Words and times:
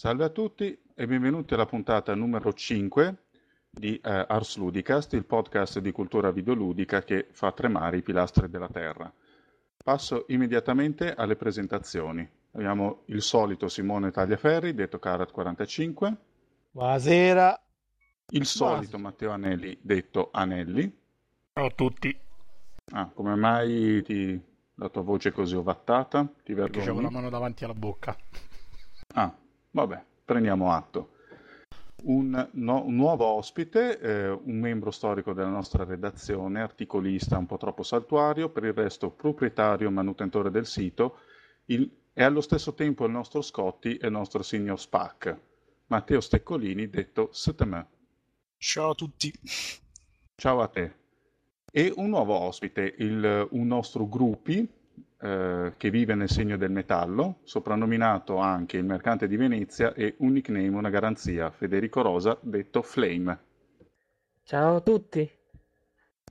Salve 0.00 0.24
a 0.24 0.30
tutti 0.30 0.80
e 0.94 1.06
benvenuti 1.06 1.52
alla 1.52 1.66
puntata 1.66 2.14
numero 2.14 2.54
5 2.54 3.16
di 3.68 4.00
eh, 4.02 4.24
Ars 4.28 4.56
Ludicast, 4.56 5.12
il 5.12 5.26
podcast 5.26 5.78
di 5.78 5.92
cultura 5.92 6.30
videoludica 6.30 7.02
che 7.02 7.28
fa 7.32 7.52
tremare 7.52 7.98
i 7.98 8.02
pilastri 8.02 8.48
della 8.48 8.70
Terra. 8.70 9.12
Passo 9.76 10.24
immediatamente 10.28 11.12
alle 11.12 11.36
presentazioni. 11.36 12.26
Abbiamo 12.52 13.02
il 13.08 13.20
solito 13.20 13.68
Simone 13.68 14.10
Tagliaferri, 14.10 14.72
detto 14.72 14.96
Carat45. 14.96 16.16
Buonasera. 16.70 17.62
Il 18.30 18.46
solito 18.46 18.96
Buonasera. 18.96 19.02
Matteo 19.02 19.30
Anelli, 19.32 19.78
detto 19.82 20.30
Anelli. 20.32 20.98
Ciao 21.52 21.66
a 21.66 21.72
tutti. 21.72 22.18
Ah, 22.92 23.10
come 23.12 23.34
mai 23.34 24.02
ti... 24.02 24.42
la 24.76 24.88
tua 24.88 25.02
voce 25.02 25.28
è 25.28 25.32
così 25.32 25.56
ovattata? 25.56 26.24
Ti 26.42 26.54
vergogni? 26.54 26.70
Perché 26.70 26.78
c'avevo 26.86 27.02
la 27.02 27.10
mano 27.10 27.28
davanti 27.28 27.64
alla 27.64 27.74
bocca. 27.74 28.16
Ah, 29.12 29.36
Vabbè, 29.72 30.04
prendiamo 30.24 30.72
atto. 30.72 31.14
Un, 32.02 32.48
no, 32.52 32.84
un 32.84 32.94
nuovo 32.94 33.26
ospite, 33.26 33.98
eh, 34.00 34.30
un 34.30 34.58
membro 34.58 34.90
storico 34.90 35.32
della 35.32 35.50
nostra 35.50 35.84
redazione, 35.84 36.62
articolista 36.62 37.36
un 37.36 37.46
po' 37.46 37.58
troppo 37.58 37.82
saltuario, 37.82 38.48
per 38.48 38.64
il 38.64 38.72
resto 38.72 39.10
proprietario 39.10 39.88
e 39.88 39.90
manutentore 39.90 40.50
del 40.50 40.66
sito, 40.66 41.18
il, 41.66 41.90
e 42.12 42.22
allo 42.22 42.40
stesso 42.40 42.74
tempo 42.74 43.04
il 43.04 43.12
nostro 43.12 43.42
Scotti 43.42 43.96
e 43.96 44.06
il 44.06 44.12
nostro 44.12 44.42
signor 44.42 44.80
Spac, 44.80 45.38
Matteo 45.88 46.20
Steccolini, 46.20 46.88
detto 46.88 47.28
Settemè. 47.32 47.84
Ciao 48.56 48.90
a 48.90 48.94
tutti. 48.94 49.32
Ciao 50.34 50.60
a 50.60 50.68
te. 50.68 50.94
E 51.70 51.92
un 51.96 52.08
nuovo 52.08 52.34
ospite, 52.34 52.94
il, 52.98 53.48
un 53.50 53.66
nostro 53.66 54.08
gruppi, 54.08 54.68
eh, 55.22 55.74
che 55.76 55.90
vive 55.90 56.14
nel 56.14 56.30
segno 56.30 56.56
del 56.56 56.70
metallo, 56.70 57.40
soprannominato 57.42 58.38
anche 58.38 58.78
il 58.78 58.84
mercante 58.84 59.28
di 59.28 59.36
Venezia 59.36 59.92
e 59.92 60.14
un 60.18 60.32
nickname, 60.32 60.68
una 60.68 60.88
garanzia, 60.88 61.50
Federico 61.50 62.00
Rosa, 62.00 62.38
detto 62.40 62.82
Flame. 62.82 63.38
Ciao 64.44 64.76
a 64.76 64.80
tutti. 64.80 65.30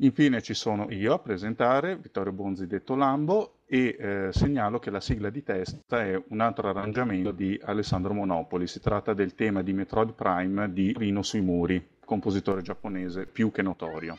Infine 0.01 0.41
ci 0.41 0.53
sono 0.53 0.88
io 0.89 1.13
a 1.13 1.19
presentare, 1.19 1.97
Vittorio 1.97 2.31
Bonzi 2.31 2.66
detto 2.66 2.95
Lambo, 2.95 3.59
e 3.66 3.95
eh, 4.00 4.29
segnalo 4.31 4.79
che 4.79 4.89
la 4.89 5.00
sigla 5.01 5.29
di 5.29 5.44
testa 5.44 6.03
è 6.03 6.19
un 6.29 6.39
altro 6.39 6.69
arrangiamento 6.69 7.31
di 7.31 7.59
Alessandro 7.63 8.13
Monopoli. 8.13 8.66
Si 8.66 8.79
tratta 8.79 9.13
del 9.13 9.35
tema 9.35 9.61
di 9.61 9.73
Metroid 9.73 10.13
Prime 10.13 10.73
di 10.73 10.95
Rino 10.97 11.21
sui 11.21 11.41
muri, 11.41 11.97
compositore 12.03 12.63
giapponese 12.63 13.27
più 13.27 13.51
che 13.51 13.61
notorio. 13.61 14.17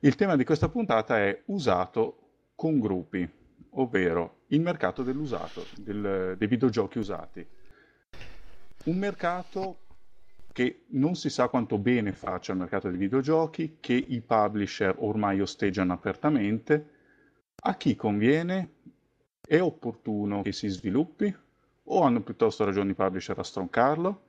Il 0.00 0.14
tema 0.14 0.36
di 0.36 0.44
questa 0.44 0.70
puntata 0.70 1.18
è 1.18 1.42
usato 1.46 2.18
con 2.54 2.78
gruppi 2.78 3.28
ovvero 3.78 4.42
il 4.48 4.60
mercato 4.60 5.02
dell'usato, 5.02 5.64
del, 5.76 6.34
dei 6.36 6.48
videogiochi 6.48 6.98
usati. 6.98 7.46
Un 8.84 8.96
mercato 8.96 9.78
che 10.52 10.84
non 10.88 11.16
si 11.16 11.28
sa 11.28 11.48
quanto 11.48 11.76
bene 11.76 12.12
faccia 12.12 12.52
il 12.52 12.58
mercato 12.58 12.88
dei 12.88 12.98
videogiochi, 12.98 13.76
che 13.80 13.92
i 13.92 14.20
publisher 14.20 14.94
ormai 14.98 15.40
osteggiano 15.40 15.92
apertamente. 15.92 16.90
A 17.62 17.76
chi 17.76 17.94
conviene? 17.94 18.70
È 19.46 19.60
opportuno 19.60 20.42
che 20.42 20.52
si 20.52 20.68
sviluppi? 20.68 21.34
O 21.88 22.02
hanno 22.02 22.22
piuttosto 22.22 22.64
ragione 22.64 22.92
i 22.92 22.94
publisher 22.94 23.38
a 23.38 23.42
stroncarlo? 23.42 24.22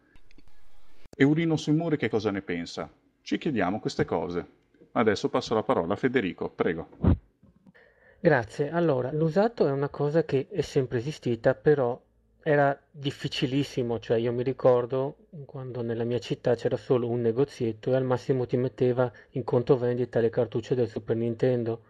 E 1.15 1.23
Urino 1.23 1.55
sui 1.55 1.73
muri 1.73 1.97
che 1.97 2.09
cosa 2.09 2.29
ne 2.29 2.41
pensa? 2.41 2.91
Ci 3.21 3.37
chiediamo 3.37 3.79
queste 3.79 4.05
cose. 4.05 4.45
Adesso 4.91 5.29
passo 5.29 5.53
la 5.53 5.63
parola 5.63 5.93
a 5.93 5.97
Federico, 5.97 6.49
prego. 6.49 7.16
Grazie. 8.19 8.69
Allora, 8.69 9.11
l'usato 9.11 9.67
è 9.67 9.71
una 9.71 9.89
cosa 9.89 10.23
che 10.23 10.47
è 10.49 10.61
sempre 10.61 10.97
esistita, 10.99 11.53
però 11.55 11.99
era 12.41 12.79
difficilissimo, 12.89 13.99
cioè 13.99 14.17
io 14.17 14.31
mi 14.31 14.43
ricordo 14.43 15.17
quando 15.45 15.81
nella 15.81 16.03
mia 16.03 16.19
città 16.19 16.55
c'era 16.55 16.77
solo 16.77 17.09
un 17.09 17.21
negozietto 17.21 17.91
e 17.91 17.95
al 17.95 18.03
massimo 18.03 18.45
ti 18.45 18.55
metteva 18.57 19.11
in 19.31 19.43
conto 19.43 19.77
vendita 19.77 20.19
le 20.19 20.29
cartucce 20.29 20.73
del 20.75 20.87
Super 20.87 21.15
Nintendo, 21.15 21.83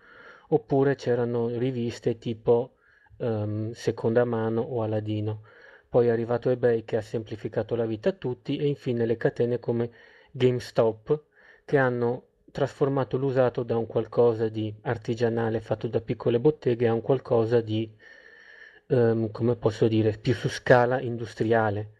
oppure 0.49 0.95
c'erano 0.95 1.47
riviste 1.57 2.17
tipo 2.17 2.73
um, 3.17 3.71
Seconda 3.71 4.25
Mano 4.25 4.61
o 4.61 4.81
Aladino. 4.81 5.43
Poi 5.89 6.07
è 6.07 6.09
arrivato 6.09 6.49
eBay 6.49 6.83
che 6.83 6.97
ha 6.97 7.01
semplificato 7.01 7.75
la 7.75 7.85
vita 7.85 8.09
a 8.09 8.13
tutti 8.13 8.57
e 8.57 8.65
infine 8.67 9.05
le 9.05 9.17
catene 9.17 9.59
come 9.59 9.89
GameStop 10.31 11.23
che 11.65 11.77
hanno 11.77 12.23
trasformato 12.51 13.17
l'usato 13.17 13.63
da 13.63 13.77
un 13.77 13.85
qualcosa 13.85 14.49
di 14.49 14.73
artigianale 14.81 15.59
fatto 15.59 15.87
da 15.87 16.01
piccole 16.01 16.39
botteghe 16.39 16.87
a 16.87 16.93
un 16.93 17.01
qualcosa 17.01 17.61
di, 17.61 17.91
um, 18.87 19.29
come 19.31 19.55
posso 19.55 19.87
dire, 19.87 20.17
più 20.17 20.33
su 20.33 20.47
scala 20.47 20.99
industriale. 20.99 21.91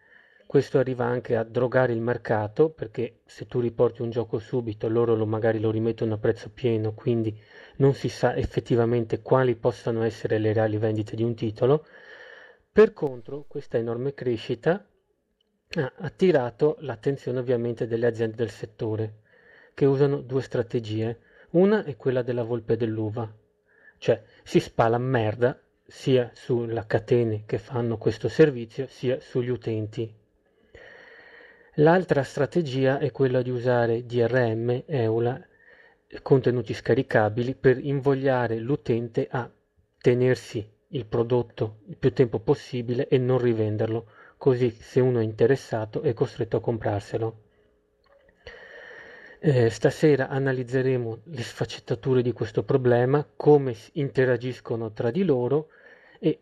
Questo 0.46 0.80
arriva 0.80 1.06
anche 1.06 1.36
a 1.36 1.44
drogare 1.44 1.92
il 1.92 2.00
mercato 2.00 2.70
perché 2.70 3.20
se 3.26 3.48
tu 3.48 3.60
riporti 3.60 4.02
un 4.02 4.10
gioco 4.10 4.40
subito 4.40 4.88
loro 4.88 5.14
lo, 5.16 5.26
magari 5.26 5.60
lo 5.60 5.72
rimettono 5.72 6.14
a 6.14 6.18
prezzo 6.18 6.50
pieno, 6.50 6.94
quindi 6.94 7.38
non 7.78 7.94
si 7.94 8.08
sa 8.08 8.34
effettivamente 8.36 9.22
quali 9.22 9.56
possano 9.56 10.04
essere 10.04 10.38
le 10.38 10.54
reali 10.54 10.78
vendite 10.78 11.18
di 11.18 11.24
un 11.24 11.36
titolo. 11.36 11.86
Per 12.72 12.94
contro, 12.94 13.44
questa 13.48 13.78
enorme 13.78 14.14
crescita 14.14 14.86
ha 15.76 15.94
attirato 15.98 16.78
l'attenzione 16.80 17.40
ovviamente 17.40 17.86
delle 17.86 18.08
aziende 18.08 18.38
del 18.38 18.50
settore 18.50 19.26
che 19.78 19.86
usano 19.86 20.22
due 20.22 20.42
strategie. 20.42 21.20
Una 21.52 21.84
è 21.84 21.96
quella 21.96 22.24
della 22.24 22.42
volpe 22.42 22.78
dell'uva, 22.78 23.32
cioè 24.00 24.24
si 24.42 24.60
spala 24.60 24.98
merda 24.98 25.56
sia 25.86 26.32
sulle 26.34 26.84
catene 26.88 27.44
che 27.46 27.60
fanno 27.60 28.00
questo 28.00 28.28
servizio 28.28 28.88
sia 28.88 29.20
sugli 29.20 29.50
utenti. 29.50 30.12
L'altra 31.76 32.24
strategia 32.24 32.98
è 32.98 33.12
quella 33.12 33.44
di 33.44 33.52
usare 33.52 34.04
DRM, 34.04 34.86
EULA, 34.88 35.46
contenuti 36.24 36.74
scaricabili 36.74 37.54
per 37.54 37.78
invogliare 37.78 38.58
l'utente 38.58 39.28
a 39.30 39.48
tenersi 40.02 40.68
il 40.88 41.06
prodotto 41.06 41.82
il 41.86 41.98
più 41.98 42.12
tempo 42.14 42.40
possibile 42.40 43.08
e 43.08 43.20
non 43.20 43.38
rivenderlo, 43.38 44.10
così 44.38 44.72
se 44.72 45.02
uno 45.02 45.20
è 45.20 45.24
interessato 45.24 46.02
è 46.02 46.14
costretto 46.14 46.58
a 46.58 46.62
comprarselo. 46.62 47.46
Eh, 49.40 49.70
stasera 49.70 50.30
analizzeremo 50.30 51.20
le 51.26 51.44
sfaccettature 51.44 52.24
di 52.24 52.32
questo 52.32 52.64
problema, 52.64 53.24
come 53.36 53.76
interagiscono 53.94 54.92
tra 54.92 55.12
di 55.12 55.24
loro 55.24 55.68
e 56.20 56.40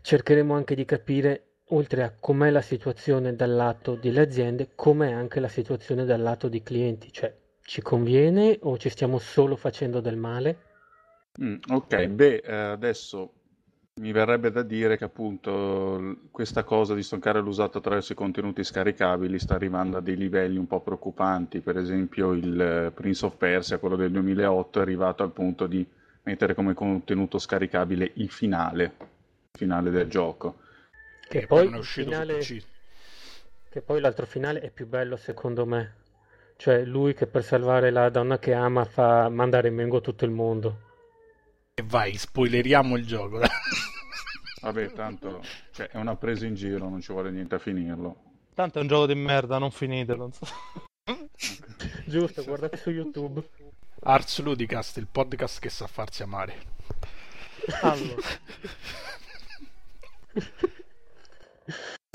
cercheremo 0.00 0.54
anche 0.54 0.74
di 0.74 0.86
capire, 0.86 1.42
oltre 1.70 2.02
a 2.04 2.14
com'è 2.18 2.48
la 2.48 2.62
situazione 2.62 3.36
dal 3.36 3.54
lato 3.54 3.96
delle 3.96 4.20
aziende, 4.20 4.70
com'è 4.74 5.12
anche 5.12 5.40
la 5.40 5.48
situazione 5.48 6.06
dal 6.06 6.22
lato 6.22 6.48
dei 6.48 6.62
clienti, 6.62 7.12
cioè 7.12 7.34
ci 7.60 7.82
conviene 7.82 8.58
o 8.62 8.78
ci 8.78 8.88
stiamo 8.88 9.18
solo 9.18 9.54
facendo 9.54 10.00
del 10.00 10.16
male? 10.16 10.58
Mm, 11.42 11.56
ok, 11.68 12.06
beh, 12.06 12.36
eh, 12.36 12.54
adesso 12.54 13.32
mi 13.98 14.12
verrebbe 14.12 14.50
da 14.50 14.62
dire 14.62 14.96
che 14.96 15.04
appunto 15.04 16.16
questa 16.30 16.64
cosa 16.64 16.94
di 16.94 17.02
stoccare 17.02 17.40
l'usato 17.40 17.78
attraverso 17.78 18.12
i 18.12 18.16
contenuti 18.16 18.62
scaricabili 18.62 19.38
sta 19.38 19.54
arrivando 19.54 19.96
a 19.96 20.00
dei 20.00 20.16
livelli 20.16 20.56
un 20.56 20.66
po' 20.66 20.80
preoccupanti, 20.80 21.60
per 21.60 21.76
esempio 21.76 22.32
il 22.32 22.60
eh, 22.60 22.90
Prince 22.92 23.26
of 23.26 23.36
Persia, 23.36 23.78
quello 23.78 23.96
del 23.96 24.10
2008, 24.12 24.78
è 24.78 24.82
arrivato 24.82 25.22
al 25.22 25.32
punto 25.32 25.66
di 25.66 25.86
mettere 26.22 26.54
come 26.54 26.74
contenuto 26.74 27.38
scaricabile 27.38 28.12
il 28.14 28.30
finale, 28.30 28.84
il 28.84 29.58
finale 29.58 29.90
del 29.90 30.08
gioco. 30.08 30.58
Che, 31.28 31.46
poi, 31.46 31.68
poi 31.68 31.82
finale... 31.82 32.38
che 32.38 33.80
poi 33.82 34.00
l'altro 34.00 34.26
finale 34.26 34.60
è 34.60 34.70
più 34.70 34.86
bello 34.86 35.16
secondo 35.16 35.66
me, 35.66 35.94
cioè 36.56 36.84
lui 36.84 37.14
che 37.14 37.26
per 37.26 37.42
salvare 37.42 37.90
la 37.90 38.08
donna 38.10 38.38
che 38.38 38.54
ama 38.54 38.84
fa 38.84 39.28
mandare 39.28 39.68
in 39.68 39.74
mengo 39.74 40.00
tutto 40.00 40.24
il 40.24 40.30
mondo. 40.30 40.86
E 41.74 41.82
vai, 41.86 42.14
spoileriamo 42.14 42.96
il 42.96 43.06
gioco. 43.06 43.40
Vabbè, 44.60 44.92
tanto 44.92 45.42
cioè, 45.72 45.88
è 45.88 45.96
una 45.96 46.16
presa 46.16 46.46
in 46.46 46.54
giro, 46.54 46.88
non 46.88 47.00
ci 47.00 47.12
vuole 47.12 47.30
niente 47.30 47.54
a 47.54 47.58
finirlo. 47.58 48.26
Tanto 48.54 48.78
è 48.78 48.82
un 48.82 48.88
gioco 48.88 49.06
di 49.06 49.14
merda, 49.14 49.58
non 49.58 49.70
finitelo. 49.70 50.18
Non 50.18 50.32
so. 50.32 50.46
Giusto, 52.06 52.42
guardate 52.44 52.76
su 52.76 52.90
YouTube. 52.90 53.48
Ars 54.00 54.40
Ludicast, 54.40 54.96
il 54.96 55.06
podcast 55.06 55.60
che 55.60 55.68
sa 55.68 55.86
farsi 55.86 56.22
amare. 56.22 56.54
Allora. 57.82 58.22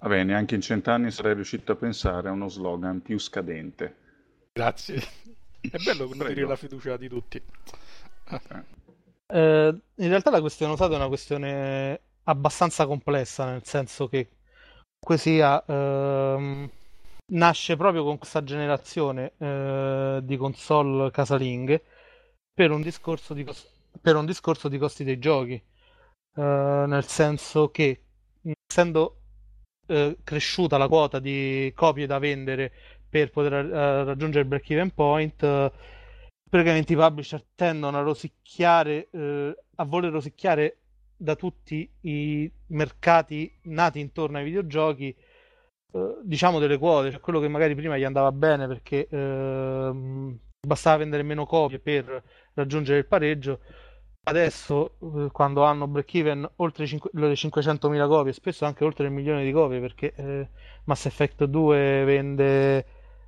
Vabbè, 0.01 0.23
neanche 0.23 0.55
in 0.55 0.61
cent'anni 0.61 1.11
sarei 1.11 1.35
riuscito 1.35 1.71
a 1.71 1.75
pensare 1.75 2.27
a 2.27 2.31
uno 2.31 2.49
slogan 2.49 3.01
più 3.01 3.17
scadente. 3.17 3.95
Grazie. 4.51 5.01
È 5.61 5.77
bello 5.77 6.05
nutrire 6.07 6.45
la 6.45 6.57
fiducia 6.57 6.97
di 6.97 7.07
tutti. 7.07 7.41
Okay. 8.29 8.63
Eh, 9.27 9.75
in 9.95 10.07
realtà 10.09 10.29
la 10.29 10.41
questione 10.41 10.73
usata 10.73 10.93
è 10.93 10.97
una 10.97 11.07
questione 11.07 12.01
abbastanza 12.25 12.85
complessa, 12.85 13.45
nel 13.45 13.63
senso 13.63 14.07
che 14.07 14.29
sia 15.17 15.63
ehm, 15.65 16.69
nasce 17.33 17.75
proprio 17.75 18.03
con 18.03 18.17
questa 18.17 18.43
generazione 18.43 19.33
eh, 19.37 20.19
di 20.23 20.37
console 20.37 21.11
casalinghe 21.11 21.83
per 22.53 22.71
un 22.71 22.81
discorso 22.81 23.33
di, 23.33 23.43
cos- 23.43 23.67
per 23.99 24.15
un 24.15 24.25
discorso 24.25 24.69
di 24.69 24.77
costi 24.77 25.03
dei 25.03 25.19
giochi. 25.19 25.61
Eh, 26.35 26.41
nel 26.87 27.05
senso 27.05 27.69
che 27.69 28.01
essendo 28.67 29.17
eh, 29.87 30.17
cresciuta 30.23 30.77
la 30.77 30.87
quota 30.87 31.19
di 31.19 31.71
copie 31.75 32.07
da 32.07 32.19
vendere 32.19 32.71
per 33.13 33.29
poter 33.29 33.65
uh, 33.65 34.05
raggiungere 34.05 34.41
il 34.41 34.47
break 34.47 34.71
even 34.71 34.91
point, 34.91 35.71
praticamente 36.49 36.93
i 36.93 36.95
publisher 36.95 37.43
tendono 37.53 37.99
a 37.99 38.01
rosicchiare, 38.01 39.09
uh, 39.11 39.53
a 39.75 39.85
voler 39.85 40.11
rosicchiare 40.11 40.77
da 41.15 41.35
tutti 41.35 41.89
i 42.01 42.51
mercati 42.67 43.51
nati 43.63 43.99
intorno 43.99 44.37
ai 44.37 44.43
videogiochi, 44.43 45.15
diciamo 46.23 46.59
delle 46.59 46.77
quote, 46.77 47.11
cioè 47.11 47.19
quello 47.19 47.39
che 47.39 47.47
magari 47.47 47.75
prima 47.75 47.97
gli 47.97 48.03
andava 48.03 48.31
bene 48.31 48.67
perché 48.67 49.07
ehm, 49.09 50.37
bastava 50.67 50.97
vendere 50.97 51.23
meno 51.23 51.45
copie 51.45 51.79
per 51.79 52.23
raggiungere 52.53 52.99
il 52.99 53.05
pareggio. 53.05 53.59
Adesso 54.25 54.95
eh, 55.01 55.29
quando 55.31 55.63
hanno 55.63 55.87
break 55.87 56.13
even 56.15 56.49
oltre 56.57 56.85
le 56.85 57.33
500.000 57.33 58.07
copie 58.07 58.31
spesso 58.31 58.65
anche 58.65 58.85
oltre 58.85 59.05
il 59.05 59.11
milione 59.11 59.43
di 59.43 59.51
copie 59.51 59.81
perché 59.81 60.13
eh, 60.15 60.47
Mass 60.85 61.05
Effect 61.05 61.43
2 61.43 62.03
vende 62.05 62.77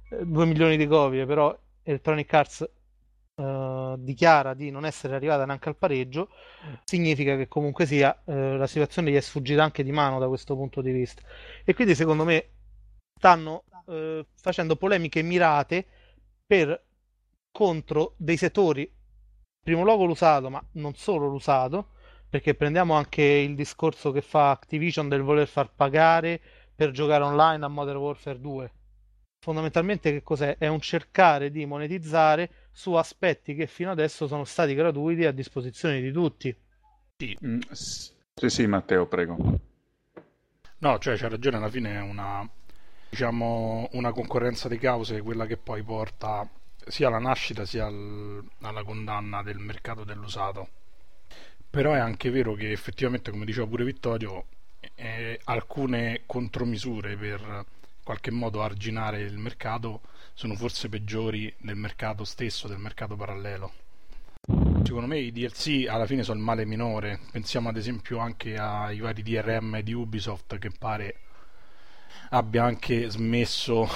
eh, 0.09 0.25
2 0.25 0.45
milioni 0.45 0.77
di 0.77 0.88
copie 0.88 1.25
però 1.25 1.55
Electronic 1.83 2.33
Arts 2.33 2.69
eh, 3.35 3.95
dichiara 3.99 4.53
di 4.53 4.71
non 4.71 4.85
essere 4.85 5.15
arrivata 5.15 5.45
neanche 5.45 5.69
al 5.69 5.75
pareggio 5.75 6.29
significa 6.83 7.35
che 7.35 7.47
comunque 7.47 7.85
sia 7.85 8.21
eh, 8.25 8.57
la 8.57 8.67
situazione 8.67 9.11
gli 9.11 9.15
è 9.15 9.21
sfuggita 9.21 9.63
anche 9.63 9.83
di 9.83 9.91
mano 9.91 10.19
da 10.19 10.27
questo 10.27 10.55
punto 10.55 10.81
di 10.81 10.91
vista 10.91 11.21
e 11.63 11.73
quindi 11.73 11.95
secondo 11.95 12.23
me 12.23 12.49
stanno 13.17 13.63
eh, 13.87 14.25
facendo 14.41 14.75
polemiche 14.75 15.21
mirate 15.21 15.85
per 16.45 16.83
contro 17.51 18.13
dei 18.17 18.37
settori 18.37 18.91
primo 19.65 19.83
luogo 19.83 20.05
l'usato, 20.05 20.51
ma 20.51 20.63
non 20.73 20.93
solo 20.93 21.27
l'usato, 21.27 21.93
perché 22.29 22.53
prendiamo 22.53 22.93
anche 22.93 23.23
il 23.23 23.55
discorso 23.55 24.11
che 24.11 24.21
fa 24.21 24.51
Activision 24.51 25.09
del 25.09 25.23
voler 25.23 25.47
far 25.47 25.73
pagare 25.73 26.39
per 26.75 26.91
giocare 26.91 27.23
online 27.23 27.65
a 27.65 27.67
Modern 27.67 27.97
Warfare 27.97 28.39
2. 28.39 28.71
Fondamentalmente 29.43 30.11
che 30.11 30.21
cos'è? 30.21 30.57
È 30.59 30.67
un 30.67 30.79
cercare 30.81 31.49
di 31.49 31.65
monetizzare 31.65 32.64
su 32.77 32.92
aspetti 32.92 33.56
che 33.56 33.68
fino 33.68 33.89
adesso 33.89 34.27
sono 34.27 34.44
stati 34.44 34.75
gratuiti 34.75 35.24
a 35.24 35.31
disposizione 35.31 36.01
di 36.01 36.12
tutti. 36.12 36.54
Sì, 37.16 37.38
mm, 37.42 37.60
sì, 37.72 38.50
sì 38.50 38.68
Matteo, 38.68 39.07
prego. 39.07 39.38
No, 40.80 41.00
cioè 41.00 41.16
c'è 41.16 41.30
ragione, 41.30 41.56
alla 41.56 41.69
fine 41.69 41.95
è 41.95 42.01
una, 42.01 42.48
diciamo, 43.10 43.88
una 43.94 44.12
concorrenza 44.12 44.68
di 44.68 44.77
cause, 44.77 45.22
quella 45.22 45.45
che 45.45 45.56
poi 45.56 45.83
porta 45.83 46.48
sia 46.86 47.07
alla 47.07 47.18
nascita 47.18 47.66
sia 47.66 47.86
al, 47.86 48.44
alla 48.60 48.83
condanna 48.83 49.42
del 49.42 49.57
mercato 49.57 50.04
dell'usato. 50.04 50.68
Però 51.69 51.94
è 51.94 52.00
anche 52.00 52.30
vero 52.30 52.56
che 52.56 52.72
effettivamente, 52.72 53.31
come 53.31 53.45
diceva 53.45 53.68
pure 53.68 53.86
Vittorio, 53.86 54.48
eh, 54.95 55.39
alcune 55.45 56.24
contromisure 56.25 57.16
per 57.16 57.66
qualche 58.05 58.29
modo 58.29 58.61
arginare 58.61 59.21
il 59.21 59.39
mercato 59.39 60.01
sono 60.35 60.53
forse 60.53 60.89
peggiori 60.89 61.51
del 61.57 61.75
mercato 61.75 62.23
stesso, 62.23 62.67
del 62.67 62.77
mercato 62.77 63.15
parallelo. 63.15 63.73
Secondo 64.83 65.07
me 65.07 65.17
i 65.17 65.31
DLC 65.31 65.87
alla 65.89 66.05
fine 66.05 66.21
sono 66.21 66.37
il 66.37 66.45
male 66.45 66.65
minore. 66.65 67.19
Pensiamo 67.31 67.69
ad 67.69 67.77
esempio 67.77 68.19
anche 68.19 68.57
ai 68.57 68.99
vari 68.99 69.23
DRM 69.23 69.81
di 69.81 69.93
Ubisoft 69.93 70.59
che 70.59 70.69
pare 70.69 71.15
abbia 72.29 72.63
anche 72.63 73.09
smesso 73.09 73.89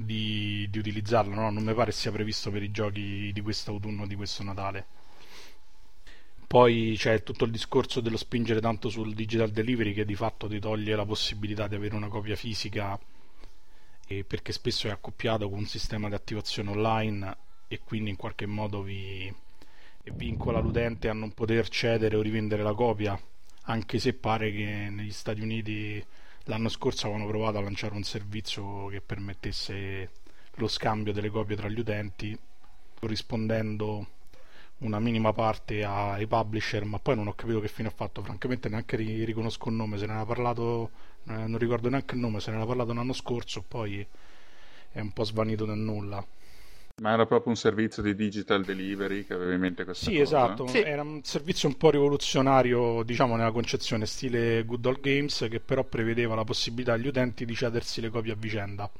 di, 0.00 0.68
di 0.68 0.78
utilizzarlo, 0.78 1.34
no? 1.34 1.48
non 1.48 1.64
mi 1.64 1.72
pare 1.72 1.92
sia 1.92 2.12
previsto 2.12 2.50
per 2.50 2.62
i 2.62 2.70
giochi 2.70 3.30
di 3.32 3.40
quest'autunno, 3.40 4.06
di 4.06 4.16
questo 4.16 4.42
Natale. 4.42 4.86
Poi 6.46 6.94
c'è 6.98 7.22
tutto 7.22 7.44
il 7.44 7.50
discorso 7.50 8.02
dello 8.02 8.18
spingere 8.18 8.60
tanto 8.60 8.90
sul 8.90 9.14
digital 9.14 9.48
delivery 9.48 9.94
che 9.94 10.04
di 10.04 10.14
fatto 10.14 10.46
ti 10.46 10.60
toglie 10.60 10.94
la 10.94 11.06
possibilità 11.06 11.66
di 11.68 11.74
avere 11.74 11.94
una 11.94 12.08
copia 12.08 12.36
fisica 12.36 12.98
perché 14.26 14.52
spesso 14.52 14.86
è 14.86 14.90
accoppiato 14.90 15.48
con 15.48 15.58
un 15.58 15.66
sistema 15.66 16.08
di 16.08 16.14
attivazione 16.14 16.70
online 16.70 17.36
e 17.68 17.80
quindi 17.84 18.10
in 18.10 18.16
qualche 18.16 18.46
modo 18.46 18.82
vi 18.82 19.32
vincola 20.12 20.60
l'utente 20.60 21.08
a 21.08 21.12
non 21.12 21.32
poter 21.32 21.68
cedere 21.68 22.16
o 22.16 22.22
rivendere 22.22 22.62
la 22.62 22.74
copia 22.74 23.20
anche 23.62 23.98
se 23.98 24.14
pare 24.14 24.52
che 24.52 24.88
negli 24.90 25.10
Stati 25.10 25.40
Uniti 25.40 26.04
L'anno 26.48 26.68
scorso 26.68 27.06
avevano 27.06 27.28
provato 27.28 27.58
a 27.58 27.60
lanciare 27.60 27.94
un 27.94 28.04
servizio 28.04 28.86
che 28.86 29.00
permettesse 29.00 30.10
lo 30.54 30.68
scambio 30.68 31.12
delle 31.12 31.28
copie 31.28 31.56
tra 31.56 31.68
gli 31.68 31.80
utenti, 31.80 32.38
corrispondendo 33.00 34.06
una 34.78 35.00
minima 35.00 35.32
parte 35.32 35.82
ai 35.82 36.24
publisher, 36.28 36.84
ma 36.84 37.00
poi 37.00 37.16
non 37.16 37.26
ho 37.26 37.34
capito 37.34 37.58
che 37.58 37.66
fine 37.66 37.88
ha 37.88 37.92
fatto. 37.92 38.22
Francamente, 38.22 38.68
neanche 38.68 38.96
riconosco 38.96 39.70
il 39.70 39.74
nome. 39.74 39.98
Se 39.98 40.06
ne 40.06 40.12
era 40.12 40.24
parlato, 40.24 40.90
non 41.34 41.58
ricordo 41.58 41.88
neanche 41.88 42.14
il 42.14 42.20
nome. 42.20 42.40
Se 42.40 42.50
ne 42.50 42.56
era 42.56 42.66
parlato 42.66 42.92
l'anno 42.92 43.12
scorso, 43.12 43.62
poi 43.62 44.06
è 44.90 45.00
un 45.00 45.12
po' 45.12 45.24
svanito 45.24 45.66
nel 45.66 45.78
nulla. 45.78 46.24
Ma 47.02 47.12
era 47.12 47.26
proprio 47.26 47.52
un 47.52 47.58
servizio 47.58 48.02
di 48.02 48.14
digital 48.14 48.64
delivery 48.64 49.26
che 49.26 49.34
aveva 49.34 49.52
in 49.52 49.60
mente 49.60 49.84
questa 49.84 50.06
sì, 50.06 50.16
cosa? 50.16 50.22
Esatto. 50.22 50.66
Sì, 50.66 50.76
esatto. 50.78 50.90
Era 50.90 51.02
un 51.02 51.22
servizio 51.22 51.68
un 51.68 51.76
po' 51.76 51.90
rivoluzionario, 51.90 53.02
diciamo, 53.02 53.36
nella 53.36 53.52
concezione 53.52 54.06
stile 54.06 54.64
Good 54.64 54.86
Old 54.86 55.00
Games, 55.00 55.46
che 55.50 55.60
però 55.60 55.84
prevedeva 55.84 56.34
la 56.34 56.44
possibilità 56.44 56.94
agli 56.94 57.08
utenti 57.08 57.44
di 57.44 57.54
cedersi 57.54 58.00
le 58.00 58.08
copie 58.08 58.32
a 58.32 58.36
vicenda. 58.36 58.90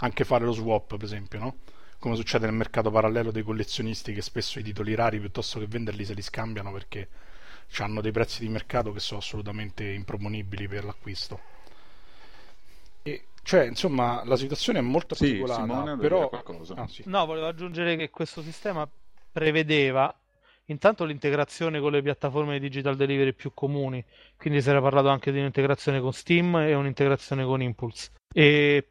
Anche 0.00 0.24
fare 0.24 0.44
lo 0.44 0.52
swap, 0.52 0.96
per 0.96 1.04
esempio, 1.04 1.38
no? 1.38 1.56
Come 1.98 2.14
succede 2.16 2.44
nel 2.44 2.54
mercato 2.54 2.90
parallelo 2.90 3.30
dei 3.30 3.42
collezionisti 3.42 4.12
che 4.12 4.20
spesso 4.20 4.58
i 4.58 4.62
titoli 4.62 4.94
rari, 4.94 5.18
piuttosto 5.18 5.58
che 5.58 5.66
venderli, 5.66 6.04
se 6.04 6.12
li 6.12 6.20
scambiano 6.20 6.70
perché 6.70 7.08
hanno 7.78 8.02
dei 8.02 8.12
prezzi 8.12 8.40
di 8.40 8.50
mercato 8.50 8.92
che 8.92 9.00
sono 9.00 9.20
assolutamente 9.20 9.82
improponibili 9.82 10.68
per 10.68 10.84
l'acquisto. 10.84 11.40
E 13.06 13.26
cioè, 13.42 13.64
insomma, 13.64 14.24
la 14.24 14.36
situazione 14.36 14.80
è 14.80 14.82
molto 14.82 15.14
sì, 15.14 15.36
particolare, 15.36 15.96
però... 15.98 16.28
Ah, 16.74 16.88
sì. 16.88 17.04
No, 17.06 17.24
volevo 17.26 17.46
aggiungere 17.46 17.94
che 17.94 18.10
questo 18.10 18.42
sistema 18.42 18.88
prevedeva 19.30 20.12
intanto 20.64 21.04
l'integrazione 21.04 21.78
con 21.78 21.92
le 21.92 22.02
piattaforme 22.02 22.54
di 22.54 22.58
digital 22.58 22.96
delivery 22.96 23.32
più 23.34 23.52
comuni, 23.54 24.04
quindi 24.36 24.60
si 24.60 24.68
era 24.68 24.80
parlato 24.80 25.08
anche 25.08 25.30
di 25.30 25.38
un'integrazione 25.38 26.00
con 26.00 26.12
Steam 26.12 26.56
e 26.56 26.74
un'integrazione 26.74 27.44
con 27.44 27.62
Impulse. 27.62 28.10
E 28.32 28.88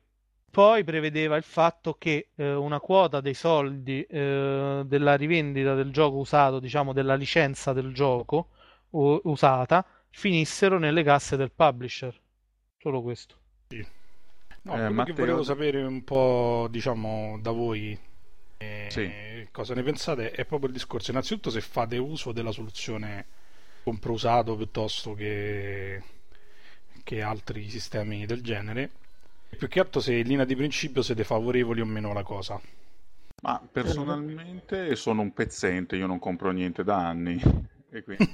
poi 0.49 0.85
prevedeva 0.85 1.35
il 1.35 1.43
fatto 1.43 1.95
che 1.95 2.29
eh, 2.35 2.53
una 2.53 2.79
quota 2.79 3.19
dei 3.19 3.33
soldi 3.33 4.03
eh, 4.03 4.83
della 4.85 5.15
rivendita 5.15 5.73
del 5.73 5.91
gioco 5.91 6.15
usato, 6.15 6.59
diciamo 6.59 6.93
della 6.93 7.15
licenza 7.15 7.73
del 7.73 7.93
gioco 7.93 8.51
u- 8.91 9.19
usata, 9.25 9.85
finissero 10.09 10.79
nelle 10.79 11.03
casse 11.03 11.35
del 11.35 11.51
publisher. 11.51 12.17
Solo 12.77 13.01
questo. 13.01 13.35
Sì. 13.67 13.94
No, 14.65 14.73
eh, 14.73 14.77
quello 14.77 14.93
Matteo... 14.93 15.13
che 15.13 15.21
volevo 15.21 15.43
sapere 15.43 15.83
un 15.83 16.03
po', 16.03 16.67
diciamo, 16.71 17.37
da 17.39 17.51
voi 17.51 17.97
eh, 18.57 18.87
sì. 18.89 19.47
cosa 19.51 19.75
ne 19.75 19.83
pensate 19.83 20.31
è 20.31 20.43
proprio 20.45 20.69
il 20.69 20.75
discorso. 20.75 21.11
Innanzitutto 21.11 21.51
se 21.51 21.61
fate 21.61 21.97
uso 21.97 22.31
della 22.31 22.51
soluzione 22.51 23.25
compro 23.83 24.13
usato 24.13 24.55
piuttosto 24.55 25.13
che, 25.13 26.01
che 27.03 27.21
altri 27.21 27.69
sistemi 27.69 28.25
del 28.25 28.41
genere. 28.41 28.89
Più 29.55 29.67
che 29.67 29.79
altro 29.79 30.01
se 30.01 30.15
in 30.15 30.27
linea 30.27 30.45
di 30.45 30.55
principio 30.55 31.03
siete 31.03 31.23
favorevoli 31.23 31.81
o 31.81 31.85
meno 31.85 32.09
alla 32.09 32.23
cosa. 32.23 32.59
Ma 33.43 33.61
personalmente 33.71 34.95
sono 34.95 35.21
un 35.21 35.31
pezzente, 35.31 35.95
io 35.95 36.07
non 36.07 36.17
compro 36.17 36.49
niente 36.49 36.83
da 36.83 37.07
anni. 37.07 37.39
E 37.91 38.03
quindi... 38.03 38.31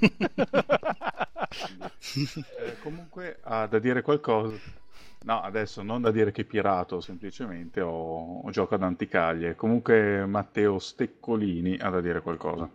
eh, 2.58 2.78
comunque 2.80 3.38
ha 3.42 3.66
da 3.66 3.78
dire 3.78 4.00
qualcosa. 4.00 4.80
No, 5.24 5.40
adesso 5.40 5.82
non 5.82 6.00
da 6.02 6.10
dire 6.10 6.32
che 6.32 6.44
pirato, 6.44 7.00
semplicemente 7.00 7.80
ho, 7.80 8.40
ho 8.40 8.50
gioco 8.50 8.74
ad 8.74 8.82
anticaglie. 8.82 9.54
Comunque 9.54 10.26
Matteo 10.26 10.78
Steccolini 10.78 11.76
ha 11.78 11.90
da 11.90 12.00
dire 12.00 12.20
qualcosa. 12.20 12.68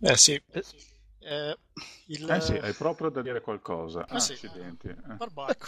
Eh 0.00 0.16
sì. 0.16 0.40
Eh, 1.24 1.56
il... 2.06 2.30
eh 2.30 2.40
sì, 2.40 2.54
hai 2.54 2.72
proprio 2.72 3.10
da 3.10 3.22
dire 3.22 3.40
qualcosa. 3.40 4.06
Ah, 4.08 4.18
sì. 4.18 4.32
Accidenti. 4.32 4.88
Eh. 4.88 5.14
Barbacco. 5.16 5.66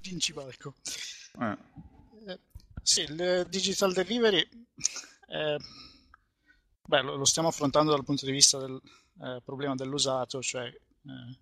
Principalco. 0.00 0.74
Eh. 1.38 1.58
Eh, 2.28 2.40
sì, 2.80 3.02
il 3.02 3.46
digital 3.50 3.92
delivery 3.92 4.38
eh, 5.28 5.58
beh, 6.82 7.02
lo, 7.02 7.16
lo, 7.16 7.24
stiamo 7.24 7.48
affrontando 7.48 7.90
dal 7.90 8.04
punto 8.04 8.24
di 8.24 8.32
vista 8.32 8.58
del 8.58 8.80
eh, 9.20 9.42
problema 9.44 9.74
dell'usato, 9.74 10.40
cioè 10.40 10.64
eh, 10.66 11.38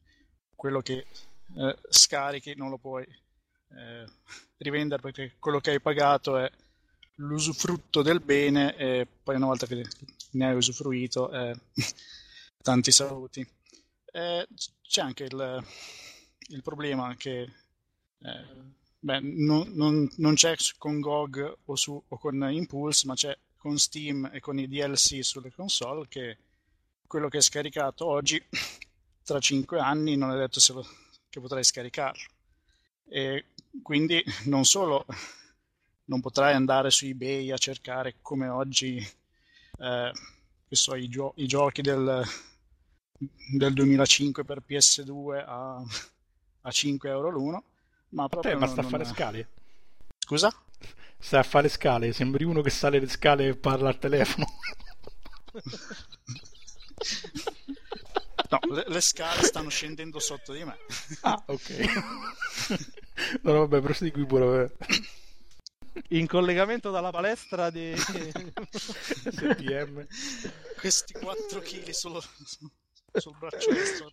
quello 0.55 0.81
che 0.81 1.07
eh, 1.57 1.79
scarichi 1.89 2.55
non 2.57 2.71
lo 2.71 2.79
puoi 2.79 3.05
eh, 3.05 4.05
rivendere 4.59 5.03
perché 5.03 5.35
quello 5.39 5.61
che 5.61 5.71
hai 5.71 5.81
pagato 5.81 6.37
è 6.37 6.51
l'usufrutto 7.17 8.03
del 8.03 8.21
bene 8.21 8.77
e 8.77 9.07
poi 9.23 9.37
una 9.37 9.47
volta 9.47 9.67
che 9.67 9.85
ne 10.31 10.47
hai 10.47 10.55
usufruito 10.55 11.31
eh, 11.31 11.57
tanti 12.63 12.91
saluti. 12.91 13.47
Eh, 14.13 14.47
c'è 14.83 15.01
anche 15.01 15.25
il, 15.25 15.65
il 16.49 16.63
problema 16.63 17.15
che 17.17 17.41
eh, 17.41 18.47
beh, 18.99 19.21
non, 19.21 19.73
non, 19.75 20.09
non, 20.17 20.35
c'è 20.35 20.55
con 20.79 21.01
GOG 21.01 21.59
o, 21.65 21.77
su, 21.77 22.01
o 22.07 22.19
con 22.19 22.49
Impulse 22.51 23.07
ma 23.07 23.15
c'è 23.15 23.37
con 23.57 23.77
Steam 23.79 24.31
e 24.33 24.41
con 24.41 24.59
i 24.59 24.69
DLC 24.69 25.25
sulle 25.25 25.51
console 25.51 26.07
che 26.09 26.39
quello 27.07 27.29
che 27.29 27.39
è 27.39 27.43
scaricato 27.43 28.07
oggi 28.07 28.43
tra 29.25 29.41
5 29.41 29.79
anni 29.81 30.17
non 30.17 30.31
è 30.31 30.37
detto 30.37 30.61
se 30.61 30.73
lo, 30.75 30.87
che 31.35 31.41
potrai 31.41 31.65
scaricarlo. 31.65 32.23
E 33.09 33.47
quindi 33.83 34.23
non 34.47 34.65
solo 34.65 35.05
non 36.07 36.21
potrai 36.21 36.55
andare 36.55 36.91
su 36.91 37.07
eBay 37.07 37.51
a 37.51 37.57
cercare 37.57 38.17
come 38.21 38.47
oggi 38.49 38.97
eh, 39.79 40.13
so, 40.69 40.95
i, 40.95 41.09
gio- 41.09 41.33
i, 41.37 41.47
giochi 41.47 41.83
del, 41.83 42.23
del, 43.57 43.73
2005 43.73 44.45
per 44.45 44.63
PS2 44.67 45.45
a, 45.45 45.83
a 46.63 46.71
5 46.71 47.09
euro 47.09 47.31
l'uno, 47.31 47.65
ma 48.11 48.29
proprio... 48.29 48.53
Te, 48.53 48.59
basta 48.59 48.83
non, 48.83 48.91
fare 48.91 49.05
scale. 49.05 49.49
Scusa? 50.19 50.55
Stai 51.19 51.41
a 51.41 51.45
fare 51.45 51.69
scale, 51.69 52.13
sembri 52.13 52.45
uno 52.45 52.61
che 52.61 52.71
sale 52.71 53.01
le 53.01 53.09
scale 53.09 53.49
e 53.49 53.57
parla 53.57 53.89
al 53.89 53.99
telefono. 53.99 54.47
No, 58.63 58.75
le, 58.75 58.85
le, 58.87 59.01
scale 59.01 59.43
stanno 59.43 59.69
scendendo 59.69 60.19
sotto 60.19 60.53
di 60.53 60.65
me. 60.65 60.77
Ah, 61.23 61.43
ok. 61.47 61.71
no, 63.43 63.53
no, 63.53 63.59
vabbè, 63.61 63.81
prosegui 63.81 64.27
pure. 64.27 64.77
In 66.09 66.27
collegamento 66.27 66.91
dalla 66.91 67.11
palestra 67.11 67.71
di 67.71 67.95
STM. 67.97 70.07
Questi 70.79 71.13
4 71.15 71.61
kg 71.61 71.91
sullo, 71.91 72.23
sul 73.13 73.37
braccio 73.39 73.73
destro. 73.73 74.11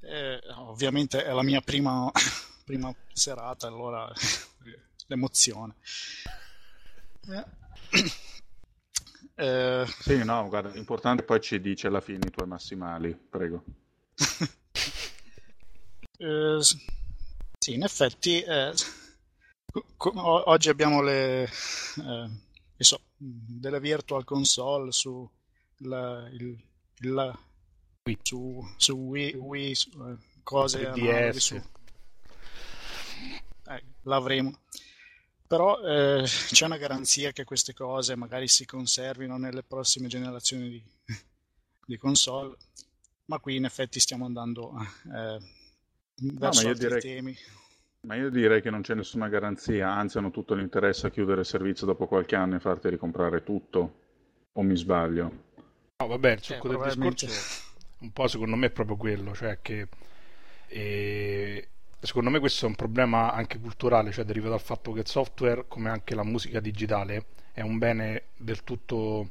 Eh, 0.00 0.40
ovviamente 0.56 1.24
è 1.24 1.32
la 1.32 1.42
mia 1.42 1.60
prima, 1.60 2.10
prima 2.64 2.94
serata, 3.12 3.66
allora 3.66 4.10
l'emozione. 5.06 5.76
Eh. 7.28 7.44
Eh... 9.40 9.86
Sì, 9.86 10.22
no, 10.22 10.46
guarda, 10.48 10.68
l'importante 10.68 11.22
poi 11.22 11.40
ci 11.40 11.62
dice 11.62 11.86
alla 11.86 12.02
fine 12.02 12.26
i 12.26 12.30
tuoi 12.30 12.46
massimali, 12.46 13.14
prego. 13.14 13.64
eh, 16.18 16.58
sì, 17.58 17.72
in 17.72 17.82
effetti 17.82 18.42
eh, 18.42 18.74
co- 19.96 20.50
oggi 20.50 20.68
abbiamo 20.68 21.00
le, 21.00 21.44
eh, 21.44 22.30
so, 22.76 23.00
delle 23.16 23.80
virtual 23.80 24.24
console 24.24 24.92
su, 24.92 25.26
la, 25.78 26.28
il, 26.28 26.62
il, 26.98 27.38
su, 28.22 28.62
su 28.76 28.92
Wii, 28.92 29.36
Wii 29.36 29.74
su, 29.74 29.88
eh, 30.06 30.18
cose 30.42 30.92
su... 31.40 31.54
Eh, 33.68 33.82
l'avremo 34.02 34.58
però 35.50 35.80
eh, 35.80 36.22
c'è 36.52 36.64
una 36.64 36.76
garanzia 36.76 37.32
che 37.32 37.42
queste 37.42 37.74
cose 37.74 38.14
magari 38.14 38.46
si 38.46 38.64
conservino 38.64 39.36
nelle 39.36 39.64
prossime 39.64 40.06
generazioni 40.06 40.68
di, 40.68 40.82
di 41.86 41.96
console, 41.96 42.56
ma 43.24 43.40
qui 43.40 43.56
in 43.56 43.64
effetti 43.64 43.98
stiamo 43.98 44.26
andando 44.26 44.72
eh, 45.12 45.38
verso 46.34 46.62
no, 46.62 46.68
altri 46.68 46.86
direi, 46.86 47.00
temi. 47.00 47.36
Ma 48.02 48.14
io 48.14 48.30
direi 48.30 48.62
che 48.62 48.70
non 48.70 48.82
c'è 48.82 48.94
nessuna 48.94 49.26
garanzia, 49.26 49.90
anzi 49.90 50.18
hanno 50.18 50.30
tutto 50.30 50.54
l'interesse 50.54 51.08
a 51.08 51.10
chiudere 51.10 51.40
il 51.40 51.46
servizio 51.46 51.84
dopo 51.84 52.06
qualche 52.06 52.36
anno 52.36 52.54
e 52.54 52.60
farti 52.60 52.88
ricomprare 52.88 53.42
tutto, 53.42 53.94
o 54.52 54.62
mi 54.62 54.76
sbaglio? 54.76 55.48
No, 55.96 56.06
vabbè, 56.06 56.30
il 56.30 56.42
succo 56.42 56.68
eh, 56.68 56.76
del 56.76 56.94
discorso 56.94 57.68
un 57.98 58.12
po' 58.12 58.28
secondo 58.28 58.54
me 58.54 58.66
è 58.66 58.70
proprio 58.70 58.96
quello, 58.96 59.34
cioè 59.34 59.58
che... 59.60 59.88
Eh 60.68 61.68
secondo 62.00 62.30
me 62.30 62.38
questo 62.38 62.64
è 62.64 62.68
un 62.68 62.74
problema 62.74 63.32
anche 63.32 63.58
culturale, 63.58 64.12
cioè 64.12 64.24
deriva 64.24 64.48
dal 64.48 64.60
fatto 64.60 64.92
che 64.92 65.00
il 65.00 65.06
software, 65.06 65.66
come 65.68 65.90
anche 65.90 66.14
la 66.14 66.24
musica 66.24 66.60
digitale, 66.60 67.26
è 67.52 67.60
un 67.60 67.78
bene 67.78 68.24
del 68.36 68.64
tutto 68.64 69.30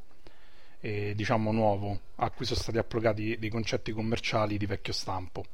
eh, 0.80 1.12
diciamo 1.14 1.52
nuovo, 1.52 2.00
a 2.16 2.30
cui 2.30 2.44
sono 2.44 2.60
stati 2.60 2.78
applicati 2.78 3.38
dei 3.38 3.50
concetti 3.50 3.92
commerciali 3.92 4.56
di 4.56 4.66
vecchio 4.66 4.92
stampo. 4.92 5.44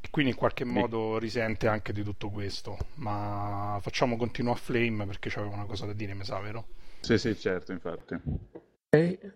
E 0.00 0.08
quindi 0.10 0.32
in 0.32 0.36
qualche 0.36 0.64
modo 0.64 1.18
risente 1.18 1.66
anche 1.66 1.92
di 1.92 2.02
tutto 2.02 2.30
questo. 2.30 2.76
Ma 2.94 3.78
facciamo 3.80 4.16
continuare 4.16 4.58
a 4.58 4.62
Flame 4.62 5.06
perché 5.06 5.30
c'aveva 5.30 5.54
una 5.54 5.64
cosa 5.64 5.86
da 5.86 5.92
dire, 5.92 6.14
mi 6.14 6.24
sa, 6.24 6.38
vero? 6.38 6.66
Sì, 7.00 7.18
sì, 7.18 7.36
certo, 7.36 7.72
infatti. 7.72 8.16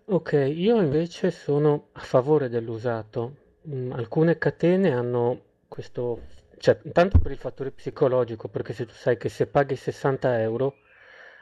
Ok, 0.05 0.51
io 0.55 0.81
invece 0.81 1.29
sono 1.29 1.89
a 1.91 1.99
favore 1.99 2.49
dell'usato. 2.49 3.35
Mm, 3.67 3.91
alcune 3.91 4.37
catene 4.37 4.91
hanno 4.91 5.41
questo 5.67 6.21
cioè, 6.61 6.77
intanto 6.83 7.17
per 7.17 7.31
il 7.31 7.39
fattore 7.39 7.71
psicologico, 7.71 8.47
perché 8.47 8.73
se 8.73 8.85
tu 8.85 8.93
sai 8.93 9.17
che 9.17 9.29
se 9.29 9.47
paghi 9.47 9.75
60 9.75 10.39
euro, 10.41 10.75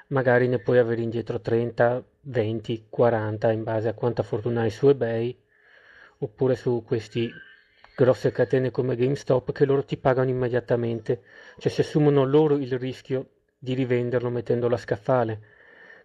magari 0.07 0.47
ne 0.47 0.59
puoi 0.59 0.77
avere 0.77 1.01
indietro 1.01 1.41
30, 1.41 2.01
20, 2.21 2.85
40 2.89 3.51
in 3.51 3.63
base 3.63 3.89
a 3.89 3.93
quanta 3.93 4.23
fortuna 4.23 4.61
hai 4.61 4.69
su 4.69 4.88
eBay, 4.88 5.38
oppure 6.19 6.55
su 6.55 6.85
questi 6.85 7.29
grosse 7.97 8.31
catene 8.31 8.71
come 8.71 8.95
GameStop 8.95 9.51
che 9.51 9.65
loro 9.65 9.83
ti 9.83 9.97
pagano 9.97 10.29
immediatamente, 10.29 11.21
cioè 11.57 11.69
si 11.69 11.81
assumono 11.81 12.23
loro 12.23 12.55
il 12.55 12.79
rischio 12.79 13.27
di 13.57 13.73
rivenderlo 13.73 14.29
mettendolo 14.29 14.75
a 14.75 14.77
scaffale. 14.77 15.41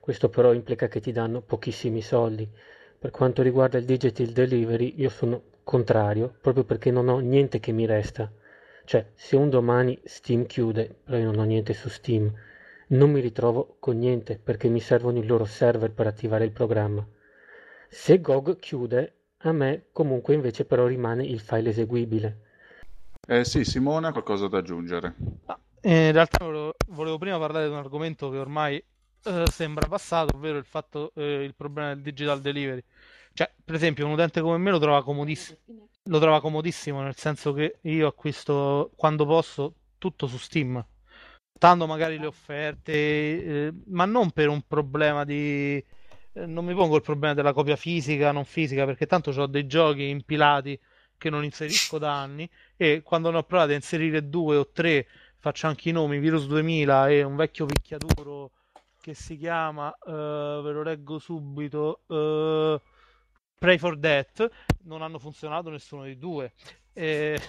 Questo 0.01 0.29
però 0.29 0.53
implica 0.53 0.89
che 0.89 0.99
ti 0.99 1.13
danno 1.13 1.41
pochissimi 1.41 2.03
soldi. 2.03 2.51
Per 2.99 3.13
quanto 3.13 3.43
riguarda 3.43 3.79
il 3.79 3.85
digital 3.85 4.27
delivery, 4.27 4.95
io 4.97 5.09
sono 5.09 5.41
contrario, 5.63 6.35
proprio 6.41 6.65
perché 6.65 6.91
non 6.91 7.09
ho 7.09 7.21
niente 7.21 7.61
che 7.61 7.71
mi 7.71 7.87
resta. 7.87 8.29
Cioè, 8.85 9.13
se 9.15 9.37
un 9.37 9.49
domani 9.49 9.99
Steam 10.05 10.45
chiude, 10.45 10.95
però 11.05 11.17
io 11.17 11.31
non 11.31 11.39
ho 11.39 11.45
niente 11.45 11.73
su 11.73 11.89
Steam, 11.89 12.31
non 12.89 13.11
mi 13.11 13.21
ritrovo 13.21 13.77
con 13.81 13.99
niente 13.99 14.39
perché 14.39 14.69
mi 14.69 14.81
servono 14.81 15.19
i 15.19 15.27
loro 15.27 15.47
server 15.47 15.91
per 15.91 16.07
attivare 16.07 16.45
il 16.45 16.53
programma. 16.53 17.07
Se 17.89 18.21
GOG 18.21 18.59
chiude, 18.59 19.15
a 19.39 19.53
me 19.53 19.87
comunque 19.91 20.35
invece 20.35 20.67
però 20.67 20.87
rimane 20.87 21.25
il 21.25 21.41
file 21.41 21.71
eseguibile. 21.71 22.41
Eh 23.27 23.45
sì, 23.45 23.65
Simone 23.65 24.09
ha 24.09 24.13
qualcosa 24.13 24.49
da 24.49 24.59
aggiungere. 24.59 25.15
Ah, 25.47 25.59
in 25.83 26.13
realtà 26.13 26.45
volevo, 26.45 26.75
volevo, 26.89 27.17
prima 27.17 27.39
parlare 27.39 27.67
di 27.67 27.73
un 27.73 27.79
argomento 27.79 28.29
che 28.29 28.37
ormai 28.37 28.77
eh, 28.77 29.45
sembra 29.51 29.89
passato, 29.89 30.37
ovvero 30.37 30.59
il, 30.59 30.65
fatto, 30.67 31.13
eh, 31.15 31.43
il 31.43 31.55
problema 31.55 31.95
del 31.95 32.03
digital 32.03 32.43
delivery. 32.43 32.85
Cioè, 33.33 33.51
per 33.65 33.75
esempio, 33.75 34.05
un 34.05 34.13
utente 34.13 34.43
come 34.43 34.59
me 34.59 34.71
lo 34.71 34.79
trova 34.79 35.03
comodissimo 35.03 35.89
lo 36.05 36.19
trova 36.19 36.41
comodissimo, 36.41 37.03
nel 37.03 37.17
senso 37.17 37.53
che 37.53 37.79
io 37.83 38.07
acquisto 38.07 38.93
quando 38.97 39.25
posso 39.27 39.75
tutto 39.99 40.27
su 40.27 40.37
Steam, 40.39 40.85
stando 41.53 41.87
magari 41.87 42.19
le 42.19 42.27
offerte, 42.27 42.93
eh, 42.93 43.73
ma 43.87 44.05
non 44.05 44.31
per 44.31 44.49
un 44.49 44.63
problema 44.67 45.25
di... 45.25 45.83
Eh, 46.33 46.47
non 46.47 46.65
mi 46.65 46.75
pongo 46.75 46.97
il 46.97 47.03
problema 47.03 47.35
della 47.35 47.53
copia 47.53 47.77
fisica, 47.77 48.33
non 48.33 48.45
fisica, 48.45 48.85
perché 48.85 49.07
tanto 49.07 49.31
ho 49.31 49.47
dei 49.47 49.67
giochi 49.67 50.09
impilati 50.09 50.79
che 51.17 51.31
non 51.31 51.45
inserisco 51.45 51.99
da 51.99 52.21
anni 52.21 52.49
e 52.77 53.03
quando 53.03 53.31
ne 53.31 53.39
ho 53.39 53.45
provato 53.45 53.71
a 53.71 53.75
inserire 53.75 54.29
due 54.29 54.57
o 54.57 54.69
tre 54.71 55.07
faccio 55.39 55.67
anche 55.67 55.89
i 55.91 55.93
nomi 55.93 56.19
Virus 56.19 56.47
2000 56.47 57.09
e 57.11 57.23
un 57.23 57.37
vecchio 57.37 57.67
picchiaduro 57.67 58.51
che 59.01 59.15
si 59.15 59.37
chiama, 59.37 59.95
uh, 60.05 60.63
ve 60.63 60.73
lo 60.73 60.83
leggo 60.83 61.19
subito, 61.19 62.01
uh, 62.07 62.81
Pray 63.65 63.79
for 63.79 63.97
Death 63.97 64.47
non 64.83 65.01
hanno 65.01 65.19
funzionato 65.19 65.71
nessuno 65.71 66.03
dei 66.03 66.19
due. 66.19 66.53
Eh, 66.93 67.41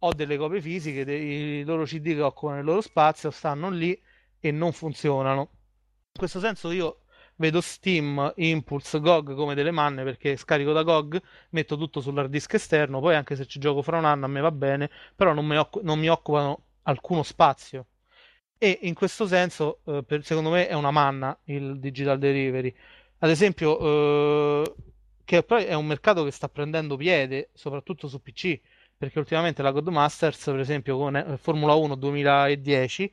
ho 0.00 0.12
delle 0.12 0.36
copie 0.36 0.60
fisiche, 0.60 1.04
dei 1.04 1.62
loro 1.62 1.84
CD 1.84 2.14
che 2.14 2.20
occupano 2.20 2.58
il 2.58 2.64
loro 2.64 2.80
spazio, 2.80 3.30
stanno 3.30 3.70
lì 3.70 3.96
e 4.40 4.50
non 4.50 4.72
funzionano. 4.72 5.40
In 5.40 6.18
questo 6.18 6.40
senso 6.40 6.72
io 6.72 7.02
vedo 7.36 7.60
Steam, 7.60 8.32
Impulse, 8.34 8.98
GOG 8.98 9.36
come 9.36 9.54
delle 9.54 9.70
manne 9.70 10.02
perché 10.02 10.36
scarico 10.36 10.72
da 10.72 10.82
GOG, 10.82 11.22
metto 11.50 11.76
tutto 11.76 12.00
sull'hard 12.00 12.28
disk 12.28 12.54
esterno, 12.54 12.98
poi 12.98 13.14
anche 13.14 13.36
se 13.36 13.46
ci 13.46 13.60
gioco 13.60 13.82
fra 13.82 13.98
un 13.98 14.06
anno 14.06 14.24
a 14.24 14.28
me 14.28 14.40
va 14.40 14.50
bene, 14.50 14.90
però 15.14 15.32
non 15.32 15.46
mi, 15.46 15.56
occu- 15.56 15.84
non 15.84 16.00
mi 16.00 16.08
occupano 16.08 16.64
alcuno 16.82 17.22
spazio. 17.22 17.86
E 18.58 18.80
in 18.82 18.94
questo 18.94 19.28
senso, 19.28 19.78
eh, 19.84 20.02
per, 20.02 20.24
secondo 20.24 20.50
me, 20.50 20.66
è 20.66 20.74
una 20.74 20.90
manna 20.90 21.38
il 21.44 21.78
digital 21.78 22.18
delivery. 22.18 22.74
Ad 23.18 23.30
esempio, 23.30 23.78
eh, 24.64 24.74
che 25.24 25.42
poi 25.42 25.64
è 25.64 25.74
un 25.74 25.86
mercato 25.86 26.24
che 26.24 26.30
sta 26.30 26.48
prendendo 26.48 26.96
piede, 26.96 27.50
soprattutto 27.54 28.08
su 28.08 28.20
PC, 28.20 28.60
perché 28.96 29.18
ultimamente 29.18 29.62
la 29.62 29.72
Codemasters, 29.72 30.44
per 30.44 30.60
esempio 30.60 30.96
con 30.96 31.16
eh, 31.16 31.36
Formula 31.38 31.74
1 31.74 31.94
2010, 31.96 33.12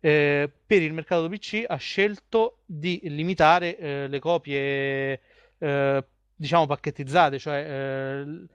eh, 0.00 0.50
per 0.66 0.82
il 0.82 0.92
mercato 0.92 1.28
PC 1.28 1.64
ha 1.66 1.76
scelto 1.76 2.58
di 2.64 3.00
limitare 3.04 3.76
eh, 3.76 4.08
le 4.08 4.18
copie, 4.18 5.20
eh, 5.58 6.04
diciamo, 6.34 6.66
pacchettizzate, 6.66 7.38
cioè 7.38 7.66
eh, 7.68 8.46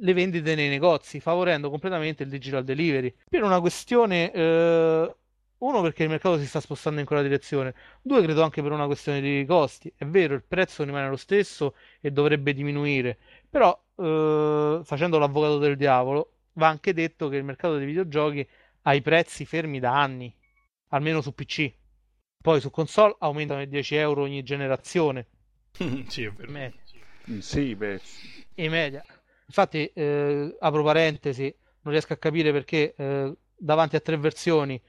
le 0.00 0.12
vendite 0.14 0.54
nei 0.54 0.68
negozi, 0.68 1.20
favorendo 1.20 1.68
completamente 1.68 2.22
il 2.22 2.30
digital 2.30 2.64
delivery. 2.64 3.14
Per 3.28 3.42
una 3.42 3.60
questione 3.60 4.32
eh, 4.32 5.14
uno 5.60 5.82
perché 5.82 6.04
il 6.04 6.08
mercato 6.08 6.38
si 6.38 6.46
sta 6.46 6.60
spostando 6.60 7.00
in 7.00 7.06
quella 7.06 7.22
direzione, 7.22 7.74
due 8.02 8.22
credo 8.22 8.42
anche 8.42 8.62
per 8.62 8.72
una 8.72 8.86
questione 8.86 9.20
di 9.20 9.44
costi. 9.46 9.92
È 9.94 10.04
vero, 10.04 10.34
il 10.34 10.42
prezzo 10.42 10.84
rimane 10.84 11.08
lo 11.08 11.16
stesso 11.16 11.74
e 12.00 12.10
dovrebbe 12.10 12.52
diminuire, 12.52 13.18
però 13.48 13.78
eh, 13.96 14.80
facendo 14.84 15.18
l'avvocato 15.18 15.58
del 15.58 15.76
diavolo 15.76 16.32
va 16.54 16.68
anche 16.68 16.92
detto 16.92 17.28
che 17.28 17.36
il 17.36 17.44
mercato 17.44 17.76
dei 17.76 17.86
videogiochi 17.86 18.46
ha 18.82 18.94
i 18.94 19.02
prezzi 19.02 19.44
fermi 19.44 19.78
da 19.78 20.00
anni, 20.00 20.34
almeno 20.88 21.20
su 21.20 21.34
PC. 21.34 21.72
Poi 22.42 22.60
su 22.60 22.70
console 22.70 23.16
aumentano 23.18 23.60
di 23.60 23.68
10 23.68 23.96
euro 23.96 24.22
ogni 24.22 24.42
generazione. 24.42 25.26
sì, 26.08 26.24
è 26.24 26.32
vero. 26.32 26.50
Media. 26.50 26.80
Sì, 27.38 27.74
beh. 27.74 28.00
In 28.56 28.70
media. 28.70 29.04
Infatti, 29.46 29.86
eh, 29.92 30.56
apro 30.58 30.82
parentesi, 30.82 31.54
non 31.82 31.92
riesco 31.92 32.14
a 32.14 32.16
capire 32.16 32.50
perché 32.52 32.94
eh, 32.96 33.36
davanti 33.56 33.96
a 33.96 34.00
tre 34.00 34.16
versioni, 34.16 34.80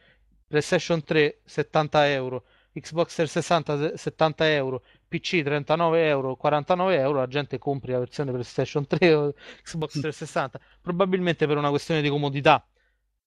PlayStation 0.52 1.02
3 1.02 1.40
70 1.46 2.12
euro, 2.12 2.44
Xbox 2.74 3.16
360 3.16 3.98
70 3.98 4.52
euro, 4.52 4.84
PC 5.08 5.42
39 5.44 6.08
euro, 6.08 6.36
49 6.36 6.96
euro, 6.98 7.20
la 7.20 7.28
gente 7.28 7.58
compri 7.58 7.94
la 7.94 8.00
versione 8.00 8.32
PlayStation 8.32 8.86
3 8.86 9.14
o 9.14 9.34
Xbox 9.64 9.92
360, 9.92 10.60
probabilmente 10.82 11.48
per 11.48 11.58
una 11.58 11.70
questione 11.70 12.02
di 12.02 12.10
comodità. 12.10 12.66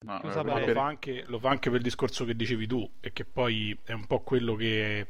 No, 0.00 0.20
lo, 0.22 0.30
fa 0.30 0.84
anche, 0.84 1.24
lo 1.26 1.38
fa 1.38 1.48
anche 1.48 1.70
per 1.70 1.78
il 1.78 1.84
discorso 1.84 2.26
che 2.26 2.36
dicevi 2.36 2.66
tu 2.66 2.88
e 3.00 3.12
che 3.14 3.24
poi 3.24 3.76
è 3.84 3.92
un 3.92 4.06
po' 4.06 4.20
quello 4.20 4.54
che 4.54 5.06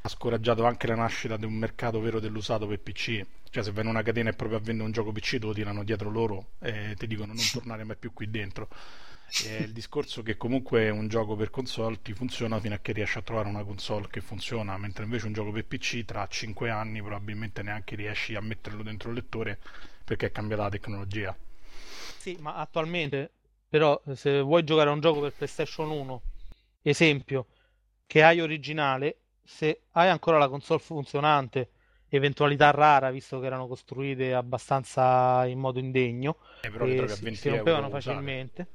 ha 0.00 0.08
scoraggiato 0.08 0.64
anche 0.64 0.86
la 0.86 0.94
nascita 0.94 1.36
di 1.36 1.44
un 1.44 1.52
mercato 1.52 2.00
vero 2.00 2.20
dell'usato 2.20 2.66
per 2.66 2.80
PC. 2.80 3.22
Cioè, 3.50 3.64
se 3.64 3.72
vai 3.72 3.82
in 3.82 3.90
una 3.90 4.02
catena 4.02 4.30
e 4.30 4.32
proprio 4.32 4.58
a 4.58 4.60
vendere 4.60 4.86
un 4.86 4.92
gioco 4.92 5.10
PC, 5.10 5.38
te 5.38 5.46
lo 5.46 5.52
tirano 5.52 5.82
dietro 5.82 6.08
loro 6.08 6.52
e 6.60 6.94
ti 6.96 7.08
dicono 7.08 7.32
non 7.32 7.44
tornare 7.52 7.82
mai 7.82 7.96
più 7.96 8.12
qui 8.12 8.30
dentro. 8.30 8.68
È 9.44 9.62
il 9.62 9.72
discorso 9.72 10.22
che 10.22 10.36
comunque 10.36 10.88
un 10.90 11.08
gioco 11.08 11.34
per 11.34 11.50
console 11.50 12.00
ti 12.00 12.12
funziona 12.12 12.60
fino 12.60 12.74
a 12.74 12.78
che 12.78 12.92
riesci 12.92 13.18
a 13.18 13.22
trovare 13.22 13.48
una 13.48 13.64
console 13.64 14.06
che 14.08 14.20
funziona, 14.20 14.76
mentre 14.78 15.02
invece 15.04 15.26
un 15.26 15.32
gioco 15.32 15.50
per 15.50 15.66
PC 15.66 16.04
tra 16.04 16.26
5 16.28 16.70
anni 16.70 17.00
probabilmente 17.00 17.62
neanche 17.62 17.96
riesci 17.96 18.36
a 18.36 18.40
metterlo 18.40 18.84
dentro 18.84 19.10
il 19.10 19.16
lettore 19.16 19.58
perché 20.04 20.26
è 20.26 20.32
cambiata 20.32 20.62
la 20.62 20.68
tecnologia. 20.70 21.36
Sì, 22.18 22.36
ma 22.40 22.54
attualmente 22.54 23.32
però 23.68 24.00
se 24.14 24.40
vuoi 24.40 24.64
giocare 24.64 24.90
a 24.90 24.92
un 24.92 25.00
gioco 25.00 25.20
per 25.20 25.32
PlayStation 25.32 25.90
1, 25.90 26.22
esempio, 26.82 27.46
che 28.06 28.22
hai 28.22 28.40
originale, 28.40 29.18
se 29.44 29.82
hai 29.92 30.08
ancora 30.08 30.38
la 30.38 30.48
console 30.48 30.80
funzionante, 30.80 31.70
eventualità 32.16 32.70
rara 32.70 33.10
visto 33.10 33.40
che 33.40 33.46
erano 33.46 33.66
costruite 33.66 34.34
abbastanza 34.34 35.46
in 35.46 35.58
modo 35.58 35.78
indegno, 35.78 36.38
eh, 36.62 36.70
però 36.70 36.86
e 36.86 37.08
si, 37.08 37.34
si 37.34 37.48
rompevano 37.48 37.88
facilmente. 37.88 38.66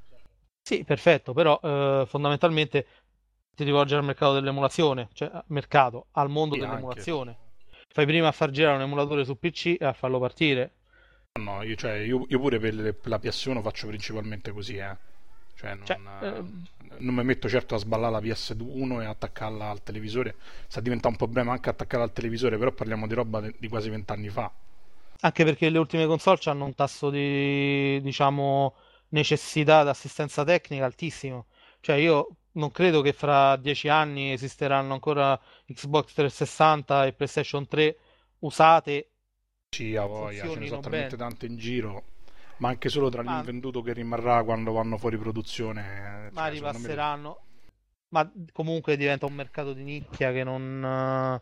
Sì, 0.62 0.82
perfetto, 0.84 1.32
però 1.32 1.60
eh, 1.62 2.04
fondamentalmente 2.06 2.86
ti 3.54 3.64
rivolgi 3.64 3.94
al 3.94 4.04
mercato 4.04 4.34
dell'emulazione, 4.34 5.08
cioè 5.12 5.30
mercato, 5.46 6.06
al 6.12 6.28
mondo 6.28 6.54
sì, 6.54 6.60
dell'emulazione. 6.60 7.30
Anche. 7.30 7.84
Fai 7.88 8.04
prima 8.04 8.28
a 8.28 8.32
far 8.32 8.50
girare 8.50 8.76
un 8.76 8.82
emulatore 8.82 9.24
su 9.24 9.38
PC 9.38 9.76
e 9.78 9.84
a 9.84 9.92
farlo 9.92 10.18
partire. 10.18 10.72
No, 11.40 11.62
io, 11.62 11.74
cioè, 11.76 11.92
io, 11.92 12.24
io 12.28 12.38
pure 12.38 12.58
per, 12.58 12.74
per 12.74 13.08
la 13.08 13.18
PS1 13.18 13.62
faccio 13.62 13.86
principalmente 13.86 14.50
così, 14.52 14.76
eh. 14.76 14.96
Cioè, 15.56 15.74
non, 15.74 15.86
cioè, 15.86 15.98
eh, 16.22 16.44
non 16.98 17.14
mi 17.14 17.24
metto 17.24 17.48
certo 17.48 17.74
a 17.74 17.78
sballare 17.78 18.12
la 18.12 18.20
PS1 18.20 19.00
e 19.00 19.04
attaccarla 19.06 19.70
al 19.70 19.82
televisore. 19.82 20.36
Sta 20.66 20.80
diventando 20.80 21.16
un 21.18 21.24
problema 21.24 21.52
anche 21.52 21.70
attaccarla 21.70 22.04
al 22.04 22.12
televisore, 22.12 22.58
però 22.58 22.72
parliamo 22.72 23.06
di 23.06 23.14
roba 23.14 23.40
de, 23.40 23.54
di 23.58 23.68
quasi 23.68 23.88
vent'anni 23.88 24.28
fa. 24.28 24.52
Anche 25.20 25.44
perché 25.44 25.70
le 25.70 25.78
ultime 25.78 26.06
console 26.06 26.38
hanno 26.44 26.66
un 26.66 26.74
tasso 26.74 27.08
di, 27.08 28.00
diciamo, 28.02 28.74
necessità 29.08 29.82
d'assistenza 29.82 30.44
tecnica 30.44 30.84
altissimo. 30.84 31.46
Cioè, 31.80 31.96
io 31.96 32.36
non 32.52 32.70
credo 32.70 33.00
che 33.00 33.12
fra 33.12 33.56
dieci 33.56 33.88
anni 33.88 34.32
esisteranno 34.32 34.92
ancora 34.92 35.40
Xbox 35.66 36.12
360 36.12 37.06
e 37.06 37.12
PlayStation 37.14 37.66
3 37.66 37.96
usate. 38.40 39.10
Sì, 39.70 39.96
a 39.96 40.04
voglia, 40.04 40.48
ce 40.48 40.58
ne 40.58 40.66
sono 40.66 40.80
talmente 40.80 41.16
tante 41.16 41.46
in 41.46 41.56
giro 41.56 42.14
ma 42.58 42.68
anche 42.68 42.88
solo 42.88 43.08
tra 43.08 43.22
ma... 43.22 43.36
l'invenduto 43.36 43.82
che 43.82 43.92
rimarrà 43.92 44.42
quando 44.42 44.72
vanno 44.72 44.98
fuori 44.98 45.18
produzione. 45.18 46.26
Eh, 46.26 46.30
ma 46.32 46.42
cioè, 46.42 46.50
ripasseranno. 46.50 47.40
Ma 48.08 48.30
comunque 48.52 48.96
diventa 48.96 49.26
un 49.26 49.34
mercato 49.34 49.72
di 49.72 49.82
nicchia 49.82 50.32
che 50.32 50.44
non. 50.44 50.82
Eh, 50.84 51.40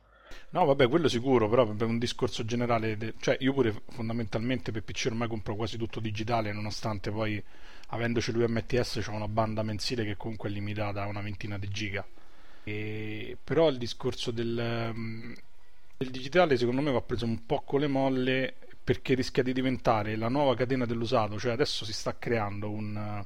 no, 0.51 0.65
vabbè, 0.65 0.89
quello 0.89 1.09
sicuro, 1.09 1.49
però 1.49 1.67
per 1.67 1.87
un 1.87 1.99
discorso 1.99 2.45
generale, 2.45 2.97
de... 2.97 3.15
cioè 3.21 3.37
io 3.41 3.53
pure 3.53 3.83
fondamentalmente 3.91 4.73
per 4.73 4.83
PC 4.83 5.07
ormai 5.07 5.29
compro 5.29 5.57
quasi 5.57 5.77
tutto 5.77 6.01
digitale, 6.01 6.53
nonostante 6.53 7.11
poi 7.11 7.43
avendoci 7.89 8.33
lui 8.33 8.47
MTS 8.49 9.01
c'è 9.03 9.11
una 9.11 9.29
banda 9.29 9.63
mensile 9.63 10.05
che 10.05 10.17
comunque 10.17 10.49
è 10.49 10.53
limitata 10.53 11.03
a 11.03 11.07
una 11.07 11.21
ventina 11.21 11.59
di 11.59 11.69
giga. 11.69 12.05
E... 12.65 13.37
Però 13.45 13.69
il 13.69 13.77
discorso 13.77 14.31
del, 14.31 14.91
mm, 14.95 15.33
del 15.99 16.11
digitale 16.11 16.57
secondo 16.57 16.81
me 16.81 16.91
va 16.91 17.03
preso 17.03 17.27
un 17.27 17.45
po' 17.45 17.61
con 17.61 17.81
le 17.81 17.89
molle 17.89 18.55
perché 18.85 19.15
rischia 19.15 19.43
di 19.43 19.55
diventare 19.55 20.15
la 20.15 20.29
nuova 20.29 20.55
catena 20.55 20.85
dell'usato, 20.85 21.39
cioè 21.39 21.53
adesso 21.53 21.87
si 21.87 21.95
sta 21.95 22.15
creando 22.19 22.71
un, 22.71 23.25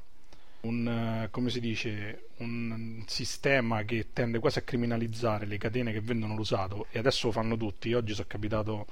un, 0.61 1.27
come 1.29 1.49
si 1.49 1.59
dice, 1.59 2.29
un 2.37 3.03
sistema 3.05 3.83
che 3.83 4.07
tende 4.13 4.39
quasi 4.39 4.59
a 4.59 4.61
criminalizzare 4.61 5.45
le 5.45 5.57
catene 5.57 5.91
che 5.91 5.99
vendono 5.99 6.35
l'usato 6.35 6.87
e 6.91 6.99
adesso 6.99 7.27
lo 7.27 7.33
fanno 7.33 7.57
tutti. 7.57 7.93
Oggi 7.93 8.13
sono 8.13 8.27
capitato 8.29 8.87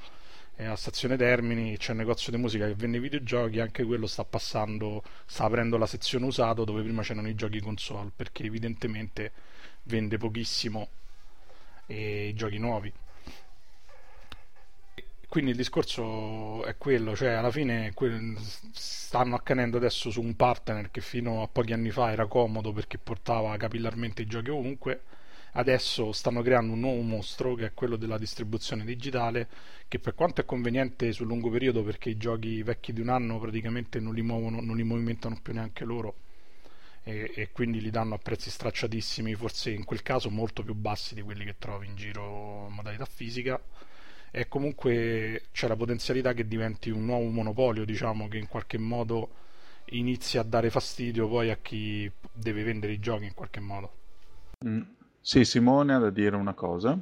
eh, 0.58 0.66
a 0.66 0.76
Stazione 0.76 1.16
Termini, 1.16 1.78
c'è 1.78 1.92
un 1.92 2.00
negozio 2.00 2.34
di 2.34 2.38
musica 2.38 2.68
che 2.68 2.76
vende 2.76 2.98
i 2.98 3.02
videogiochi, 3.02 3.62
anche 3.62 3.86
quello 3.86 4.06
sta 4.06 4.26
passando, 4.26 5.04
sta 5.26 5.46
aprendo 5.46 5.78
la 5.78 5.88
sezione 5.88 6.26
usato 6.26 6.66
dove 6.66 6.84
prima 6.84 7.02
c'erano 7.02 7.30
i 7.30 7.36
giochi 7.36 7.62
console, 7.62 8.12
perché 8.14 8.44
evidentemente 8.44 9.32
vende 9.84 10.18
pochissimo 10.18 10.90
eh, 11.86 12.28
i 12.28 12.34
giochi 12.34 12.58
nuovi 12.58 12.92
quindi 15.30 15.52
il 15.52 15.58
discorso 15.58 16.63
è 16.66 16.78
quello, 16.78 17.16
cioè 17.16 17.30
alla 17.30 17.52
fine 17.52 17.94
stanno 18.72 19.36
accanendo 19.36 19.78
adesso 19.78 20.10
su 20.10 20.22
un 20.22 20.36
partner 20.36 20.90
che 20.90 21.02
fino 21.02 21.44
a 21.44 21.48
pochi 21.48 21.74
anni 21.74 21.92
fa 21.92 22.12
era 22.12 22.28
comodo 22.28 22.72
perché 22.72 22.98
portava 22.98 23.56
capillarmente 23.58 24.22
i 24.22 24.26
giochi 24.26 24.50
ovunque, 24.50 25.02
adesso 25.54 26.13
stanno 26.13 26.42
creando 26.42 26.74
un 26.74 26.80
nuovo 26.80 27.02
mostro 27.02 27.56
che 27.56 27.66
è 27.66 27.74
quello 27.74 27.98
della 27.98 28.18
distribuzione 28.18 28.86
digitale 28.86 29.48
che 29.90 30.00
per 30.00 30.16
quanto 30.16 30.42
è 30.42 30.46
conveniente 30.46 31.12
sul 31.12 31.28
lungo 31.28 31.50
periodo 31.50 31.84
perché 31.84 32.10
i 32.10 32.18
giochi 32.18 32.63
vecchi 32.63 32.94
di 32.94 33.02
un 33.02 33.10
anno 33.10 33.38
praticamente 33.38 34.00
non 34.00 34.13
li 34.13 34.22
muovono, 34.22 34.62
non 34.62 34.78
li 34.78 34.84
movimentano 34.84 35.38
più 35.42 35.54
neanche 35.54 35.84
loro 35.84 36.16
e, 37.04 37.32
e 37.36 37.52
quindi 37.52 37.82
li 37.82 37.90
danno 37.90 38.16
a 38.16 38.18
prezzi 38.18 38.50
stracciatissimi, 38.50 39.36
forse 39.36 39.72
in 39.72 39.84
quel 39.84 40.04
caso 40.04 40.30
molto 40.30 40.63
più 40.63 40.74
bassi 40.74 41.16
di 41.16 41.22
quelli 41.22 41.44
che 41.44 41.56
trovi 41.58 41.88
in 41.88 41.96
giro 41.96 42.68
in 42.70 42.74
modalità 42.74 43.06
fisica 43.06 43.60
e 44.32 44.48
comunque 44.48 45.44
c'è 45.52 45.68
la 45.68 45.76
potenzialità 45.76 46.34
che 46.34 46.48
diventi 46.48 46.90
un 46.90 47.06
nuovo 47.06 47.30
monopolio, 47.30 47.86
diciamo, 47.86 48.28
che 48.28 48.38
in 48.38 48.48
qualche 48.48 48.78
modo 48.78 49.30
inizia 49.92 50.42
a 50.42 50.44
dare 50.44 50.70
fastidio 50.70 51.28
poi 51.28 51.50
a 51.50 51.58
chi 51.58 52.12
deve 52.34 52.63
vendere 52.63 52.94
i 52.94 53.00
giochi 53.00 53.26
in 53.26 53.34
qualche 53.34 53.60
modo. 53.60 53.92
Mm. 54.66 54.82
Sì, 55.22 55.44
Simone 55.44 55.94
ha 55.94 56.00
da 56.00 56.10
dire 56.10 56.36
una 56.36 56.54
cosa. 56.54 56.98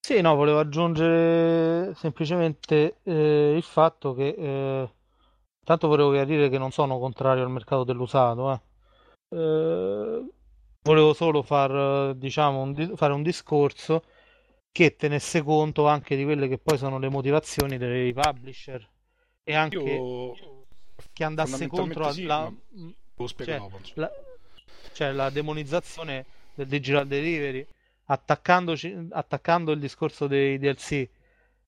Sì, 0.00 0.20
no, 0.20 0.34
volevo 0.34 0.60
aggiungere 0.60 1.94
semplicemente 1.94 2.98
eh, 3.02 3.54
il 3.56 3.62
fatto 3.62 4.14
che 4.14 4.28
eh, 4.28 4.90
tanto 5.64 5.88
volevo 5.88 6.12
chiarire 6.12 6.48
che 6.48 6.58
non 6.58 6.70
sono 6.70 6.98
contrario 6.98 7.42
al 7.42 7.50
mercato 7.50 7.82
dell'usato, 7.82 8.52
eh. 8.52 8.60
Eh, 9.28 10.24
volevo 10.82 11.12
solo 11.12 11.42
far, 11.42 12.14
diciamo, 12.14 12.60
un, 12.60 12.92
fare 12.94 13.12
un 13.12 13.22
discorso 13.22 14.04
che 14.76 14.94
tenesse 14.94 15.42
conto 15.42 15.86
anche 15.86 16.16
di 16.16 16.24
quelle 16.24 16.48
che 16.48 16.58
poi 16.58 16.76
sono 16.76 16.98
le 16.98 17.08
motivazioni 17.08 17.78
dei 17.78 18.12
publisher 18.12 18.86
e 19.42 19.54
anche 19.54 19.78
Io... 19.78 20.66
che 21.14 21.24
andasse 21.24 21.66
contro 21.66 22.12
sì, 22.12 22.24
la, 22.24 22.52
cioè, 23.16 23.58
la, 23.94 24.10
cioè, 24.92 25.12
la 25.12 25.30
demonizzazione 25.30 26.26
del 26.52 26.66
digital 26.66 27.06
delivery 27.06 27.66
attaccando 28.04 28.72
il 28.74 29.78
discorso 29.78 30.26
dei 30.26 30.58
DLC 30.58 31.08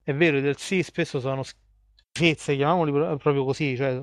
è 0.03 0.13
vero 0.13 0.37
i 0.37 0.43
DLC 0.43 0.85
spesso 0.85 1.19
sono 1.19 1.43
schifezze 1.43 2.57
chiamiamoli 2.57 2.93
proprio 2.93 3.45
così 3.47 3.75
cioè 3.75 4.03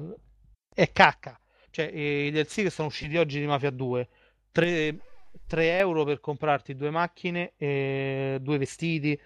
è 0.74 0.91
cacca. 0.91 1.39
Cioè 1.70 1.86
i 1.86 2.32
DLC 2.32 2.63
che 2.63 2.70
sono 2.72 2.88
usciti 2.88 3.18
oggi 3.18 3.39
di 3.39 3.46
Mafia 3.46 3.70
2 3.70 4.10
tre 4.52 4.98
3 5.45 5.78
euro 5.78 6.04
per 6.04 6.19
comprarti 6.19 6.76
due 6.76 6.89
macchine 6.89 7.54
e 7.58 8.38
due 8.41 8.58
vestiti 8.58 9.19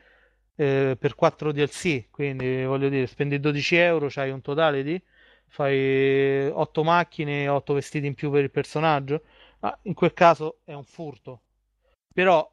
eh, 0.56 0.98
per 1.00 1.16
4 1.16 1.52
DLC. 1.52 2.10
Quindi 2.10 2.64
voglio 2.64 2.90
dire, 2.90 3.08
spendi 3.08 3.40
12 3.40 3.76
euro, 3.76 4.08
c'hai 4.10 4.32
un 4.32 4.42
totale 4.42 4.84
di 4.84 5.02
fai 5.50 6.48
8 6.48 6.84
macchine 6.84 7.44
e 7.44 7.48
8 7.50 7.74
vestiti 7.74 8.08
in 8.08 8.14
più 8.14 8.32
per 8.32 8.44
il 8.44 8.52
personaggio. 8.52 9.24
Ma 9.60 9.78
in 9.84 9.94
quel 9.94 10.14
caso 10.14 10.60
è 10.64 10.74
un 10.74 10.84
furto. 10.84 11.42
Però 12.14 12.50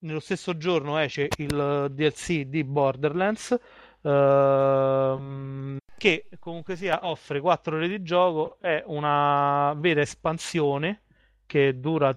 nello 0.00 0.20
stesso 0.20 0.56
giorno 0.56 0.98
esce 0.98 1.28
il 1.38 1.88
DLC 1.90 2.42
di 2.42 2.64
Borderlands. 2.64 3.56
Ehm, 4.02 5.78
che 5.96 6.28
comunque 6.40 6.74
sia 6.74 7.06
offre 7.06 7.40
4 7.40 7.76
ore 7.76 7.88
di 7.88 8.02
gioco, 8.02 8.58
è 8.60 8.82
una 8.86 9.72
vera 9.76 10.00
espansione 10.00 11.02
che 11.46 11.78
dura 11.78 12.16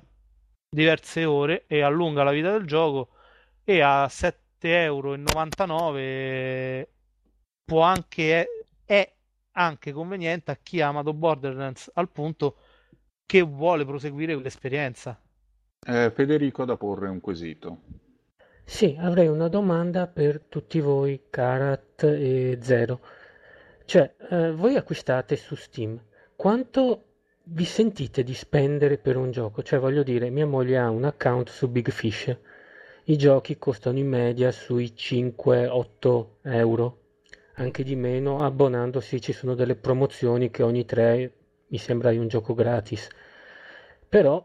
diverse 0.76 1.26
ore 1.26 1.64
e 1.68 1.82
allunga 1.82 2.24
la 2.24 2.32
vita 2.32 2.52
del 2.52 2.68
gioco 2.68 3.10
e 3.64 3.82
a 3.82 4.06
7,99 4.06 4.36
euro 4.62 5.18
può 7.64 7.82
anche 7.82 8.48
è 8.86 9.14
anche 9.54 9.92
conveniente 9.92 10.52
a 10.52 10.60
chi 10.62 10.82
ha 10.82 10.90
amato 10.90 11.14
Borderlands 11.14 11.90
al 11.96 12.10
punto 12.10 12.58
che 13.26 13.42
vuole 13.42 13.86
proseguire 13.86 14.34
quell'esperienza. 14.34 15.20
Eh, 15.88 16.12
Federico 16.14 16.64
ha 16.64 16.66
da 16.66 16.78
porre 16.78 17.08
un 17.08 17.22
quesito. 17.22 17.82
Sì, 18.64 18.96
avrei 19.00 19.28
una 19.28 19.48
domanda 19.48 20.08
per 20.08 20.42
tutti 20.42 20.80
voi, 20.82 21.28
Karat 21.30 22.04
e 22.04 22.60
Zero. 22.62 23.00
Cioè, 23.86 24.16
eh, 24.30 24.52
voi 24.52 24.76
acquistate 24.76 25.36
su 25.36 25.56
Steam, 25.56 26.00
quanto 26.36 27.15
vi 27.48 27.66
sentite 27.66 28.24
di 28.24 28.34
spendere 28.34 28.98
per 28.98 29.18
un 29.18 29.32
gioco? 29.32 29.62
Cioè, 29.62 29.80
voglio 29.80 30.04
dire, 30.04 30.30
mia 30.30 30.48
moglie 30.48 30.78
ha 30.78 30.90
un 30.90 31.04
account 31.04 31.50
su 31.50 31.70
Big 31.70 31.90
Fish. 31.92 32.36
I 33.06 33.18
giochi 33.18 33.58
costano 33.58 34.00
in 34.00 34.08
media 34.08 34.52
sui 34.52 34.94
5-8 34.96 36.26
euro, 36.42 37.00
anche 37.56 37.84
di 37.84 37.96
meno. 37.96 38.38
Abbonandosi 38.38 39.22
ci 39.22 39.32
sono 39.32 39.54
delle 39.54 39.76
promozioni 39.76 40.50
che 40.50 40.64
ogni 40.64 40.86
3 40.86 41.34
mi 41.68 41.78
sembra 41.78 42.10
hai 42.10 42.18
un 42.18 42.28
gioco 42.28 42.56
gratis. 42.56 43.08
Però, 44.10 44.44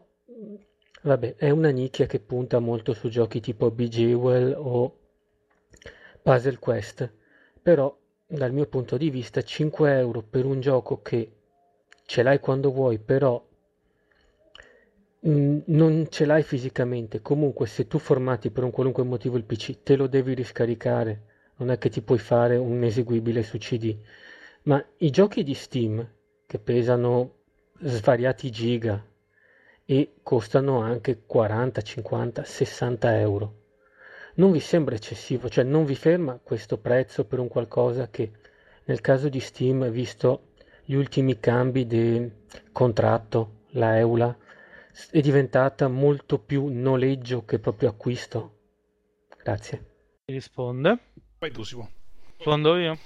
vabbè, 1.01 1.35
è 1.37 1.49
una 1.49 1.69
nicchia 1.69 2.05
che 2.05 2.19
punta 2.19 2.59
molto 2.59 2.93
su 2.93 3.09
giochi 3.09 3.39
tipo 3.39 3.71
Bejewel 3.71 4.53
o 4.55 4.97
Puzzle 6.21 6.59
Quest. 6.59 7.11
Però, 7.63 7.97
dal 8.27 8.53
mio 8.53 8.67
punto 8.67 8.95
di 8.97 9.09
vista, 9.09 9.41
5 9.41 9.97
euro 9.97 10.21
per 10.21 10.45
un 10.45 10.59
gioco 10.59 11.01
che 11.01 11.31
ce 12.11 12.23
l'hai 12.23 12.41
quando 12.41 12.73
vuoi, 12.73 12.99
però 12.99 13.41
non 15.21 16.07
ce 16.09 16.25
l'hai 16.25 16.43
fisicamente. 16.43 17.21
Comunque, 17.21 17.67
se 17.67 17.87
tu 17.87 17.99
formati 17.99 18.51
per 18.51 18.65
un 18.65 18.71
qualunque 18.71 19.03
motivo 19.03 19.37
il 19.37 19.45
PC, 19.45 19.81
te 19.81 19.95
lo 19.95 20.07
devi 20.07 20.33
riscaricare. 20.33 21.21
Non 21.55 21.71
è 21.71 21.77
che 21.77 21.89
ti 21.89 22.01
puoi 22.01 22.17
fare 22.17 22.57
un 22.57 22.83
eseguibile 22.83 23.43
su 23.43 23.57
CD. 23.57 23.95
Ma 24.63 24.83
i 24.97 25.09
giochi 25.09 25.41
di 25.43 25.53
Steam, 25.53 26.05
che 26.45 26.59
pesano 26.59 27.35
svariati 27.79 28.51
giga 28.51 29.01
e 29.85 30.15
costano 30.21 30.81
anche 30.81 31.21
40, 31.25 31.81
50, 31.81 32.43
60 32.43 33.19
euro, 33.21 33.53
non 34.35 34.51
vi 34.51 34.59
sembra 34.59 34.95
eccessivo? 34.95 35.47
Cioè, 35.47 35.63
non 35.63 35.85
vi 35.85 35.95
ferma 35.95 36.37
questo 36.43 36.77
prezzo 36.77 37.23
per 37.23 37.39
un 37.39 37.47
qualcosa 37.47 38.09
che, 38.09 38.31
nel 38.83 38.99
caso 38.99 39.29
di 39.29 39.39
Steam, 39.39 39.89
visto 39.89 40.49
gli 40.85 40.93
ultimi 40.93 41.39
cambi 41.39 41.85
di 41.85 42.29
contratto, 42.71 43.65
la 43.71 43.97
EULA 43.97 44.37
è 45.09 45.19
diventata 45.21 45.87
molto 45.87 46.39
più 46.39 46.67
noleggio 46.67 47.45
che 47.45 47.59
proprio 47.59 47.89
acquisto. 47.89 48.57
Grazie. 49.41 49.77
Mi 50.25 50.33
risponde. 50.33 50.99
Vai 51.39 51.51
tu, 51.51 51.63
Simo. 51.63 51.89
Rispondo 52.37 52.77
io? 52.77 52.97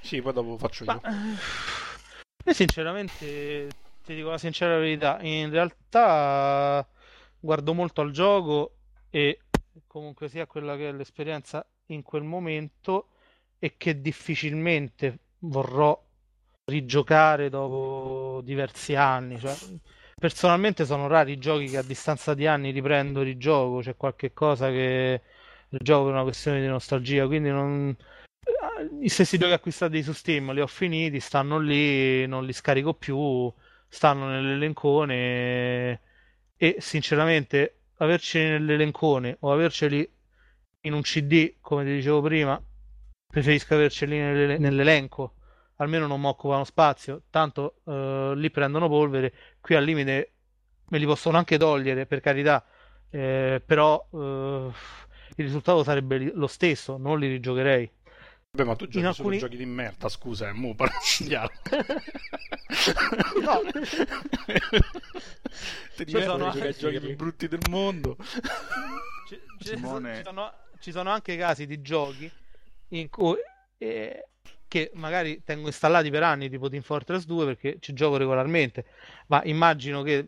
Sì, 0.00 0.20
poi 0.20 0.32
dopo 0.32 0.58
faccio 0.58 0.84
io. 0.84 1.00
Ma, 1.02 1.10
io 2.44 2.52
sinceramente 2.52 3.68
ti 4.04 4.14
dico 4.14 4.30
la 4.30 4.38
sincera 4.38 4.78
verità, 4.78 5.18
in 5.20 5.50
realtà 5.50 6.86
guardo 7.38 7.74
molto 7.74 8.00
al 8.00 8.10
gioco 8.10 8.76
e 9.10 9.40
comunque 9.86 10.28
sia 10.28 10.46
quella 10.46 10.76
che 10.76 10.88
è 10.88 10.92
l'esperienza 10.92 11.64
in 11.86 12.02
quel 12.02 12.22
momento 12.22 13.08
e 13.58 13.76
che 13.76 14.00
difficilmente 14.00 15.18
vorrò 15.40 16.07
rigiocare 16.68 17.48
dopo 17.48 18.40
diversi 18.44 18.94
anni. 18.94 19.38
Cioè, 19.38 19.54
personalmente 20.14 20.84
sono 20.84 21.06
rari 21.08 21.32
i 21.32 21.38
giochi 21.38 21.66
che 21.68 21.78
a 21.78 21.82
distanza 21.82 22.34
di 22.34 22.46
anni 22.46 22.70
riprendo 22.70 23.22
di 23.22 23.36
gioco, 23.36 23.80
c'è 23.80 23.96
qualche 23.96 24.32
cosa 24.32 24.68
che 24.70 25.22
gioco 25.68 26.04
per 26.04 26.14
una 26.14 26.22
questione 26.22 26.60
di 26.60 26.66
nostalgia, 26.66 27.26
quindi 27.26 27.50
non... 27.50 27.94
i 29.00 29.08
stessi 29.08 29.38
giochi 29.38 29.52
acquistati 29.52 30.02
su 30.02 30.12
Steam 30.12 30.52
li 30.52 30.60
ho 30.60 30.66
finiti, 30.66 31.20
stanno 31.20 31.58
lì, 31.58 32.26
non 32.26 32.44
li 32.44 32.52
scarico 32.52 32.94
più, 32.94 33.52
stanno 33.88 34.28
nell'elencone 34.28 36.00
e 36.56 36.76
sinceramente 36.78 37.74
averceli 37.98 38.50
nell'elencone 38.50 39.36
o 39.40 39.52
averceli 39.52 40.08
in 40.82 40.92
un 40.92 41.02
CD, 41.02 41.54
come 41.60 41.84
ti 41.84 41.92
dicevo 41.92 42.20
prima, 42.22 42.60
preferisco 43.26 43.74
averceli 43.74 44.16
nell'elenco 44.58 45.34
almeno 45.78 46.06
non 46.06 46.20
mi 46.20 46.26
occupano 46.26 46.64
spazio, 46.64 47.22
tanto 47.30 47.80
eh, 47.84 48.32
lì 48.34 48.50
prendono 48.50 48.88
polvere, 48.88 49.32
qui 49.60 49.74
al 49.74 49.84
limite 49.84 50.32
me 50.88 50.98
li 50.98 51.06
possono 51.06 51.36
anche 51.36 51.58
togliere, 51.58 52.06
per 52.06 52.20
carità, 52.20 52.64
eh, 53.10 53.62
però 53.64 54.06
eh, 54.12 54.70
il 55.36 55.44
risultato 55.44 55.82
sarebbe 55.82 56.32
lo 56.34 56.46
stesso, 56.46 56.96
non 56.96 57.18
li 57.18 57.28
rigiocherei. 57.28 57.90
Beh, 58.50 58.64
ma 58.64 58.74
tu 58.74 58.88
giochi 58.88 59.04
alcuni... 59.04 59.38
giochi 59.38 59.56
di 59.56 59.66
merda, 59.66 60.08
scusa, 60.08 60.48
è 60.48 60.52
mu 60.52 60.74
parliamo. 60.74 61.50
no. 63.42 63.60
Ti 65.94 66.16
a 66.16 66.24
giocare 66.24 66.72
giochi 66.72 66.98
più 66.98 67.14
brutti 67.14 67.46
del 67.46 67.60
mondo. 67.68 68.16
Ci, 69.28 69.40
ci, 69.58 69.76
Simone... 69.76 70.16
ci, 70.16 70.22
sono, 70.24 70.52
ci 70.80 70.90
sono 70.90 71.10
anche 71.10 71.36
casi 71.36 71.66
di 71.66 71.82
giochi 71.82 72.30
in 72.88 73.10
cui 73.10 73.36
eh, 73.76 74.28
che 74.68 74.90
magari 74.94 75.42
tengo 75.42 75.66
installati 75.66 76.10
per 76.10 76.22
anni 76.22 76.48
tipo 76.48 76.68
Team 76.68 76.82
Fortress 76.82 77.24
2 77.24 77.44
perché 77.46 77.76
ci 77.80 77.94
gioco 77.94 78.18
regolarmente, 78.18 78.84
ma 79.28 79.42
immagino 79.44 80.02
che 80.02 80.26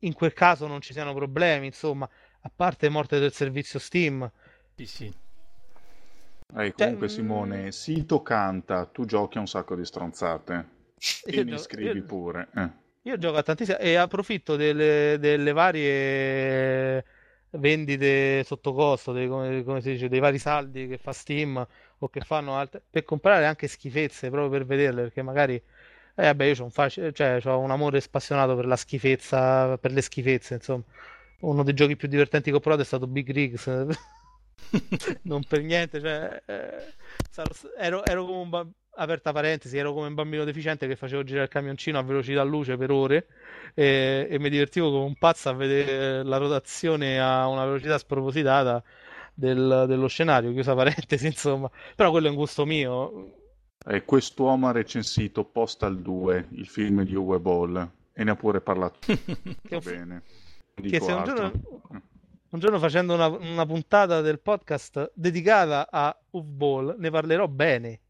in 0.00 0.12
quel 0.14 0.32
caso 0.32 0.66
non 0.66 0.80
ci 0.80 0.92
siano 0.92 1.12
problemi, 1.12 1.66
insomma, 1.66 2.08
a 2.40 2.50
parte 2.54 2.88
morte 2.88 3.18
del 3.18 3.32
servizio 3.32 3.78
Steam. 3.78 4.30
Sì, 4.76 4.86
sì. 4.86 5.14
Eh, 6.54 6.72
comunque 6.72 7.08
cioè, 7.08 7.16
Simone, 7.16 7.72
Sito 7.72 8.22
canta, 8.22 8.86
tu 8.86 9.04
giochi 9.04 9.38
a 9.38 9.40
un 9.40 9.48
sacco 9.48 9.74
di 9.74 9.84
stronzate. 9.84 10.74
E 11.24 11.44
mi 11.44 11.58
scrivi 11.58 11.98
io, 11.98 12.04
pure. 12.04 12.48
Eh. 12.54 12.70
Io 13.02 13.18
gioco 13.18 13.38
a 13.38 13.42
tantissime 13.42 13.78
e 13.80 13.96
approfitto 13.96 14.56
delle, 14.56 15.16
delle 15.18 15.52
varie 15.52 17.04
vendite 17.50 18.44
sotto 18.44 18.72
costo, 18.72 19.12
dei, 19.12 19.28
come, 19.28 19.62
come, 19.64 19.80
si 19.80 19.92
dice, 19.92 20.08
dei 20.08 20.20
vari 20.20 20.38
saldi 20.38 20.86
che 20.86 20.98
fa 20.98 21.12
Steam 21.12 21.66
o 21.98 22.08
che 22.08 22.20
fanno 22.20 22.56
altre, 22.56 22.82
per 22.88 23.04
comprare 23.04 23.46
anche 23.46 23.68
schifezze 23.68 24.30
proprio 24.30 24.50
per 24.50 24.66
vederle, 24.66 25.02
perché 25.02 25.22
magari, 25.22 25.54
eh, 25.54 25.62
vabbè, 26.14 26.44
io 26.44 26.54
ho 26.60 26.64
un, 26.64 26.70
fac- 26.70 27.12
cioè, 27.12 27.40
un 27.44 27.70
amore 27.70 28.00
spassionato 28.00 28.54
per 28.56 28.66
la 28.66 28.76
schifezza, 28.76 29.76
per 29.78 29.92
le 29.92 30.00
schifezze, 30.02 30.54
insomma. 30.54 30.84
Uno 31.40 31.62
dei 31.62 31.74
giochi 31.74 31.96
più 31.96 32.08
divertenti 32.08 32.50
che 32.50 32.56
ho 32.56 32.60
provato 32.60 32.82
è 32.82 32.86
stato 32.86 33.06
Big 33.06 33.30
Rigs. 33.30 33.66
non 35.22 35.44
per 35.44 35.62
niente, 35.62 36.00
cioè, 36.00 36.42
eh, 36.46 36.94
ero, 37.78 38.04
ero 38.04 38.24
come 38.24 38.38
un 38.38 38.48
bambino 38.48 38.74
aperta 38.96 39.32
parentesi, 39.32 39.76
ero 39.76 39.92
come 39.92 40.08
un 40.08 40.14
bambino 40.14 40.44
deficiente 40.44 40.86
che 40.86 40.96
facevo 40.96 41.22
girare 41.22 41.44
il 41.44 41.50
camioncino 41.50 41.98
a 41.98 42.02
velocità 42.02 42.42
luce 42.42 42.76
per 42.76 42.90
ore 42.90 43.26
e, 43.74 44.26
e 44.30 44.38
mi 44.38 44.48
divertivo 44.48 44.90
come 44.90 45.04
un 45.04 45.16
pazzo 45.16 45.48
a 45.48 45.52
vedere 45.52 46.22
la 46.22 46.36
rotazione 46.38 47.20
a 47.20 47.46
una 47.46 47.64
velocità 47.64 47.98
spropositata 47.98 48.82
del, 49.36 49.84
dello 49.86 50.08
scenario, 50.08 50.50
chiusa 50.52 50.74
parentesi, 50.74 51.26
insomma. 51.26 51.70
Però 51.94 52.10
quello 52.10 52.26
è 52.26 52.30
un 52.30 52.36
gusto 52.36 52.64
mio. 52.64 53.34
E 53.86 54.04
quest'uomo 54.04 54.66
ha 54.66 54.72
recensito 54.72 55.44
Postal 55.44 56.00
2, 56.00 56.48
il 56.52 56.66
film 56.66 57.04
di 57.04 57.14
Uwe 57.14 57.38
Ball, 57.38 57.90
e 58.12 58.24
ne 58.24 58.30
ha 58.30 58.36
pure 58.36 58.60
parlato 58.60 58.98
che 59.06 59.78
bene. 59.78 60.22
Che 60.74 61.00
se 61.00 61.12
un 61.12 61.24
giorno, 61.24 61.52
un 62.48 62.58
giorno, 62.58 62.78
facendo 62.78 63.14
una, 63.14 63.28
una, 63.28 63.64
puntata 63.64 64.20
del 64.20 64.40
podcast 64.40 65.12
dedicata 65.14 65.88
a 65.90 66.18
Uwe 66.30 66.42
Ball, 66.42 66.94
ne 66.98 67.10
parlerò 67.10 67.46
bene. 67.46 68.00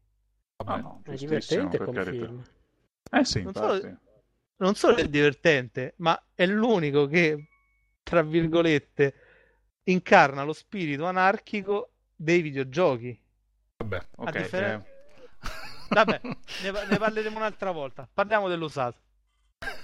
Vabbè, 0.57 0.81
no, 0.81 1.01
è 1.03 1.13
divertente 1.13 1.77
come 1.77 2.05
film. 2.05 2.43
Eh 3.11 3.23
sì, 3.23 3.43
non 3.43 3.53
solo, 3.53 3.97
non 4.57 4.75
solo 4.75 4.95
è 4.95 5.07
divertente, 5.07 5.93
ma 5.97 6.19
è 6.33 6.45
l'unico 6.45 7.05
che, 7.05 7.47
tra 8.03 8.23
virgolette, 8.23 9.13
incarna 9.87 10.43
lo 10.43 10.53
spirito 10.53 11.05
anarchico 11.05 11.91
dei 12.15 12.41
videogiochi. 12.41 13.19
Vabbè, 13.77 14.07
ok. 14.17 14.37
Differen- 14.37 14.81
eh... 14.81 14.95
Vabbè, 15.89 16.19
ne, 16.23 16.71
ne, 16.89 16.97
parleremo 16.97 17.37
un'altra 17.37 17.71
volta. 17.71 18.07
Parliamo 18.11 18.47
dell'usato. 18.47 18.99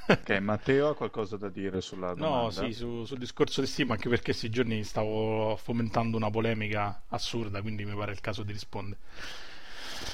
Ok, 0.06 0.30
Matteo 0.39 0.89
ha 0.89 0.96
qualcosa 0.96 1.38
da 1.38 1.50
dire 1.50 1.80
sulla 1.80 2.13
domanda? 2.13 2.44
No, 2.44 2.50
sì, 2.52 2.74
su, 2.74 3.06
sul 3.06 3.18
discorso 3.18 3.62
di 3.62 3.68
Steam, 3.68 3.92
anche 3.92 4.10
perché 4.10 4.26
questi 4.26 4.50
giorni 4.50 4.84
stavo 4.84 5.56
fomentando 5.56 6.18
una 6.18 6.30
polemica 6.30 7.04
assurda, 7.08 7.62
quindi 7.62 7.86
mi 7.86 7.96
pare 7.96 8.12
il 8.12 8.20
caso 8.20 8.44
di 8.44 8.52
rispondere. 8.52 9.00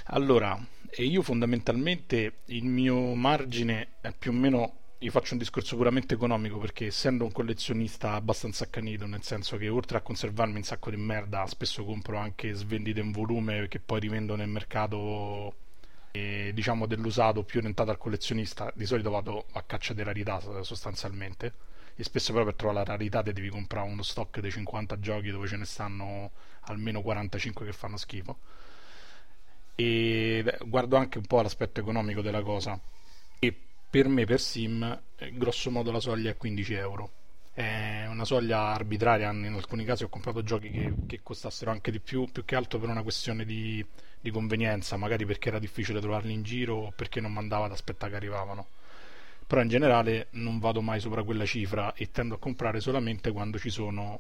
Allora, 0.06 0.58
io 0.98 1.22
fondamentalmente 1.24 2.42
il 2.46 2.66
mio 2.66 3.16
margine 3.16 3.96
è 4.02 4.14
più 4.14 4.30
o 4.32 4.34
meno 4.36 4.79
io 5.02 5.12
faccio 5.12 5.32
un 5.32 5.40
discorso 5.40 5.78
puramente 5.78 6.16
economico 6.16 6.58
perché 6.58 6.88
essendo 6.88 7.24
un 7.24 7.32
collezionista 7.32 8.14
abbastanza 8.16 8.66
accanito, 8.66 9.06
nel 9.06 9.24
senso 9.24 9.56
che 9.56 9.70
oltre 9.70 9.98
a 9.98 10.02
conservarmi 10.02 10.58
un 10.58 10.64
sacco 10.64 10.90
di 10.90 10.98
merda, 10.98 11.46
spesso 11.48 11.86
compro 11.86 12.18
anche 12.18 12.52
svendite 12.54 13.00
in 13.00 13.12
volume 13.12 13.70
che 13.70 13.80
poi 13.80 14.02
rivendo 14.02 14.36
nel 14.36 14.50
mercato 14.50 15.56
eh, 16.12 16.52
diciamo 16.54 16.86
dell'usato 16.86 17.44
più 17.44 17.60
orientato 17.60 17.92
al 17.92 17.98
collezionista. 17.98 18.74
Di 18.76 18.86
solito 18.86 19.10
vado 19.10 19.46
a 19.54 19.64
caccia 19.64 19.94
di 19.94 20.04
rarità 20.04 20.42
sostanzialmente 20.64 21.54
e 21.96 22.04
spesso 22.04 22.34
però 22.34 22.44
per 22.44 22.56
trovare 22.56 22.80
la 22.80 22.86
rarità 22.92 23.22
te 23.24 23.32
devi 23.32 23.50
comprare 23.50 23.88
uno 23.90 24.04
stock 24.04 24.42
dei 24.42 24.52
50 24.52 25.00
giochi 25.00 25.32
dove 25.32 25.48
ce 25.48 25.56
ne 25.56 25.66
stanno 25.66 26.32
almeno 26.62 27.02
45 27.02 27.66
che 27.66 27.72
fanno 27.72 27.96
schifo. 27.96 28.38
E 29.76 30.58
guardo 30.66 30.98
anche 30.98 31.20
un 31.20 31.26
po' 31.26 31.42
l'aspetto 31.42 31.80
economico 31.80 32.22
della 32.22 32.42
cosa. 32.42 32.78
E 33.40 33.69
per 33.90 34.08
me 34.08 34.26
per 34.26 34.40
Sim 34.40 35.02
eh, 35.18 35.32
grosso 35.34 35.72
modo 35.72 35.92
la 35.92 36.00
soglia 36.00 36.30
è 36.30 36.38
15 36.38 36.74
euro. 36.74 37.12
È 37.52 38.06
una 38.08 38.24
soglia 38.24 38.68
arbitraria 38.68 39.32
in 39.32 39.54
alcuni 39.54 39.84
casi 39.84 40.04
ho 40.04 40.10
comprato 40.10 40.44
giochi 40.44 40.70
che, 40.70 40.94
che 41.08 41.20
costassero 41.24 41.72
anche 41.72 41.92
di 41.92 42.00
più 42.00 42.30
più 42.32 42.46
che 42.46 42.56
altro 42.56 42.80
per 42.80 42.88
una 42.88 43.02
questione 43.04 43.44
di, 43.44 43.86
di, 44.22 44.32
convenienza 44.32 44.96
magari 44.96 45.26
perché 45.26 45.50
era 45.50 45.60
difficile 45.60 46.00
trovarli 46.00 46.32
in 46.32 46.44
giro 46.44 46.76
o 46.76 46.92
perché 46.96 47.20
non 47.20 47.34
mandava 47.34 47.66
ad 47.66 47.72
aspettare 47.72 48.12
che 48.12 48.18
arrivavano. 48.18 48.68
Però 49.46 49.62
in 49.62 49.68
generale 49.68 50.28
non 50.32 50.60
vado 50.60 50.82
mai 50.82 51.00
sopra 51.00 51.24
quella 51.24 51.46
cifra 51.46 51.94
e 51.96 52.12
tendo 52.12 52.36
a 52.36 52.38
comprare 52.38 52.80
solamente 52.80 53.32
quando 53.32 53.58
ci 53.58 53.72
sono 53.72 54.20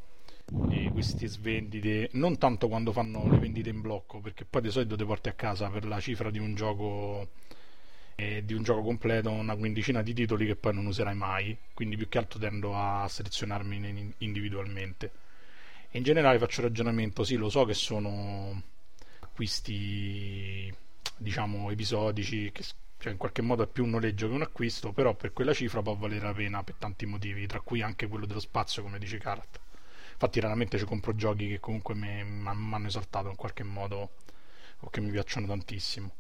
eh, 0.71 0.89
queste 0.91 1.27
svendite, 1.27 2.09
non 2.13 2.37
tanto 2.39 2.67
quando 2.67 2.91
fanno 2.91 3.29
le 3.29 3.37
vendite 3.37 3.69
in 3.69 3.81
blocco, 3.81 4.19
perché 4.19 4.43
poi 4.45 4.63
di 4.63 4.71
solito 4.71 4.95
ti 4.95 5.05
porti 5.05 5.29
a 5.29 5.33
casa 5.33 5.69
per 5.69 5.85
la 5.85 5.99
cifra 5.99 6.31
di 6.31 6.39
un 6.39 6.55
gioco 6.55 7.29
di 8.43 8.53
un 8.53 8.63
gioco 8.63 8.81
completo 8.81 9.29
una 9.31 9.55
quindicina 9.55 10.01
di 10.01 10.13
titoli 10.13 10.45
che 10.45 10.55
poi 10.55 10.73
non 10.73 10.85
userai 10.85 11.15
mai, 11.15 11.57
quindi 11.73 11.95
più 11.95 12.07
che 12.09 12.17
altro 12.17 12.39
tendo 12.39 12.75
a 12.75 13.07
selezionarmi 13.07 14.13
individualmente. 14.19 15.11
E 15.91 15.97
in 15.97 16.03
generale 16.03 16.37
faccio 16.39 16.61
ragionamento, 16.61 17.23
sì, 17.23 17.35
lo 17.35 17.49
so 17.49 17.65
che 17.65 17.73
sono 17.73 18.61
acquisti 19.21 20.73
diciamo 21.17 21.69
episodici 21.69 22.51
che 22.51 22.63
cioè 22.99 23.13
in 23.13 23.17
qualche 23.17 23.41
modo 23.41 23.63
è 23.63 23.67
più 23.67 23.85
un 23.85 23.91
noleggio 23.91 24.27
che 24.27 24.33
un 24.33 24.41
acquisto, 24.41 24.91
però 24.91 25.15
per 25.15 25.31
quella 25.31 25.53
cifra 25.53 25.81
può 25.81 25.95
valere 25.95 26.25
la 26.25 26.33
pena 26.33 26.63
per 26.63 26.75
tanti 26.75 27.05
motivi, 27.05 27.47
tra 27.47 27.61
cui 27.61 27.81
anche 27.81 28.07
quello 28.07 28.25
dello 28.25 28.41
spazio, 28.41 28.83
come 28.83 28.99
dice 28.99 29.17
Karat. 29.17 29.59
Infatti 30.11 30.41
raramente 30.41 30.77
ci 30.77 30.83
compro 30.83 31.15
giochi 31.15 31.47
che 31.47 31.59
comunque 31.61 31.95
mi 31.95 32.45
hanno 32.45 32.87
esaltato 32.87 33.29
in 33.29 33.37
qualche 33.37 33.63
modo 33.63 34.15
o 34.79 34.89
che 34.89 34.99
mi 34.99 35.11
piacciono 35.11 35.47
tantissimo. 35.47 36.13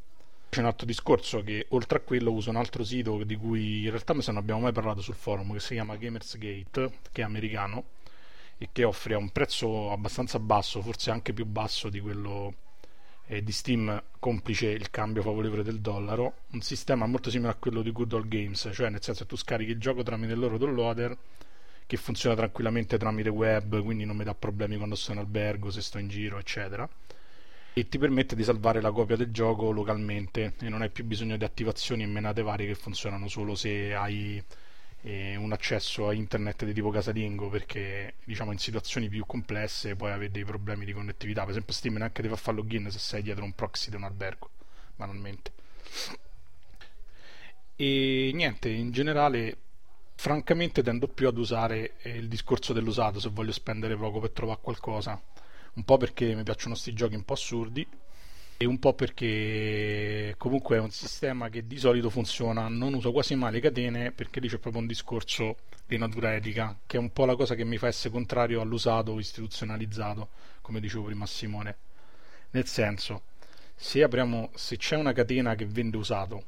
C'è 0.49 0.61
un 0.61 0.65
altro 0.65 0.87
discorso 0.87 1.43
che 1.43 1.67
oltre 1.69 1.99
a 1.99 2.01
quello 2.01 2.31
uso 2.31 2.49
un 2.49 2.55
altro 2.55 2.83
sito 2.83 3.23
di 3.23 3.35
cui 3.35 3.83
in 3.83 3.91
realtà 3.91 4.13
non 4.13 4.37
abbiamo 4.37 4.61
mai 4.61 4.71
parlato 4.71 4.99
sul 4.99 5.13
forum 5.13 5.53
che 5.53 5.59
si 5.59 5.75
chiama 5.75 5.95
Gamersgate, 5.95 6.91
che 7.11 7.21
è 7.21 7.23
americano 7.23 7.83
e 8.57 8.69
che 8.71 8.83
offre 8.83 9.13
a 9.13 9.17
un 9.17 9.29
prezzo 9.29 9.91
abbastanza 9.91 10.39
basso, 10.39 10.81
forse 10.81 11.11
anche 11.11 11.33
più 11.33 11.45
basso 11.45 11.89
di 11.89 11.99
quello 11.99 12.55
eh, 13.27 13.43
di 13.43 13.51
Steam, 13.51 14.03
complice 14.17 14.69
il 14.69 14.89
cambio 14.89 15.21
favorevole 15.21 15.61
del 15.61 15.81
dollaro, 15.81 16.39
un 16.51 16.61
sistema 16.61 17.05
molto 17.05 17.29
simile 17.29 17.51
a 17.51 17.55
quello 17.55 17.83
di 17.83 17.91
Good 17.91 18.13
Old 18.13 18.27
Games, 18.27 18.69
cioè 18.73 18.89
nel 18.89 19.03
senso 19.03 19.23
che 19.23 19.29
tu 19.29 19.37
scarichi 19.37 19.71
il 19.71 19.79
gioco 19.79 20.01
tramite 20.01 20.33
il 20.33 20.39
loro 20.39 20.57
downloader 20.57 21.15
che 21.85 21.97
funziona 21.97 22.35
tranquillamente 22.35 22.97
tramite 22.97 23.29
web, 23.29 23.81
quindi 23.83 24.03
non 24.03 24.17
mi 24.17 24.23
dà 24.23 24.33
problemi 24.33 24.77
quando 24.77 24.95
sto 24.95 25.11
in 25.11 25.19
albergo, 25.19 25.69
se 25.69 25.81
sto 25.81 25.99
in 25.99 26.07
giro, 26.07 26.39
eccetera. 26.39 26.89
E 27.79 27.87
ti 27.87 27.97
permette 27.97 28.35
di 28.35 28.43
salvare 28.43 28.81
la 28.81 28.91
copia 28.91 29.15
del 29.15 29.31
gioco 29.31 29.71
localmente 29.71 30.55
e 30.59 30.67
non 30.67 30.81
hai 30.81 30.89
più 30.89 31.05
bisogno 31.05 31.37
di 31.37 31.45
attivazioni 31.45 32.03
e 32.03 32.07
menate 32.07 32.41
varie 32.41 32.67
che 32.67 32.75
funzionano 32.75 33.29
solo 33.29 33.55
se 33.55 33.95
hai 33.95 34.43
eh, 35.03 35.37
un 35.37 35.53
accesso 35.53 36.09
a 36.09 36.13
internet 36.13 36.65
di 36.65 36.73
tipo 36.73 36.89
casalingo 36.89 37.47
perché 37.47 38.15
diciamo 38.25 38.51
in 38.51 38.57
situazioni 38.57 39.07
più 39.07 39.25
complesse 39.25 39.95
puoi 39.95 40.11
avere 40.11 40.29
dei 40.29 40.43
problemi 40.43 40.83
di 40.83 40.91
connettività. 40.91 41.43
Per 41.43 41.51
esempio 41.51 41.73
Steam 41.73 41.95
neanche 41.95 42.21
ti 42.21 42.27
fa 42.27 42.35
fare 42.35 42.57
login 42.57 42.91
se 42.91 42.99
sei 42.99 43.21
dietro 43.21 43.45
un 43.45 43.53
proxy 43.53 43.89
di 43.89 43.95
un 43.95 44.03
albergo 44.03 44.49
banalmente. 44.97 45.53
E 47.77 48.31
niente 48.33 48.67
in 48.67 48.91
generale 48.91 49.57
francamente 50.15 50.83
tendo 50.83 51.07
più 51.07 51.29
ad 51.29 51.37
usare 51.37 51.93
eh, 52.01 52.17
il 52.17 52.27
discorso 52.27 52.73
dell'usato 52.73 53.21
se 53.21 53.29
voglio 53.29 53.53
spendere 53.53 53.95
poco 53.95 54.19
per 54.19 54.31
trovare 54.31 54.59
qualcosa 54.61 55.21
un 55.73 55.83
po' 55.83 55.97
perché 55.97 56.33
mi 56.35 56.43
piacciono 56.43 56.73
questi 56.73 56.93
giochi 56.93 57.15
un 57.15 57.23
po' 57.23 57.33
assurdi 57.33 57.87
e 58.57 58.65
un 58.65 58.77
po' 58.77 58.93
perché 58.93 60.35
comunque 60.37 60.75
è 60.75 60.79
un 60.79 60.91
sistema 60.91 61.47
che 61.49 61.65
di 61.65 61.77
solito 61.77 62.09
funziona, 62.09 62.67
non 62.67 62.93
uso 62.93 63.11
quasi 63.11 63.35
mai 63.35 63.53
le 63.53 63.61
catene 63.61 64.11
perché 64.11 64.39
lì 64.39 64.49
c'è 64.49 64.57
proprio 64.57 64.81
un 64.81 64.87
discorso 64.87 65.57
di 65.85 65.97
natura 65.97 66.35
etica, 66.35 66.77
che 66.85 66.97
è 66.97 66.99
un 66.99 67.11
po' 67.11 67.25
la 67.25 67.35
cosa 67.35 67.55
che 67.55 67.63
mi 67.63 67.77
fa 67.77 67.87
essere 67.87 68.13
contrario 68.13 68.61
all'usato 68.61 69.17
istituzionalizzato, 69.17 70.29
come 70.61 70.79
dicevo 70.79 71.05
prima 71.05 71.23
a 71.23 71.27
Simone. 71.27 71.77
Nel 72.51 72.67
senso, 72.67 73.23
se 73.75 74.03
apriamo, 74.03 74.51
se 74.53 74.75
c'è 74.75 74.97
una 74.97 75.13
catena 75.13 75.55
che 75.55 75.65
vende 75.65 75.95
usato, 75.97 76.43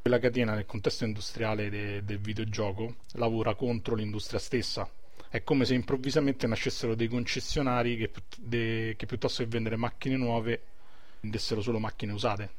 quella 0.00 0.20
catena 0.20 0.54
nel 0.54 0.64
contesto 0.64 1.04
industriale 1.04 1.68
de, 1.68 2.04
del 2.04 2.18
videogioco 2.18 2.96
lavora 3.14 3.54
contro 3.54 3.94
l'industria 3.94 4.38
stessa. 4.38 4.88
È 5.30 5.42
come 5.44 5.64
se 5.64 5.74
improvvisamente 5.74 6.46
nascessero 6.46 6.94
dei 6.94 7.08
concessionari 7.08 7.96
che, 7.96 8.10
de, 8.38 8.94
che 8.96 9.06
piuttosto 9.06 9.42
che 9.42 9.48
vendere 9.48 9.76
macchine 9.76 10.16
nuove 10.16 10.62
vendessero 11.20 11.60
solo 11.60 11.78
macchine 11.78 12.12
usate 12.12 12.50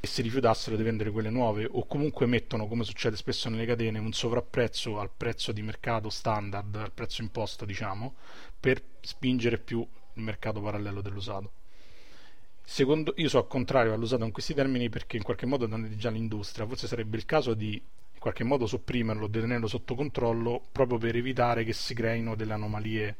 e 0.00 0.06
si 0.06 0.22
rifiutassero 0.22 0.76
di 0.76 0.82
vendere 0.82 1.10
quelle 1.10 1.30
nuove 1.30 1.68
o 1.70 1.86
comunque 1.86 2.26
mettono, 2.26 2.66
come 2.66 2.84
succede 2.84 3.16
spesso 3.16 3.50
nelle 3.50 3.66
catene, 3.66 3.98
un 3.98 4.12
sovrapprezzo 4.12 4.98
al 4.98 5.10
prezzo 5.14 5.52
di 5.52 5.60
mercato 5.60 6.08
standard, 6.08 6.74
al 6.76 6.92
prezzo 6.92 7.20
imposto 7.20 7.66
diciamo, 7.66 8.14
per 8.58 8.82
spingere 9.00 9.58
più 9.58 9.86
il 10.14 10.22
mercato 10.22 10.60
parallelo 10.60 11.02
dell'usato. 11.02 11.52
Secondo, 12.62 13.12
io 13.16 13.28
so 13.28 13.38
al 13.38 13.46
contrario 13.46 13.92
all'usato 13.92 14.24
in 14.24 14.30
questi 14.30 14.54
termini 14.54 14.88
perché 14.88 15.16
in 15.16 15.22
qualche 15.22 15.44
modo 15.44 15.66
danneggia 15.66 16.08
l'industria, 16.08 16.66
forse 16.66 16.86
sarebbe 16.86 17.16
il 17.16 17.26
caso 17.26 17.52
di 17.52 17.82
in 18.20 18.26
qualche 18.26 18.44
modo 18.44 18.66
sopprimerlo, 18.66 19.30
tenerlo 19.30 19.66
sotto 19.66 19.94
controllo 19.94 20.68
proprio 20.70 20.98
per 20.98 21.16
evitare 21.16 21.64
che 21.64 21.72
si 21.72 21.94
creino 21.94 22.34
delle 22.34 22.52
anomalie 22.52 23.16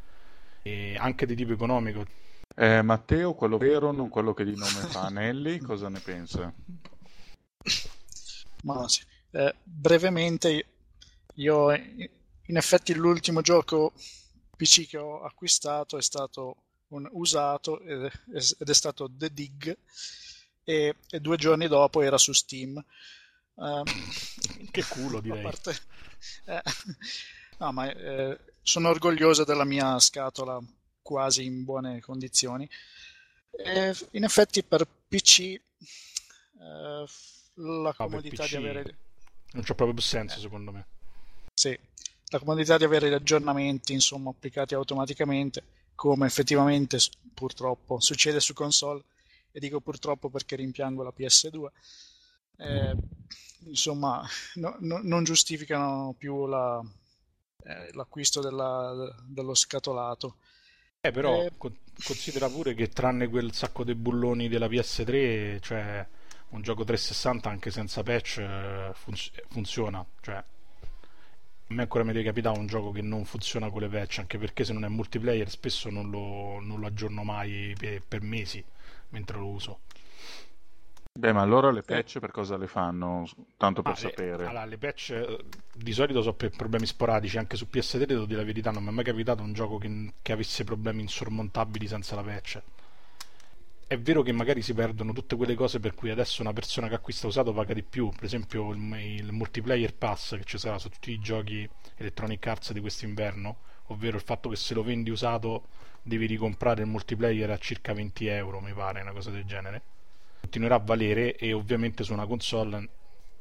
eh, 0.63 0.95
anche 0.99 1.25
di 1.25 1.35
tipo 1.35 1.53
economico 1.53 2.05
eh, 2.57 2.83
Matteo, 2.83 3.33
quello 3.33 3.57
vero, 3.57 3.93
non 3.93 4.11
quello 4.11 4.35
che 4.35 4.45
di 4.45 4.55
nome 4.55 4.81
fa 4.89 5.07
Anelli, 5.07 5.59
cosa 5.61 5.89
ne 5.89 6.01
pensa? 6.01 6.53
Ma 8.65 8.89
sì. 8.89 9.03
Eh, 9.31 9.55
brevemente, 9.63 10.67
io 11.37 11.73
in 11.73 12.57
effetti 12.57 12.93
l'ultimo 12.95 13.41
gioco 13.41 13.93
PC 14.57 14.89
che 14.89 14.99
ho 14.99 15.23
acquistato 15.23 15.97
è 15.97 16.03
stato 16.03 16.57
un 16.89 17.09
usato 17.13 17.81
ed 17.81 18.11
è 18.33 18.73
stato 18.75 19.09
The 19.11 19.33
Dig 19.33 19.79
e, 20.65 20.97
e 21.09 21.21
due 21.21 21.37
giorni 21.37 21.69
dopo 21.69 22.03
era 22.03 22.19
su 22.19 22.33
Steam. 22.33 22.85
Um, 23.55 23.85
che 24.71 24.85
culo 24.85 25.21
direi. 25.21 25.43
Parte, 25.43 25.77
eh, 26.47 26.63
no, 27.59 27.73
ma 27.73 27.93
eh, 27.93 28.39
sono 28.63 28.89
orgoglioso 28.89 29.45
della 29.45 29.65
mia 29.65 29.99
scatola 29.99 30.61
quasi 31.03 31.45
in 31.45 31.65
buone 31.65 32.01
condizioni. 32.01 32.69
E 33.51 33.95
in 34.13 34.25
effetti 34.25 34.63
per 34.63 34.87
PC 35.09 35.41
eh, 36.61 37.05
la 37.55 37.95
comodità 37.95 38.45
PC 38.45 38.49
di 38.49 38.57
avere... 38.57 38.97
Non 39.53 39.65
c'è 39.65 39.75
proprio 39.75 40.01
senso 40.01 40.39
eh. 40.39 40.41
secondo 40.41 40.71
me. 40.71 40.87
Sì, 41.53 41.77
la 42.27 42.39
comodità 42.39 42.79
di 42.79 42.85
avere 42.85 43.09
gli 43.11 43.15
aggiornamenti 43.15 43.93
insomma 43.93 44.31
applicati 44.31 44.75
automaticamente, 44.75 45.63
come 45.95 46.27
effettivamente 46.27 46.99
purtroppo 47.35 47.99
succede 48.01 48.41
su 48.41 48.53
console, 48.55 49.03
e 49.53 49.59
dico 49.59 49.81
purtroppo 49.81 50.29
perché 50.29 50.57
rimpiango 50.57 51.03
la 51.03 51.13
PS2. 51.17 51.67
Eh, 52.61 52.95
insomma, 53.67 54.27
no, 54.55 54.77
no, 54.81 55.01
non 55.03 55.25
giustificano 55.25 56.15
più 56.17 56.47
la, 56.47 56.83
eh, 57.65 57.91
l'acquisto 57.95 58.41
della, 58.41 59.15
dello 59.27 59.55
scatolato. 59.55 60.37
Eh, 61.01 61.11
però 61.11 61.43
eh... 61.43 61.53
considera 62.05 62.49
pure 62.49 62.75
che 62.75 62.89
tranne 62.89 63.29
quel 63.29 63.55
sacco 63.55 63.85
di 63.85 63.95
bulloni 63.95 64.49
della 64.49 64.69
PS3, 64.69 65.61
cioè 65.61 66.07
un 66.51 66.63
gioco 66.63 66.85
360 66.85 67.49
anche 67.49 67.71
senza 67.71 68.03
patch 68.03 68.39
eh, 68.39 68.91
fun- 68.95 69.15
funziona. 69.49 70.05
Cioè, 70.21 70.35
a 70.35 71.75
me 71.75 71.83
ancora 71.83 72.05
mi 72.05 72.13
recapitava 72.13 72.59
un 72.59 72.67
gioco 72.67 72.91
che 72.91 73.01
non 73.01 73.25
funziona 73.25 73.71
con 73.71 73.81
le 73.81 73.89
patch, 73.89 74.19
anche 74.19 74.37
perché 74.37 74.65
se 74.65 74.75
non 74.75 74.85
è 74.85 74.89
multiplayer 74.89 75.49
spesso 75.49 75.89
non 75.89 76.11
lo, 76.11 76.61
non 76.61 76.81
lo 76.81 76.87
aggiorno 76.87 77.23
mai 77.25 77.75
per, 77.79 78.03
per 78.07 78.21
mesi 78.21 78.63
mentre 79.11 79.39
lo 79.39 79.47
uso. 79.47 79.81
Beh, 81.21 81.35
ma 81.35 81.43
allora 81.43 81.71
le 81.71 81.83
patch 81.83 82.19
per 82.19 82.31
cosa 82.31 82.57
le 82.57 82.67
fanno? 82.67 83.29
Tanto 83.59 83.83
per 83.83 83.93
ah, 83.93 83.95
sapere. 83.95 84.39
Le, 84.39 84.47
allora, 84.47 84.65
le 84.65 84.79
patch 84.79 85.11
eh, 85.11 85.45
di 85.75 85.93
solito 85.93 86.23
sono 86.23 86.33
per 86.33 86.49
problemi 86.49 86.87
sporadici, 86.87 87.37
anche 87.37 87.59
su 87.59 87.67
PS3 87.71 88.05
devo 88.05 88.25
dire 88.25 88.41
la 88.41 88.47
verità, 88.47 88.71
non 88.71 88.83
mi 88.83 88.89
è 88.89 88.93
mai 88.93 89.05
capitato 89.05 89.43
un 89.43 89.53
gioco 89.53 89.77
che, 89.77 90.15
che 90.23 90.33
avesse 90.33 90.65
problemi 90.65 91.03
insormontabili 91.03 91.87
senza 91.87 92.15
la 92.15 92.23
patch. 92.23 92.63
È 93.87 93.99
vero 93.99 94.23
che 94.23 94.33
magari 94.33 94.63
si 94.63 94.73
perdono 94.73 95.13
tutte 95.13 95.37
quelle 95.37 95.55
cose 95.55 95.79
per 95.79 95.93
cui 95.93 96.09
adesso 96.09 96.41
una 96.41 96.55
persona 96.55 96.89
che 96.89 96.95
acquista 96.95 97.27
usato 97.27 97.53
paga 97.53 97.75
di 97.75 97.83
più, 97.83 98.09
per 98.09 98.25
esempio 98.25 98.73
il, 98.73 98.81
il 98.95 99.31
multiplayer 99.31 99.93
pass 99.93 100.37
che 100.37 100.45
ci 100.45 100.57
sarà 100.57 100.79
su 100.79 100.89
tutti 100.89 101.11
i 101.11 101.19
giochi 101.19 101.69
Electronic 101.97 102.47
Arts 102.47 102.73
di 102.73 102.81
quest'inverno, 102.81 103.59
ovvero 103.89 104.17
il 104.17 104.23
fatto 104.23 104.49
che 104.49 104.57
se 104.57 104.73
lo 104.73 104.83
vendi 104.83 105.11
usato 105.11 105.67
devi 106.01 106.25
ricomprare 106.25 106.81
il 106.81 106.89
multiplayer 106.89 107.51
a 107.51 107.59
circa 107.59 107.93
20 107.93 108.27
euro, 108.27 108.61
mi 108.61 108.73
pare, 108.73 109.03
una 109.03 109.13
cosa 109.13 109.29
del 109.29 109.45
genere 109.45 109.90
continuerà 110.41 110.77
a 110.77 110.79
valere 110.79 111.37
e 111.37 111.53
ovviamente 111.53 112.03
su 112.03 112.13
una 112.13 112.27
console 112.27 112.89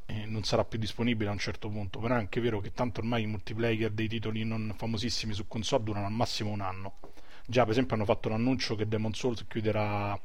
eh, 0.05 0.25
non 0.25 0.43
sarà 0.43 0.63
più 0.65 0.79
disponibile 0.79 1.29
a 1.29 1.33
un 1.33 1.39
certo 1.39 1.69
punto. 1.69 1.99
Però 1.99 2.15
è 2.15 2.17
anche 2.17 2.41
vero 2.41 2.59
che 2.59 2.71
tanto 2.73 2.99
ormai 2.99 3.23
i 3.23 3.27
multiplayer 3.27 3.91
dei 3.91 4.07
titoli 4.07 4.43
non 4.43 4.73
famosissimi 4.75 5.33
su 5.33 5.47
console 5.47 5.83
durano 5.83 6.05
al 6.05 6.11
massimo 6.11 6.51
un 6.51 6.61
anno. 6.61 6.97
Già 7.45 7.63
per 7.63 7.71
esempio 7.71 7.95
hanno 7.95 8.05
fatto 8.05 8.29
l'annuncio 8.29 8.75
che 8.75 8.87
Demon 8.87 9.13
Souls 9.13 9.45
chiuderà 9.47 10.19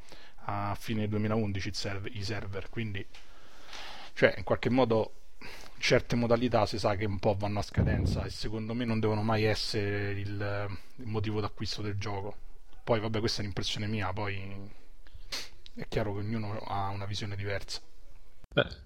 a 0.47 0.77
fine 0.79 1.09
2011 1.09 1.71
i 2.13 2.23
server. 2.23 2.69
Quindi 2.71 3.07
cioè 4.15 4.35
in 4.37 4.45
qualche 4.45 4.71
modo 4.71 5.15
certe 5.79 6.17
modalità 6.17 6.65
si 6.67 6.79
sa 6.79 6.95
che 6.97 7.05
un 7.05 7.19
po' 7.19 7.35
vanno 7.39 7.59
a 7.59 7.63
scadenza 7.63 8.25
e 8.25 8.31
secondo 8.31 8.73
me 8.75 8.85
non 8.85 9.01
devono 9.01 9.23
mai 9.23 9.45
essere 9.45 10.13
il, 10.13 10.69
il 10.97 11.07
motivo 11.07 11.41
d'acquisto 11.41 11.83
del 11.83 11.99
gioco. 11.99 12.37
Poi 12.83 13.01
vabbè 13.01 13.19
questa 13.19 13.39
è 13.39 13.41
un'impressione 13.43 13.87
mia 13.87 14.13
poi 14.13 14.83
è 15.75 15.87
chiaro 15.89 16.15
che 16.15 16.21
ognuno 16.21 16.59
ha 16.59 16.89
una 16.89 17.07
visione 17.07 17.37
diversa. 17.37 17.81
Beh, 18.53 18.83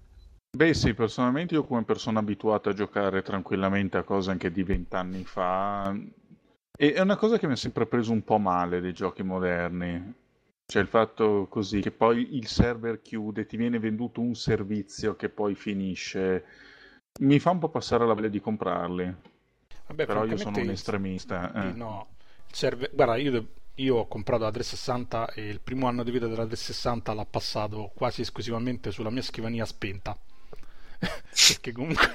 Beh 0.51 0.73
sì, 0.73 0.95
personalmente 0.95 1.53
io 1.53 1.63
come 1.63 1.83
persona 1.83 2.19
abituata 2.19 2.71
a 2.71 2.73
giocare 2.73 3.21
tranquillamente 3.21 3.97
a 3.97 4.03
cose 4.03 4.31
anche 4.31 4.51
di 4.51 4.63
vent'anni 4.63 5.23
fa, 5.23 5.95
e 6.75 6.93
è 6.93 6.99
una 7.01 7.17
cosa 7.17 7.37
che 7.37 7.45
mi 7.45 7.53
ha 7.53 7.57
sempre 7.57 7.85
preso 7.85 8.11
un 8.11 8.23
po' 8.23 8.39
male 8.39 8.81
dei 8.81 8.93
giochi 8.93 9.21
moderni. 9.21 10.13
Cioè 10.65 10.81
il 10.81 10.87
fatto 10.87 11.47
così 11.49 11.81
che 11.81 11.91
poi 11.91 12.35
il 12.35 12.47
server 12.47 13.01
chiude, 13.01 13.45
ti 13.45 13.57
viene 13.57 13.79
venduto 13.79 14.21
un 14.21 14.35
servizio 14.35 15.15
che 15.15 15.29
poi 15.29 15.55
finisce, 15.55 16.45
mi 17.21 17.39
fa 17.39 17.51
un 17.51 17.59
po' 17.59 17.69
passare 17.69 18.05
la 18.05 18.13
voglia 18.13 18.27
di 18.27 18.39
comprarli. 18.39 19.15
Vabbè, 19.87 20.05
Però 20.05 20.25
io 20.25 20.37
sono 20.37 20.59
un 20.59 20.69
estremista. 20.69 21.51
Eh. 21.53 21.73
No, 21.73 22.09
server... 22.51 22.89
guarda, 22.93 23.15
io, 23.17 23.47
io, 23.79 23.95
ho 23.97 24.07
comprato 24.07 24.43
la 24.43 24.51
360 24.51 25.33
e 25.33 25.47
il 25.47 25.59
primo 25.61 25.87
anno 25.87 26.03
di 26.03 26.11
vita 26.11 26.27
della 26.27 26.45
360 26.45 27.13
l'ha 27.13 27.25
passato 27.25 27.91
quasi 27.93 28.21
esclusivamente 28.21 28.91
sulla 28.91 29.09
mia 29.09 29.21
scrivania 29.21 29.65
spenta. 29.65 30.17
Perché 30.99 31.71
comunque 31.71 32.13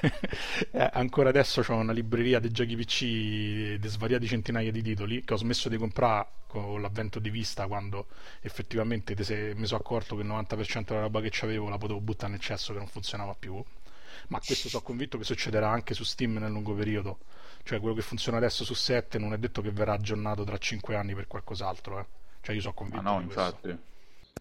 eh, 0.71 0.89
ancora 0.93 1.29
adesso 1.29 1.63
ho 1.67 1.75
una 1.75 1.91
libreria 1.91 2.39
di 2.39 2.51
giochi 2.51 2.75
PC 2.75 3.79
di 3.79 3.87
svariati 3.87 4.27
centinaia 4.27 4.71
di 4.71 4.83
titoli 4.83 5.23
che 5.23 5.33
ho 5.33 5.37
smesso 5.37 5.69
di 5.69 5.77
comprare 5.77 6.27
con 6.45 6.79
l'avvento 6.79 7.17
di 7.17 7.31
vista 7.31 7.65
quando 7.65 8.07
effettivamente 8.41 9.15
mi 9.55 9.65
sono 9.65 9.79
accorto 9.79 10.15
che 10.15 10.21
il 10.21 10.27
90% 10.27 10.85
della 10.85 11.01
roba 11.01 11.19
che 11.19 11.31
avevo 11.43 11.67
la 11.67 11.79
potevo 11.79 11.99
buttare 11.99 12.33
nel 12.33 12.41
cesso 12.41 12.73
che 12.73 12.79
non 12.79 12.87
funzionava 12.87 13.33
più. 13.33 13.61
Ma 14.27 14.39
questo 14.39 14.69
sono 14.69 14.83
convinto 14.83 15.17
che 15.17 15.23
succederà 15.23 15.69
anche 15.69 15.93
su 15.93 16.03
Steam 16.03 16.37
nel 16.37 16.51
lungo 16.51 16.73
periodo 16.73 17.19
cioè 17.65 17.79
quello 17.79 17.95
che 17.95 18.01
funziona 18.01 18.37
adesso 18.37 18.63
su 18.63 18.75
7 18.75 19.17
non 19.17 19.33
è 19.33 19.37
detto 19.37 19.61
che 19.61 19.71
verrà 19.71 19.93
aggiornato 19.93 20.43
tra 20.43 20.57
5 20.57 20.95
anni 20.95 21.15
per 21.15 21.25
qualcos'altro 21.25 21.99
eh. 21.99 22.05
cioè 22.41 22.53
io 22.53 22.61
sono 22.61 22.75
convinto 22.75 23.01
ma 23.01 23.11
no 23.15 23.21
infatti 23.21 23.77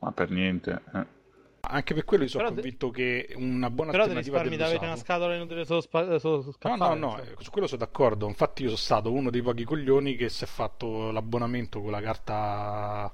ma 0.00 0.12
per 0.12 0.30
niente 0.30 0.82
eh. 0.92 1.22
Anche 1.66 1.94
per 1.94 2.04
quello 2.04 2.24
io 2.24 2.28
sono 2.28 2.42
però 2.42 2.54
convinto 2.54 2.88
de... 2.88 2.92
che 2.92 3.34
una 3.37 3.70
buona 3.70 3.90
però 3.90 4.02
alternativa 4.02 4.37
devi 4.42 4.50
risparmi 4.50 4.76
avere 4.76 4.92
una 4.92 5.00
scatola 5.00 5.34
inutile 5.34 5.64
solo, 5.64 5.80
spa... 5.80 6.18
solo 6.18 6.52
scappare, 6.52 6.76
No, 6.76 6.88
no, 6.88 6.94
no, 6.94 7.16
cioè. 7.24 7.34
su 7.38 7.50
quello 7.50 7.66
sono 7.66 7.78
d'accordo. 7.78 8.28
Infatti 8.28 8.62
io 8.62 8.68
sono 8.68 8.80
stato 8.80 9.10
uno 9.10 9.30
dei 9.30 9.40
pochi 9.40 9.64
coglioni 9.64 10.14
che 10.14 10.28
si 10.28 10.44
è 10.44 10.46
fatto 10.46 11.10
l'abbonamento 11.10 11.80
con 11.80 11.90
la 11.90 12.02
carta 12.02 13.10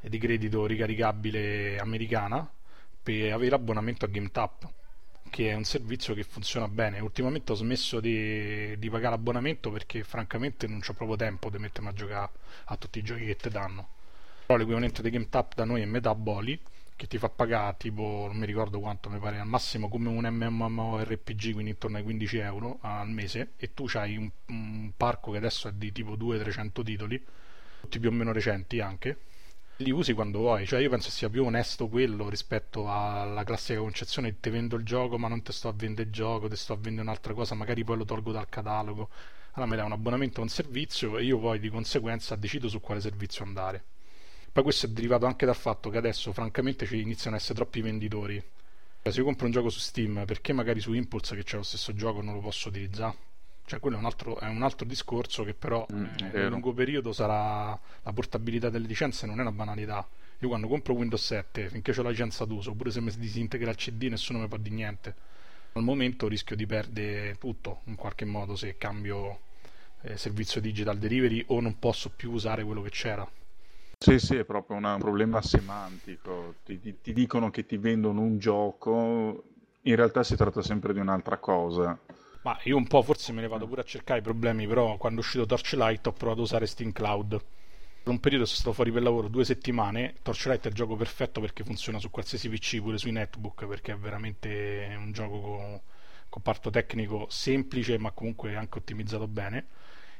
di 0.00 0.18
credito 0.18 0.66
ricaricabile 0.66 1.78
americana 1.78 2.50
per 3.00 3.32
avere 3.32 3.50
l'abbonamento 3.50 4.04
a 4.04 4.08
GameTap 4.08 4.68
che 5.32 5.48
è 5.48 5.54
un 5.54 5.64
servizio 5.64 6.12
che 6.12 6.24
funziona 6.24 6.68
bene. 6.68 7.00
Ultimamente 7.00 7.52
ho 7.52 7.54
smesso 7.54 8.00
di, 8.00 8.78
di 8.78 8.90
pagare 8.90 9.16
l'abbonamento 9.16 9.70
perché 9.70 10.04
francamente 10.04 10.66
non 10.66 10.82
ho 10.86 10.92
proprio 10.92 11.16
tempo 11.16 11.48
di 11.48 11.56
mettermi 11.56 11.88
a 11.88 11.92
giocare 11.94 12.30
a 12.66 12.76
tutti 12.76 12.98
i 12.98 13.02
giochi 13.02 13.24
che 13.24 13.36
ti 13.36 13.48
danno. 13.48 13.88
Però 14.44 14.58
l'equivalente 14.58 15.00
di 15.00 15.08
GameTap 15.08 15.54
da 15.54 15.64
noi 15.64 15.80
è 15.80 15.86
metà 15.86 16.14
boli 16.14 16.60
che 16.94 17.06
ti 17.06 17.16
fa 17.16 17.30
pagare 17.30 17.76
tipo, 17.78 18.26
non 18.26 18.36
mi 18.36 18.44
ricordo 18.44 18.78
quanto, 18.78 19.08
mi 19.08 19.18
pare 19.18 19.38
al 19.38 19.46
massimo 19.46 19.88
come 19.88 20.10
un 20.10 20.22
MMORPG, 20.22 21.52
quindi 21.52 21.70
intorno 21.70 21.96
ai 21.96 22.02
15 22.02 22.36
euro 22.36 22.78
al 22.82 23.08
mese, 23.08 23.52
e 23.56 23.72
tu 23.72 23.86
hai 23.94 24.18
un, 24.18 24.30
un 24.48 24.92
parco 24.98 25.30
che 25.30 25.38
adesso 25.38 25.66
è 25.66 25.72
di 25.72 25.92
tipo 25.92 26.14
200-300 26.14 26.84
titoli, 26.84 27.24
tutti 27.80 27.98
più 27.98 28.10
o 28.10 28.12
meno 28.12 28.32
recenti 28.32 28.80
anche, 28.80 29.16
li 29.82 29.90
usi 29.90 30.14
quando 30.14 30.38
vuoi, 30.38 30.66
cioè 30.66 30.80
io 30.80 30.88
penso 30.88 31.10
sia 31.10 31.28
più 31.28 31.44
onesto 31.44 31.88
quello 31.88 32.28
rispetto 32.28 32.90
alla 32.90 33.44
classica 33.44 33.80
concezione 33.80 34.30
di 34.30 34.40
te 34.40 34.50
vendo 34.50 34.76
il 34.76 34.84
gioco 34.84 35.18
ma 35.18 35.28
non 35.28 35.42
te 35.42 35.52
sto 35.52 35.68
a 35.68 35.72
vendere 35.72 36.08
il 36.08 36.12
gioco, 36.12 36.48
te 36.48 36.56
sto 36.56 36.72
a 36.72 36.76
vendere 36.76 37.02
un'altra 37.02 37.34
cosa, 37.34 37.54
magari 37.54 37.84
poi 37.84 37.98
lo 37.98 38.04
tolgo 38.04 38.32
dal 38.32 38.48
catalogo. 38.48 39.10
Allora 39.52 39.70
mi 39.70 39.76
dai 39.76 39.84
un 39.84 39.92
abbonamento 39.92 40.40
a 40.40 40.44
un 40.44 40.48
servizio 40.48 41.18
e 41.18 41.24
io 41.24 41.38
poi 41.38 41.58
di 41.60 41.68
conseguenza 41.68 42.36
decido 42.36 42.68
su 42.68 42.80
quale 42.80 43.00
servizio 43.00 43.44
andare. 43.44 43.84
Poi 44.52 44.62
questo 44.62 44.86
è 44.86 44.88
derivato 44.88 45.26
anche 45.26 45.46
dal 45.46 45.56
fatto 45.56 45.90
che 45.90 45.98
adesso 45.98 46.32
francamente 46.32 46.86
ci 46.86 47.00
iniziano 47.00 47.36
ad 47.36 47.42
essere 47.42 47.56
troppi 47.56 47.80
venditori. 47.82 48.42
Cioè, 49.02 49.12
se 49.12 49.18
io 49.18 49.24
compro 49.24 49.46
un 49.46 49.52
gioco 49.52 49.68
su 49.68 49.78
Steam, 49.80 50.24
perché 50.26 50.52
magari 50.52 50.80
su 50.80 50.92
Impulse 50.92 51.34
che 51.36 51.42
c'è 51.42 51.56
lo 51.56 51.62
stesso 51.62 51.94
gioco 51.94 52.22
non 52.22 52.34
lo 52.34 52.40
posso 52.40 52.68
utilizzare? 52.68 53.31
Cioè, 53.64 53.80
quello 53.80 53.96
è 53.96 53.98
un 53.98 54.04
altro, 54.04 54.38
è 54.38 54.48
un 54.48 54.62
altro 54.62 54.86
discorso 54.86 55.44
che 55.44 55.54
però 55.54 55.86
mm, 55.92 56.04
eh, 56.04 56.30
nel 56.32 56.48
lungo 56.48 56.72
periodo 56.72 57.12
sarà 57.12 57.78
la 58.02 58.12
portabilità 58.12 58.70
delle 58.70 58.86
licenze 58.86 59.26
non 59.26 59.38
è 59.38 59.42
una 59.42 59.52
banalità. 59.52 60.06
Io 60.40 60.48
quando 60.48 60.66
compro 60.66 60.94
Windows 60.94 61.24
7, 61.24 61.68
finché 61.68 61.92
ho 61.96 62.02
la 62.02 62.10
licenza 62.10 62.44
d'uso, 62.44 62.72
oppure 62.72 62.90
se 62.90 63.00
mi 63.00 63.10
si 63.10 63.18
disintegra 63.18 63.70
il 63.70 63.76
CD, 63.76 64.04
nessuno 64.04 64.40
mi 64.40 64.48
può 64.48 64.56
dire 64.56 64.74
niente. 64.74 65.14
Al 65.74 65.84
momento 65.84 66.26
rischio 66.26 66.56
di 66.56 66.66
perdere 66.66 67.36
tutto 67.38 67.80
in 67.84 67.94
qualche 67.94 68.24
modo 68.24 68.56
se 68.56 68.76
cambio 68.76 69.38
eh, 70.02 70.16
servizio 70.16 70.60
digital 70.60 70.98
delivery 70.98 71.44
o 71.48 71.60
non 71.60 71.78
posso 71.78 72.10
più 72.10 72.32
usare 72.32 72.64
quello 72.64 72.82
che 72.82 72.90
c'era. 72.90 73.26
Sì, 73.98 74.18
sì, 74.18 74.34
è 74.34 74.44
proprio 74.44 74.76
una, 74.76 74.94
un 74.94 75.00
problema 75.00 75.40
semantico. 75.40 76.56
Ti, 76.64 76.80
ti, 76.80 77.00
ti, 77.00 77.12
dicono 77.12 77.50
che 77.50 77.64
ti 77.64 77.76
vendono 77.76 78.20
un 78.20 78.38
gioco, 78.38 79.44
in 79.82 79.94
realtà 79.94 80.24
si 80.24 80.34
tratta 80.34 80.60
sempre 80.60 80.92
di 80.92 80.98
un'altra 80.98 81.38
cosa. 81.38 81.96
Ma 82.42 82.58
io 82.64 82.76
un 82.76 82.86
po' 82.86 83.02
forse 83.02 83.32
me 83.32 83.40
ne 83.40 83.48
vado 83.48 83.66
pure 83.66 83.82
a 83.82 83.84
cercare 83.84 84.20
i 84.20 84.22
problemi, 84.22 84.66
però 84.66 84.96
quando 84.96 85.20
è 85.20 85.22
uscito 85.24 85.46
Torchlight 85.46 86.06
ho 86.08 86.12
provato 86.12 86.40
a 86.40 86.42
usare 86.44 86.66
Steam 86.66 86.92
Cloud. 86.92 87.28
Per 88.02 88.12
un 88.12 88.18
periodo 88.20 88.44
sono 88.44 88.58
stato 88.58 88.72
fuori 88.74 88.90
per 88.90 89.02
lavoro 89.02 89.28
due 89.28 89.44
settimane. 89.44 90.14
Torchlight 90.22 90.64
è 90.64 90.68
il 90.68 90.74
gioco 90.74 90.96
perfetto 90.96 91.40
perché 91.40 91.62
funziona 91.64 91.98
su 92.00 92.10
qualsiasi 92.10 92.48
PC, 92.48 92.80
pure 92.80 92.98
sui 92.98 93.12
netbook, 93.12 93.66
perché 93.66 93.92
è 93.92 93.96
veramente 93.96 94.92
un 94.98 95.12
gioco 95.12 95.40
con 95.40 95.80
comparto 96.28 96.70
tecnico 96.70 97.26
semplice, 97.28 97.98
ma 97.98 98.10
comunque 98.10 98.56
anche 98.56 98.78
ottimizzato 98.78 99.28
bene 99.28 99.66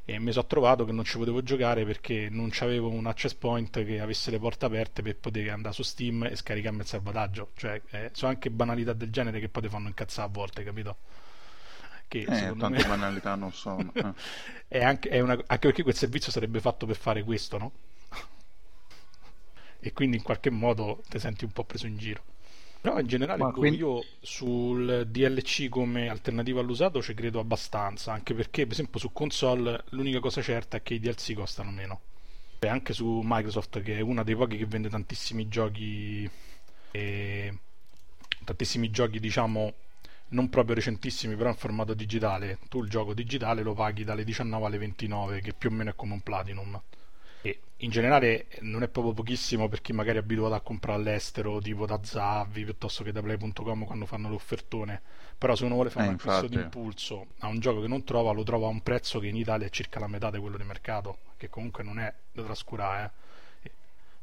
e 0.05 0.19
mi 0.19 0.33
sono 0.33 0.47
trovato 0.47 0.85
che 0.85 0.93
non 0.93 1.05
ci 1.05 1.17
potevo 1.17 1.43
giocare 1.43 1.85
perché 1.85 2.29
non 2.29 2.51
avevo 2.61 2.89
un 2.89 3.07
access 3.07 3.35
point 3.35 3.85
che 3.85 4.01
avesse 4.01 4.31
le 4.33 4.39
porte 4.39 4.65
aperte 4.67 5.01
per 5.01 5.17
poter 5.17 5.51
andare 5.51 5.73
su 5.75 5.83
Steam 5.83 6.25
e 6.25 6.35
scaricarmi 6.35 6.81
il 6.81 6.87
salvataggio 6.87 7.51
cioè 7.55 7.81
eh, 7.91 8.11
sono 8.13 8.33
anche 8.33 8.51
banalità 8.51 8.93
del 8.95 9.11
genere 9.11 9.39
che 9.39 9.49
poi 9.49 9.63
ti 9.63 9.69
fanno 9.69 9.87
incazzare 9.89 10.29
a 10.29 10.31
volte 10.33 10.65
capito? 10.65 10.97
Che 12.13 12.21
eh, 12.21 12.57
tante 12.59 12.69
me... 12.69 12.85
banalità 12.85 13.35
non 13.37 13.53
sono 13.53 13.91
eh. 13.95 14.13
è 14.69 14.85
anche, 14.85 15.09
è 15.09 15.21
una... 15.21 15.33
anche 15.33 15.67
perché 15.67 15.83
quel 15.83 15.95
servizio 15.95 16.31
sarebbe 16.31 16.61
fatto 16.61 16.85
per 16.85 16.97
fare 16.97 17.23
questo 17.23 17.57
no? 17.57 17.73
e 19.81 19.93
quindi 19.95 20.19
in 20.19 20.23
qualche 20.23 20.51
modo 20.51 21.03
ti 21.09 21.19
senti 21.19 21.45
un 21.45 21.53
po' 21.53 21.65
preso 21.65 21.87
in 21.87 21.97
giro 21.97 22.23
però 22.83 22.99
in 22.99 23.07
generale 23.07 23.53
quindi... 23.53 23.79
io 23.79 24.05
sul 24.21 25.07
DLC 25.09 25.69
come 25.69 26.09
alternativa 26.09 26.61
all'usato 26.61 27.01
ci 27.01 27.15
credo 27.15 27.39
abbastanza, 27.39 28.13
anche 28.13 28.35
perché 28.35 28.65
per 28.65 28.73
esempio 28.73 28.99
su 28.99 29.13
console 29.13 29.85
l'unica 29.91 30.19
cosa 30.19 30.43
certa 30.43 30.79
è 30.79 30.83
che 30.83 30.95
i 30.95 30.99
DLC 30.99 31.35
costano 31.35 31.71
meno. 31.71 32.01
E 32.59 32.67
anche 32.67 32.93
su 32.93 33.21
Microsoft 33.23 33.83
che 33.83 33.99
è 33.99 34.01
una 34.01 34.25
dei 34.25 34.35
pochi 34.35 34.57
che 34.57 34.67
vende 34.67 34.89
tantissimi 34.89 35.47
giochi 35.47 36.29
e 36.91 37.59
tantissimi 38.45 38.91
giochi 38.91 39.21
diciamo 39.21 39.75
non 40.33 40.51
proprio 40.51 40.75
recentissimi 40.75 41.37
però 41.37 41.49
in 41.49 41.57
formato 41.57 41.95
digitale 41.95 42.59
tu 42.69 42.83
il 42.83 42.91
gioco 42.91 43.15
digitale 43.15 43.63
lo 43.63 43.75
paghi 43.75 44.05
dalle 44.05 44.25
19 44.25 44.67
alle 44.67 44.79
29 44.79 45.41
che 45.41 45.53
più 45.55 45.71
o 45.71 45.73
meno 45.73 45.91
è 45.91 45.95
come 45.95 46.13
un 46.13 46.21
Platinum 46.21 46.81
e 47.45 47.59
in 47.79 47.91
generale 47.91 48.47
non 48.61 48.85
è 48.85 48.89
proprio 48.89 49.13
pochissimo 49.13 49.69
per 49.69 49.81
chi 49.81 49.93
magari 49.93 50.19
è 50.19 50.21
abituato 50.21 50.55
a 50.55 50.61
comprare 50.61 51.01
all'estero, 51.01 51.61
tipo 51.61 51.87
da 51.87 51.99
Zavvi 52.01 52.63
piuttosto 52.63 53.03
che 53.03 53.11
da 53.11 53.21
Play.com 53.21 53.85
quando 53.85 54.07
fanno 54.07 54.29
l'offertone. 54.29 55.03
Però 55.37 55.57
se 55.57 55.65
uno 55.65 55.75
vuole 55.75 55.91
fare 55.91 56.07
eh, 56.07 56.09
un 56.11 56.15
acquisto 56.15 56.47
d'impulso 56.47 57.27
a 57.41 57.49
un 57.49 57.59
gioco 57.59 57.81
che 57.81 57.89
non 57.89 58.05
trova, 58.05 58.31
lo 58.31 58.45
trova 58.45 58.69
a 58.69 58.71
un 58.71 58.81
prezzo 58.81 59.19
che 59.19 59.27
in 59.27 59.35
Italia 59.35 59.67
è 59.67 59.71
circa 59.71 59.99
la 59.99 60.07
metà 60.07 60.31
di 60.31 60.39
quello 60.39 60.57
di 60.57 60.63
mercato, 60.63 61.19
che 61.37 61.51
comunque 61.51 61.83
non 61.83 61.99
è 61.99 62.15
da 62.31 62.45
trascurare. 62.45 63.05
Eh. 63.05 63.11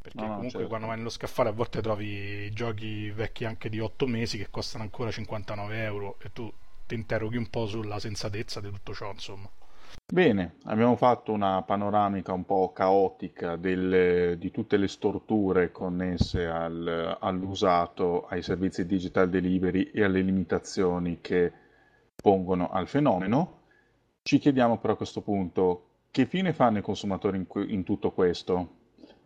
Perché 0.10 0.26
no, 0.26 0.36
comunque 0.36 0.50
certo. 0.50 0.68
quando 0.68 0.88
vai 0.88 0.98
nello 0.98 1.10
scaffale 1.10 1.50
a 1.50 1.52
volte 1.52 1.82
trovi 1.82 2.50
giochi 2.52 3.12
vecchi 3.12 3.46
anche 3.46 3.70
di 3.70 3.80
8 3.80 4.08
mesi 4.08 4.40
che 4.40 4.50
costano 4.50 4.84
ancora 4.84 5.12
59 5.12 5.84
euro 5.84 6.18
e 6.20 6.32
tu 6.34 6.52
ti 6.88 6.96
interroghi 6.96 7.38
un 7.38 7.48
po' 7.48 7.68
sulla 7.68 8.00
sensatezza 8.00 8.60
di 8.60 8.70
tutto 8.70 8.94
ciò, 8.96 9.12
insomma. 9.12 9.48
Bene, 10.12 10.56
abbiamo 10.64 10.96
fatto 10.96 11.32
una 11.32 11.62
panoramica 11.62 12.34
un 12.34 12.44
po' 12.44 12.72
caotica 12.74 13.56
delle, 13.56 14.38
di 14.40 14.50
tutte 14.50 14.78
le 14.78 14.88
storture 14.88 15.72
connesse 15.72 16.48
al, 16.48 17.18
all'usato, 17.20 18.26
ai 18.26 18.42
servizi 18.42 18.88
digital 18.88 19.30
delivery 19.30 19.92
e 19.94 20.04
alle 20.04 20.22
limitazioni 20.22 21.20
che 21.22 21.52
pongono 22.16 22.72
al 22.72 22.88
fenomeno. 22.88 23.62
Ci 24.24 24.40
chiediamo 24.40 24.80
però 24.80 24.94
a 24.94 24.98
questo 24.98 25.22
punto 25.22 25.84
che 26.10 26.26
fine 26.26 26.54
fanno 26.54 26.80
i 26.80 26.82
consumatori 26.82 27.38
in, 27.38 27.46
in 27.70 27.84
tutto 27.84 28.12
questo? 28.12 28.78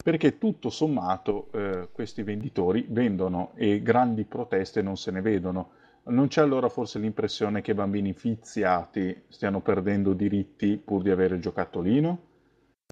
Perché 0.04 0.38
tutto 0.38 0.70
sommato 0.70 1.48
eh, 1.54 1.88
questi 1.92 2.22
venditori 2.24 2.86
vendono 2.90 3.54
e 3.56 3.82
grandi 3.82 4.26
proteste 4.26 4.82
non 4.82 4.98
se 4.98 5.12
ne 5.12 5.22
vedono 5.22 5.72
non 6.06 6.28
c'è 6.28 6.42
allora 6.42 6.68
forse 6.68 7.00
l'impressione 7.00 7.62
che 7.62 7.72
i 7.72 7.76
bambini 7.76 8.14
viziati 8.20 9.24
stiano 9.30 9.62
perdendo 9.62 10.14
diritti 10.14 10.76
pur 10.76 11.02
di 11.02 11.10
avere 11.10 11.36
il 11.36 11.42
giocattolino? 11.42 12.32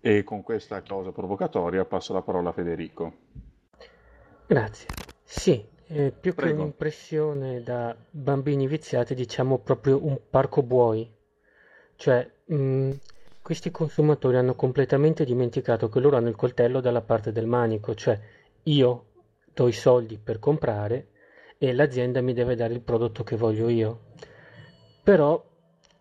E 0.02 0.24
con 0.24 0.42
questa 0.44 0.82
cosa 0.82 1.12
provocatoria 1.12 1.84
passo 1.84 2.14
la 2.14 2.22
parola 2.22 2.50
a 2.50 2.54
Federico. 2.54 3.14
Grazie. 4.48 4.88
Sì, 5.24 5.64
eh, 5.88 6.12
più 6.12 6.34
Prego. 6.34 6.56
che 6.56 6.62
un'impressione 6.62 7.62
da 7.62 7.96
bambini 8.10 8.66
viziati, 8.66 9.14
diciamo 9.14 9.60
proprio 9.60 10.04
un 10.04 10.18
parco 10.30 10.64
buoi. 10.64 11.10
Cioè, 11.96 12.32
mh, 12.46 12.56
mm, 12.56 12.92
questi 13.42 13.72
consumatori 13.72 14.38
hanno 14.38 14.56
completamente 14.56 15.26
dimenticato 15.26 15.90
che 15.90 16.00
loro 16.00 16.18
hanno 16.18 16.30
il 16.30 16.36
coltello 16.36 16.80
dalla 16.80 17.02
parte 17.02 17.32
del 17.32 17.48
manico, 17.48 17.96
cioè 17.96 18.20
io 18.64 19.06
do 19.54 19.68
i 19.68 19.74
soldi 19.74 20.18
per 20.18 20.40
comprare 20.40 21.08
e 21.58 21.74
l'azienda 21.74 22.22
mi 22.22 22.34
deve 22.34 22.56
dare 22.56 22.74
il 22.74 22.82
prodotto 22.82 23.24
che 23.24 23.36
voglio 23.36 23.70
io. 23.70 24.00
Però 25.04 25.44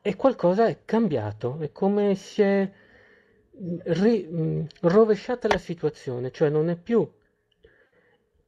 è 0.01 0.16
qualcosa 0.16 0.66
è 0.66 0.84
cambiato, 0.84 1.59
è 1.61 1.72
come 1.72 2.14
si 2.14 2.43
è 2.43 2.70
ri, 3.84 4.66
rovesciata 4.80 5.49
la 5.49 5.59
situazione, 5.59 6.30
cioè 6.30 6.49
non 6.49 6.68
è 6.68 6.76
più 6.76 7.09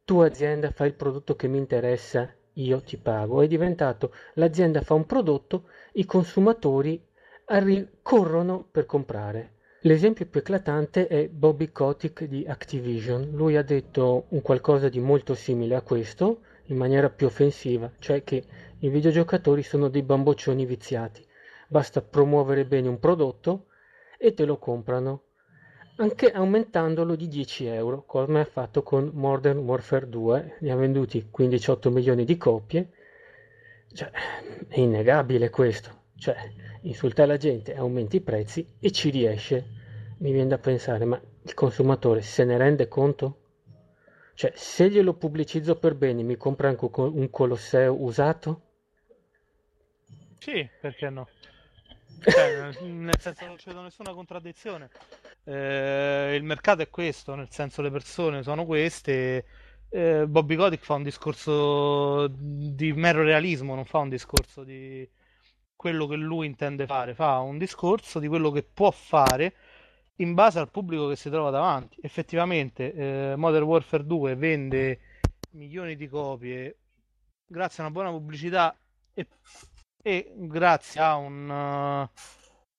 tu 0.05 0.21
azienda 0.21 0.71
fai 0.71 0.89
il 0.89 0.95
prodotto 0.95 1.37
che 1.37 1.49
mi 1.49 1.59
interessa, 1.59 2.31
io 2.55 2.83
ti 2.83 2.97
pago, 2.99 3.41
è 3.41 3.47
diventato 3.47 4.13
l'azienda 4.35 4.83
fa 4.83 4.95
un 4.95 5.07
prodotto, 5.07 5.69
i 5.93 6.05
consumatori 6.05 7.03
arri- 7.47 7.89
corrono 8.03 8.67
per 8.71 8.87
comprare. 8.87 9.53
L'esempio 9.85 10.27
più 10.27 10.41
eclatante 10.41 11.09
è 11.09 11.29
Bobby 11.29 11.73
Kotick 11.73 12.25
di 12.25 12.45
Activision. 12.47 13.31
Lui 13.33 13.57
ha 13.57 13.63
detto 13.63 14.27
un 14.29 14.41
qualcosa 14.41 14.89
di 14.89 15.01
molto 15.01 15.35
simile 15.35 15.75
a 15.75 15.83
questo, 15.83 16.43
in 16.67 16.77
maniera 16.77 17.11
più 17.11 17.27
offensiva, 17.27 17.91
cioè 17.99 18.23
che 18.23 18.45
i 18.79 18.89
videogiocatori 18.89 19.63
sono 19.63 19.89
dei 19.89 20.03
bamboccioni 20.03 20.65
viziati. 20.65 21.27
Basta 21.67 22.01
promuovere 22.01 22.65
bene 22.65 22.89
un 22.89 22.99
prodotto 23.01 23.67
e 24.19 24.35
te 24.35 24.45
lo 24.45 24.59
comprano, 24.59 25.25
anche 25.97 26.31
aumentandolo 26.31 27.17
di 27.17 27.29
10 27.29 27.67
euro, 27.67 28.05
come 28.05 28.41
ha 28.41 28.45
fatto 28.45 28.83
con 28.83 29.11
Modern 29.15 29.59
Warfare 29.59 30.09
2. 30.09 30.59
Ne 30.61 30.71
ha 30.71 30.77
venduti 30.77 31.29
15-8 31.37 31.91
milioni 31.91 32.25
di 32.25 32.37
copie. 32.37 32.91
Cioè, 33.93 34.11
è 34.69 34.79
innegabile 34.79 35.51
questo. 35.51 36.02
Cioè, 36.23 36.37
insulta 36.83 37.27
la 37.27 37.37
gente, 37.37 37.75
aumenti 37.75 38.19
i 38.19 38.21
prezzi 38.21 38.65
e 38.79 38.93
ci 38.93 39.11
riesce. 39.11 39.67
Mi 40.19 40.31
viene 40.31 40.51
da 40.51 40.59
pensare, 40.59 41.05
ma 41.05 41.21
il 41.43 41.53
consumatore 41.53 42.23
se 42.23 42.45
ne 42.45 42.57
rende 42.57 42.87
conto? 42.87 43.39
Cioè, 44.35 44.53
se 44.55 44.89
glielo 44.89 45.15
pubblicizzo 45.15 45.75
per 45.81 45.97
bene, 45.97 46.23
mi 46.23 46.37
compra 46.37 46.69
anche 46.69 46.89
un 46.95 47.29
Colosseo 47.29 48.01
usato? 48.01 48.61
Sì, 50.39 50.65
perché 50.81 51.11
no? 51.11 51.27
Cioè, 52.21 52.71
nel 52.83 53.19
senso 53.19 53.45
non 53.45 53.57
c'è 53.57 53.73
nessuna 53.73 54.15
contraddizione. 54.15 54.91
Eh, 55.43 56.37
il 56.37 56.45
mercato 56.45 56.83
è 56.83 56.89
questo, 56.89 57.35
nel 57.35 57.51
senso 57.51 57.83
le 57.83 57.91
persone 57.91 58.45
sono 58.45 58.65
queste. 58.65 59.45
Eh, 59.89 60.25
Bobby 60.29 60.55
Kotick 60.55 60.85
fa 60.85 60.95
un 60.95 61.03
discorso 61.03 62.29
di 62.29 62.93
mero 62.93 63.25
realismo, 63.25 63.75
non 63.75 63.87
fa 63.87 63.99
un 63.99 64.09
discorso 64.09 64.63
di 64.63 65.05
quello 65.83 66.07
che 66.07 66.15
lui 66.15 66.47
intende 66.47 66.87
fare, 66.87 67.13
fa 67.13 67.41
un 67.41 67.59
discorso 67.59 68.21
di 68.21 68.29
quello 68.29 68.53
che 68.53 68.63
può 68.63 68.93
fare 68.93 69.53
in 70.19 70.33
base 70.33 70.61
al 70.61 70.71
pubblico 70.71 71.09
che 71.09 71.17
si 71.17 71.29
trova 71.29 71.51
davanti. 71.51 71.99
Effettivamente, 72.01 72.93
eh, 72.95 73.35
Modern 73.37 73.65
Warfare 73.65 74.07
2 74.07 74.37
vende 74.37 75.01
milioni 75.51 75.97
di 75.97 76.07
copie 76.07 76.77
grazie 77.45 77.83
a 77.83 77.87
una 77.87 77.95
buona 77.95 78.11
pubblicità 78.11 78.77
e, 79.13 79.27
e 80.01 80.33
grazie 80.37 81.01
a 81.01 81.17
un 81.17 81.49
uh, 81.51 82.09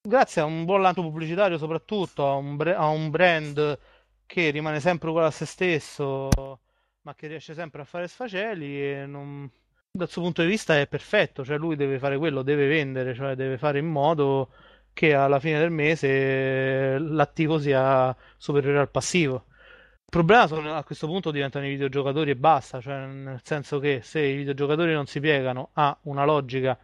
grazie 0.02 0.42
a 0.42 0.46
un 0.46 0.64
buon 0.64 0.82
lancio 0.82 1.02
pubblicitario, 1.02 1.58
soprattutto 1.58 2.26
a 2.26 2.36
un, 2.36 2.58
a 2.74 2.88
un 2.88 3.10
brand 3.10 3.80
che 4.26 4.50
rimane 4.50 4.80
sempre 4.80 5.10
uguale 5.10 5.28
a 5.28 5.32
se 5.32 5.46
stesso, 5.46 6.30
ma 7.02 7.14
che 7.16 7.28
riesce 7.28 7.54
sempre 7.54 7.82
a 7.82 7.86
fare 7.86 8.08
sfaceli 8.08 8.82
e 8.82 9.06
non 9.06 9.52
dal 9.96 10.10
suo 10.10 10.24
punto 10.24 10.42
di 10.42 10.48
vista 10.48 10.80
è 10.80 10.88
perfetto, 10.88 11.46
cioè 11.46 11.60
lui 11.60 11.76
deve 11.76 12.00
fare 12.00 12.18
quello, 12.18 12.42
deve 12.42 12.68
vendere, 12.68 13.14
cioè 13.14 13.36
deve 13.36 13.60
fare 13.60 13.78
in 13.78 13.86
modo 13.86 14.50
che 14.92 15.14
alla 15.14 15.40
fine 15.40 15.60
del 15.60 15.70
mese 15.70 16.98
l'attivo 16.98 17.60
sia 17.60 18.16
superiore 18.36 18.80
al 18.80 18.90
passivo. 18.90 19.46
Il 19.54 20.10
problema 20.10 20.48
sono, 20.48 20.74
a 20.74 20.84
questo 20.84 21.06
punto 21.06 21.30
diventano 21.30 21.68
i 21.68 21.70
videogiocatori 21.70 22.32
e 22.32 22.36
basta, 22.36 22.82
cioè 22.82 23.06
nel 23.06 23.40
senso 23.44 23.78
che 23.78 24.02
se 24.02 24.20
i 24.20 24.36
videogiocatori 24.36 24.94
non 24.94 25.06
si 25.06 25.20
piegano 25.20 25.70
a 25.74 25.96
una 26.04 26.26
logica 26.26 26.76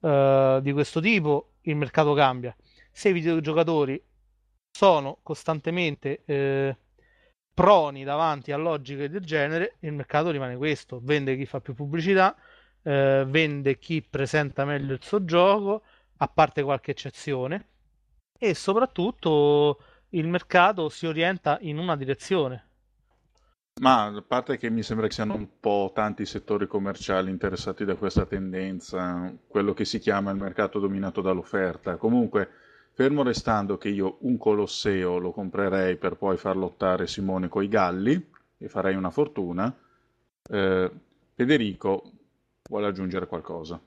uh, 0.00 0.60
di 0.60 0.72
questo 0.72 1.00
tipo, 1.00 1.52
il 1.62 1.76
mercato 1.76 2.14
cambia. 2.14 2.54
Se 2.90 3.10
i 3.10 3.12
videogiocatori 3.12 4.02
sono 4.72 5.18
costantemente 5.22 6.22
eh, 6.24 6.76
proni 7.60 8.04
davanti 8.04 8.52
a 8.52 8.56
logiche 8.56 9.10
del 9.10 9.20
genere, 9.20 9.74
il 9.80 9.92
mercato 9.92 10.30
rimane 10.30 10.56
questo, 10.56 10.98
vende 11.02 11.36
chi 11.36 11.44
fa 11.44 11.60
più 11.60 11.74
pubblicità, 11.74 12.34
eh, 12.82 13.26
vende 13.28 13.78
chi 13.78 14.00
presenta 14.00 14.64
meglio 14.64 14.94
il 14.94 15.02
suo 15.02 15.26
gioco, 15.26 15.82
a 16.16 16.26
parte 16.26 16.62
qualche 16.62 16.92
eccezione, 16.92 17.66
e 18.38 18.54
soprattutto 18.54 19.78
il 20.10 20.26
mercato 20.26 20.88
si 20.88 21.06
orienta 21.06 21.58
in 21.60 21.76
una 21.76 21.96
direzione. 21.96 22.64
Ma 23.82 24.06
a 24.06 24.24
parte 24.26 24.56
che 24.56 24.70
mi 24.70 24.82
sembra 24.82 25.06
che 25.06 25.12
siano 25.12 25.34
un 25.34 25.60
po' 25.60 25.92
tanti 25.94 26.24
settori 26.24 26.66
commerciali 26.66 27.28
interessati 27.28 27.84
da 27.84 27.94
questa 27.94 28.24
tendenza, 28.24 29.30
quello 29.46 29.74
che 29.74 29.84
si 29.84 29.98
chiama 29.98 30.30
il 30.30 30.38
mercato 30.38 30.78
dominato 30.78 31.20
dall'offerta. 31.20 31.96
Comunque, 31.96 32.48
Fermo 33.00 33.22
restando 33.22 33.78
che 33.78 33.88
io 33.88 34.18
un 34.20 34.36
Colosseo 34.36 35.16
lo 35.16 35.30
comprerei 35.30 35.96
per 35.96 36.16
poi 36.16 36.36
far 36.36 36.54
lottare 36.54 37.06
Simone 37.06 37.48
coi 37.48 37.66
Galli 37.66 38.30
e 38.58 38.68
farei 38.68 38.94
una 38.94 39.08
fortuna, 39.08 39.74
eh, 40.50 40.90
Federico 41.32 42.02
vuole 42.68 42.88
aggiungere 42.88 43.26
qualcosa. 43.26 43.80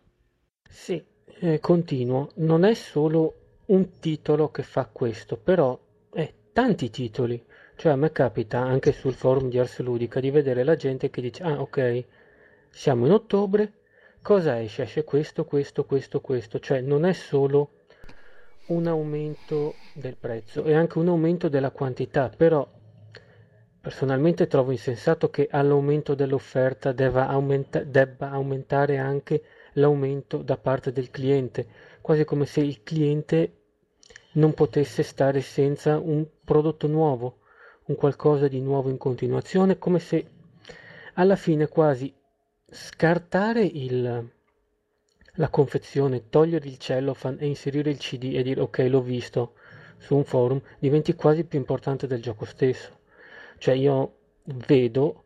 Sì, 0.68 1.00
eh, 1.28 1.60
continuo. 1.60 2.32
Non 2.38 2.64
è 2.64 2.74
solo 2.74 3.60
un 3.68 4.00
titolo 4.00 4.50
che 4.50 4.64
fa 4.64 4.88
questo, 4.88 5.38
però 5.38 5.80
è 6.12 6.34
tanti 6.52 6.90
titoli. 6.90 7.40
Cioè 7.76 7.92
a 7.92 7.96
me 7.96 8.12
capita 8.12 8.62
anche 8.62 8.94
sul 8.94 9.14
forum 9.14 9.48
di 9.48 9.60
Ars 9.60 9.78
Ludica 9.82 10.20
di 10.20 10.32
vedere 10.32 10.64
la 10.64 10.76
gente 10.76 11.12
che 11.12 11.22
dice 11.22 11.44
ah 11.44 11.62
ok, 11.62 12.04
siamo 12.72 13.06
in 13.06 13.12
ottobre, 13.12 13.74
cosa 14.24 14.60
esce? 14.60 14.82
Esce 14.82 15.04
questo, 15.04 15.46
questo, 15.46 15.86
questo, 15.86 16.20
questo. 16.20 16.58
Cioè 16.58 16.82
non 16.82 17.06
è 17.06 17.14
solo 17.14 17.82
un 18.68 18.88
aumento 18.88 19.76
del 19.94 20.16
prezzo 20.16 20.64
e 20.64 20.74
anche 20.74 20.98
un 20.98 21.08
aumento 21.10 21.50
della 21.50 21.72
quantità, 21.72 22.30
però 22.30 22.68
personalmente 23.82 24.48
trovo 24.48 24.72
insensato 24.72 25.30
che 25.30 25.48
all'aumento 25.52 26.16
dell'offerta 26.16 26.94
debba, 26.94 27.28
aumenta- 27.28 27.84
debba 27.84 28.32
aumentare 28.32 28.98
anche 28.98 29.44
l'aumento 29.74 30.38
da 30.38 30.56
parte 30.58 30.92
del 30.92 31.10
cliente, 31.10 31.68
quasi 32.00 32.24
come 32.24 32.46
se 32.46 32.62
il 32.62 32.84
cliente 32.84 33.58
non 34.34 34.54
potesse 34.54 35.04
stare 35.04 35.42
senza 35.42 36.00
un 36.00 36.26
prodotto 36.44 36.88
nuovo, 36.88 37.40
un 37.86 37.96
qualcosa 37.96 38.48
di 38.48 38.62
nuovo 38.62 38.90
in 38.90 38.98
continuazione, 38.98 39.78
come 39.78 40.00
se 40.00 40.26
alla 41.16 41.36
fine 41.36 41.68
quasi 41.68 42.12
scartare 42.70 43.64
il, 43.64 44.32
la 45.38 45.50
confezione, 45.50 46.30
togliere 46.30 46.68
il 46.68 46.78
cellophane 46.78 47.40
e 47.40 47.48
inserire 47.48 47.90
il 47.90 47.98
CD 47.98 48.34
e 48.36 48.44
dire 48.44 48.62
ok 48.62 48.78
l'ho 48.90 49.02
visto 49.02 49.54
su 49.98 50.16
un 50.16 50.26
forum 50.26 50.62
diventi 50.78 51.16
quasi 51.16 51.44
più 51.44 51.58
importante 51.58 52.06
del 52.06 52.22
gioco 52.22 52.46
stesso. 52.46 53.00
Cioè 53.58 53.74
io 53.74 54.16
vedo, 54.68 55.24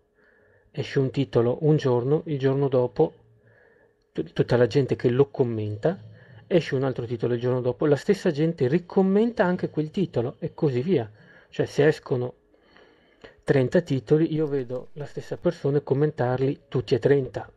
esce 0.71 0.99
un 0.99 1.11
titolo 1.11 1.57
un 1.61 1.75
giorno, 1.75 2.21
il 2.25 2.39
giorno 2.39 2.69
dopo 2.69 3.13
t- 4.13 4.31
tutta 4.31 4.55
la 4.55 4.67
gente 4.67 4.95
che 4.95 5.09
lo 5.09 5.29
commenta, 5.29 6.01
esce 6.47 6.75
un 6.75 6.83
altro 6.83 7.05
titolo 7.05 7.33
il 7.33 7.41
giorno 7.41 7.59
dopo, 7.59 7.85
la 7.85 7.95
stessa 7.97 8.31
gente 8.31 8.67
ricommenta 8.67 9.43
anche 9.43 9.69
quel 9.69 9.91
titolo 9.91 10.37
e 10.39 10.53
così 10.53 10.81
via. 10.81 11.11
Cioè 11.49 11.65
se 11.65 11.85
escono 11.85 12.35
30 13.43 13.81
titoli 13.81 14.33
io 14.33 14.47
vedo 14.47 14.89
la 14.93 15.05
stessa 15.05 15.35
persona 15.35 15.81
commentarli 15.81 16.61
tutti 16.69 16.95
e 16.95 16.99
30 16.99 17.51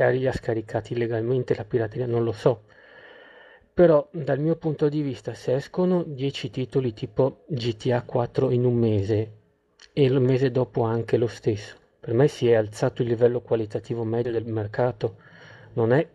magari 0.00 0.26
ha 0.26 0.32
scaricati 0.32 0.94
illegalmente 0.94 1.54
la 1.54 1.64
pirateria, 1.64 2.06
non 2.06 2.24
lo 2.24 2.32
so. 2.32 2.62
Però 3.74 4.08
dal 4.10 4.40
mio 4.40 4.56
punto 4.56 4.88
di 4.88 5.02
vista, 5.02 5.34
se 5.34 5.54
escono 5.54 6.02
10 6.02 6.50
titoli 6.50 6.94
tipo 6.94 7.44
GTA 7.46 8.02
4 8.02 8.50
in 8.50 8.64
un 8.64 8.74
mese 8.74 9.32
e 9.92 10.04
il 10.04 10.18
mese 10.20 10.50
dopo 10.50 10.82
anche 10.82 11.18
lo 11.18 11.26
stesso, 11.26 11.76
per 12.00 12.14
me 12.14 12.28
si 12.28 12.48
è 12.48 12.54
alzato 12.54 13.02
il 13.02 13.08
livello 13.08 13.42
qualitativo 13.42 14.02
medio 14.04 14.32
del 14.32 14.46
mercato. 14.46 15.16
Non 15.74 15.92
è 15.92 16.08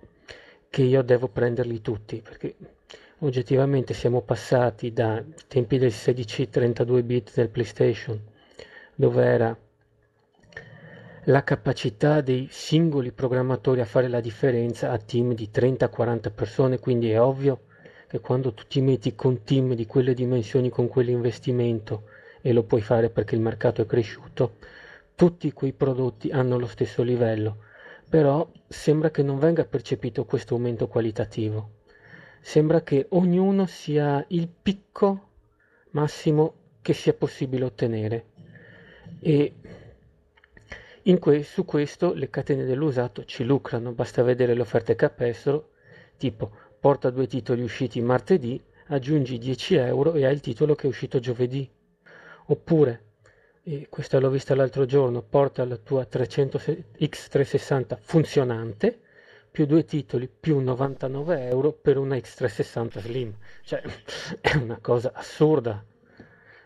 che 0.70 0.82
io 0.82 1.04
devo 1.04 1.28
prenderli 1.28 1.80
tutti, 1.82 2.22
perché 2.22 2.56
oggettivamente 3.20 3.94
siamo 3.94 4.22
passati 4.22 4.92
dai 4.92 5.24
tempi 5.48 5.78
del 5.78 5.92
16-32 5.92 7.04
bit 7.04 7.34
del 7.36 7.50
PlayStation, 7.50 8.20
dove 8.96 9.24
era 9.24 9.58
la 11.26 11.44
capacità 11.44 12.22
dei 12.22 12.48
singoli 12.52 13.12
programmatori 13.12 13.82
a 13.82 13.86
fare 13.86 14.08
la 14.08 14.20
differenza 14.20 14.92
a 14.92 14.98
team 14.98 15.34
di 15.34 15.50
30-40 15.52 16.32
persone, 16.32 16.80
quindi 16.80 17.10
è 17.10 17.20
ovvio 17.20 17.62
che 18.08 18.20
quando 18.20 18.54
tu 18.54 18.64
ti 18.68 18.80
metti 18.82 19.16
con 19.16 19.44
team 19.44 19.74
di 19.74 19.88
quelle 19.88 20.14
dimensioni, 20.14 20.70
con 20.70 20.88
quell'investimento, 20.88 22.04
e 22.42 22.54
lo 22.54 22.64
puoi 22.64 22.82
fare 22.82 23.10
perché 23.10 23.34
il 23.34 23.42
mercato 23.42 23.82
è 23.82 23.88
cresciuto, 23.88 24.58
tutti 25.16 25.52
quei 25.52 25.74
prodotti 25.74 26.30
hanno 26.30 26.60
lo 26.60 26.68
stesso 26.68 27.02
livello, 27.02 27.58
però 28.08 28.48
sembra 28.68 29.10
che 29.10 29.24
non 29.24 29.40
venga 29.40 29.66
percepito 29.66 30.26
questo 30.26 30.54
aumento 30.54 30.88
qualitativo. 30.88 31.72
Sembra 32.40 32.82
che 32.82 33.08
ognuno 33.10 33.66
sia 33.66 34.24
il 34.28 34.48
picco 34.48 35.30
massimo 35.92 36.54
che 36.84 36.94
sia 36.94 37.14
possibile 37.14 37.66
ottenere. 37.66 38.26
E 39.20 39.54
que- 41.20 41.44
su 41.44 41.66
questo 41.66 42.14
le 42.14 42.30
catene 42.30 42.66
dell'usato 42.66 43.26
ci 43.26 43.44
lucrano, 43.44 43.92
basta 43.92 44.24
vedere 44.24 44.56
le 44.56 44.62
offerte 44.62 44.96
capestro, 44.96 45.74
tipo 46.18 46.52
porta 46.80 47.12
due 47.12 47.28
titoli 47.28 47.62
usciti 47.62 48.02
martedì, 48.02 48.64
aggiungi 48.88 49.38
10 49.38 49.76
euro 49.76 50.14
e 50.14 50.26
hai 50.26 50.34
il 50.34 50.40
titolo 50.40 50.74
che 50.74 50.88
è 50.88 50.90
uscito 50.90 51.20
giovedì. 51.20 51.70
Oppure, 52.48 53.04
e 53.64 53.88
questa 53.90 54.20
l'ho 54.20 54.30
vista 54.30 54.56
l'altro 54.56 54.86
giorno, 54.86 55.22
porta 55.22 55.66
la 55.66 55.78
tua 55.78 56.06
300 56.06 56.58
X360 57.00 57.98
funzionante, 58.00 59.00
più 59.52 59.66
due 59.66 59.86
titoli, 59.86 60.28
più 60.28 60.60
99 60.60 61.48
euro 61.48 61.72
per 61.72 61.98
una 61.98 62.16
X360 62.16 63.00
Slim. 63.00 63.36
Cioè, 63.64 63.82
è 64.42 64.56
una 64.56 64.80
cosa 64.82 65.12
assurda. 65.14 65.84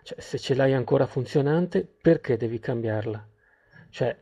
Cioè, 0.04 0.20
se 0.20 0.40
ce 0.40 0.56
l'hai 0.56 0.74
ancora 0.74 1.06
funzionante, 1.06 1.86
perché 1.86 2.36
devi 2.36 2.60
cambiarla? 2.60 3.28
Cioè, 3.90 4.18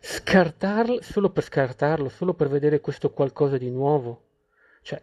scartarlo 0.00 1.00
solo 1.02 1.30
per 1.30 1.42
scartarlo, 1.42 2.08
solo 2.08 2.34
per 2.34 2.48
vedere 2.48 2.80
questo 2.80 3.10
qualcosa 3.10 3.58
di 3.58 3.70
nuovo. 3.70 4.22
Cioè, 4.82 5.02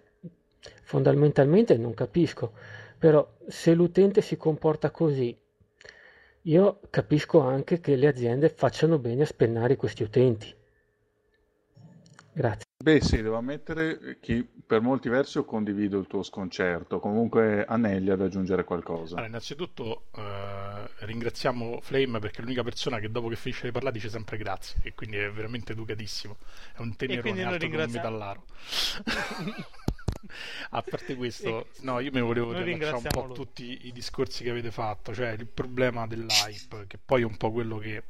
fondamentalmente 0.82 1.78
non 1.78 1.94
capisco. 1.94 2.54
Però 2.98 3.36
se 3.48 3.74
l'utente 3.74 4.22
si 4.22 4.38
comporta 4.38 4.90
così, 4.92 5.38
io 6.44 6.80
capisco 6.90 7.42
anche 7.42 7.80
che 7.80 7.96
le 7.96 8.08
aziende 8.08 8.50
facciano 8.50 8.98
bene 8.98 9.24
a 9.24 9.26
spennare 9.26 9.76
questi 9.76 10.04
utenti. 10.04 10.54
Grazie. 12.32 12.63
Beh 12.84 13.00
sì, 13.00 13.22
devo 13.22 13.38
ammettere 13.38 14.18
che 14.20 14.46
per 14.68 14.82
molti 14.82 15.08
versi 15.08 15.38
io 15.38 15.46
condivido 15.46 15.98
il 15.98 16.06
tuo 16.06 16.22
sconcerto, 16.22 17.00
comunque 17.00 17.64
Anelli 17.64 18.10
ad 18.10 18.20
aggiungere 18.20 18.66
qualcosa. 18.66 19.14
Allora, 19.14 19.30
innanzitutto 19.30 20.08
eh, 20.14 21.06
ringraziamo 21.06 21.80
Flame 21.80 22.20
perché 22.20 22.40
è 22.40 22.42
l'unica 22.42 22.62
persona 22.62 23.00
che 23.00 23.10
dopo 23.10 23.30
che 23.30 23.38
finisce 23.38 23.68
di 23.68 23.72
parlare 23.72 23.96
dice 23.96 24.10
sempre 24.10 24.36
grazie 24.36 24.82
e 24.84 24.94
quindi 24.94 25.16
è 25.16 25.32
veramente 25.32 25.72
educatissimo, 25.72 26.36
è 26.76 26.82
un 26.82 26.94
tenerone 26.98 27.44
alto 27.46 27.70
come 27.70 27.84
un 27.86 27.90
metallaro. 27.90 28.44
A 30.72 30.82
parte 30.82 31.16
questo, 31.16 31.68
no, 31.82 32.02
io 32.02 32.12
mi 32.12 32.20
volevo 32.20 32.52
lasciare 32.52 32.96
un 32.96 33.04
po' 33.10 33.26
lui. 33.28 33.34
tutti 33.34 33.88
i 33.88 33.94
discorsi 33.94 34.44
che 34.44 34.50
avete 34.50 34.72
fatto, 34.72 35.14
cioè 35.14 35.30
il 35.30 35.48
problema 35.48 36.06
dell'hype, 36.06 36.84
che 36.88 36.98
poi 36.98 37.22
è 37.22 37.26
un 37.26 37.38
po' 37.38 37.50
quello 37.54 37.78
che 37.78 38.04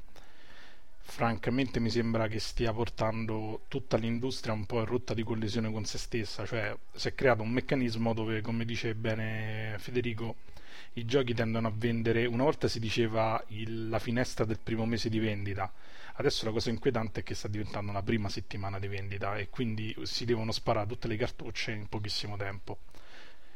francamente 1.06 1.80
mi 1.80 1.90
sembra 1.90 2.28
che 2.28 2.40
stia 2.40 2.74
portando 2.74 3.66
tutta 3.68 3.98
l'industria 3.98 4.54
un 4.54 4.66
po' 4.66 4.80
in 4.80 4.86
rotta 4.86 5.14
di 5.14 5.22
collisione 5.24 5.72
con 5.72 5.86
se 5.86 5.98
stessa, 5.98 6.46
cioè 6.46 6.76
si 6.92 7.10
è 7.10 7.14
creato 7.14 7.44
un 7.44 7.52
meccanismo 7.52 8.14
dove, 8.14 8.42
come 8.42 8.66
dice 8.66 8.96
bene 8.96 9.76
Federico, 9.78 10.38
i 10.94 11.06
giochi 11.06 11.34
tendono 11.34 11.68
a 11.68 11.74
vendere, 11.76 12.26
una 12.26 12.44
volta 12.44 12.68
si 12.68 12.80
diceva 12.80 13.44
il, 13.50 13.90
la 13.90 14.00
finestra 14.00 14.46
del 14.46 14.60
primo 14.60 14.86
mese 14.86 15.10
di 15.10 15.20
vendita, 15.20 15.72
adesso 16.14 16.46
la 16.46 16.52
cosa 16.52 16.70
inquietante 16.70 17.20
è 17.20 17.24
che 17.24 17.36
sta 17.36 17.48
diventando 17.48 17.92
la 17.92 18.02
prima 18.02 18.30
settimana 18.30 18.80
di 18.80 18.88
vendita 18.88 19.38
e 19.38 19.50
quindi 19.50 19.96
si 20.04 20.26
devono 20.26 20.52
sparare 20.52 20.88
tutte 20.88 21.08
le 21.08 21.18
cartucce 21.18 21.72
in 21.72 21.88
pochissimo 21.90 22.38
tempo. 22.38 22.80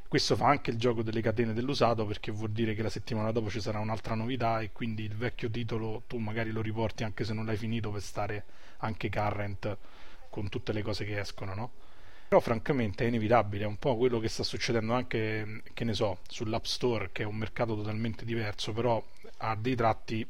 Questo 0.08 0.38
fa 0.38 0.48
anche 0.48 0.72
il 0.72 0.78
gioco 0.78 1.02
delle 1.04 1.20
catene 1.20 1.54
dell'usato 1.54 2.06
perché 2.06 2.32
vuol 2.32 2.52
dire 2.52 2.74
che 2.74 2.82
la 2.82 2.90
settimana 2.90 3.32
dopo 3.32 3.50
ci 3.50 3.60
sarà 3.60 3.80
un'altra 3.80 4.16
novità 4.16 4.62
e 4.62 4.72
quindi 4.72 5.04
il 5.04 5.14
vecchio 5.14 5.50
titolo 5.50 6.04
tu 6.08 6.18
magari 6.18 6.52
lo 6.52 6.62
riporti 6.62 7.04
anche 7.04 7.26
se 7.26 7.34
non 7.34 7.46
l'hai 7.46 7.58
finito 7.58 7.92
per 7.92 8.02
stare 8.02 8.46
anche 8.78 9.10
current 9.10 9.78
con 10.30 10.48
tutte 10.48 10.72
le 10.72 10.82
cose 10.82 11.04
che 11.04 11.20
escono, 11.20 11.54
no? 11.54 11.72
Però 12.30 12.40
francamente 12.40 13.04
è 13.04 13.08
inevitabile, 13.08 13.64
è 13.64 13.68
un 13.68 13.78
po' 13.78 13.98
quello 13.98 14.20
che 14.20 14.30
sta 14.30 14.44
succedendo 14.44 14.94
anche, 14.94 15.62
che 15.74 15.84
ne 15.84 15.94
so, 15.94 16.20
sull'App 16.28 16.64
Store, 16.64 17.10
che 17.12 17.24
è 17.24 17.26
un 17.26 17.36
mercato 17.36 17.76
totalmente 17.76 18.24
diverso, 18.24 18.72
però 18.74 19.04
ha 19.38 19.56
dei 19.56 19.76
tratti 19.76 20.26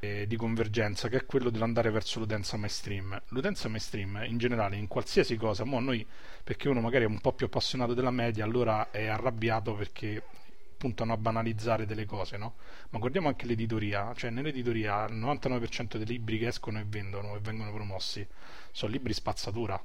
eh, 0.00 0.26
di 0.26 0.36
convergenza 0.36 1.08
che 1.08 1.18
è 1.18 1.26
quello 1.26 1.50
dell'andare 1.50 1.90
verso 1.90 2.18
l'utenza 2.18 2.56
mainstream. 2.56 3.20
L'utenza 3.28 3.68
mainstream 3.68 4.24
in 4.26 4.38
generale 4.38 4.76
in 4.76 4.88
qualsiasi 4.88 5.36
cosa, 5.36 5.64
mo 5.64 5.78
noi 5.78 6.04
perché 6.42 6.68
uno 6.68 6.80
magari 6.80 7.04
è 7.04 7.06
un 7.06 7.20
po' 7.20 7.32
più 7.32 7.46
appassionato 7.46 7.94
della 7.94 8.10
media, 8.10 8.44
allora 8.44 8.90
è 8.90 9.06
arrabbiato 9.06 9.74
perché 9.74 10.22
puntano 10.76 11.12
a 11.12 11.18
banalizzare 11.18 11.84
delle 11.84 12.06
cose, 12.06 12.38
no? 12.38 12.54
Ma 12.88 12.98
guardiamo 12.98 13.28
anche 13.28 13.44
l'editoria, 13.44 14.14
cioè 14.16 14.30
nell'editoria 14.30 15.04
il 15.06 15.16
99% 15.16 15.98
dei 15.98 16.06
libri 16.06 16.38
che 16.38 16.46
escono 16.48 16.80
e 16.80 16.84
vendono 16.86 17.36
e 17.36 17.40
vengono 17.40 17.72
promossi 17.72 18.26
sono 18.72 18.90
libri 18.92 19.12
spazzatura 19.12 19.80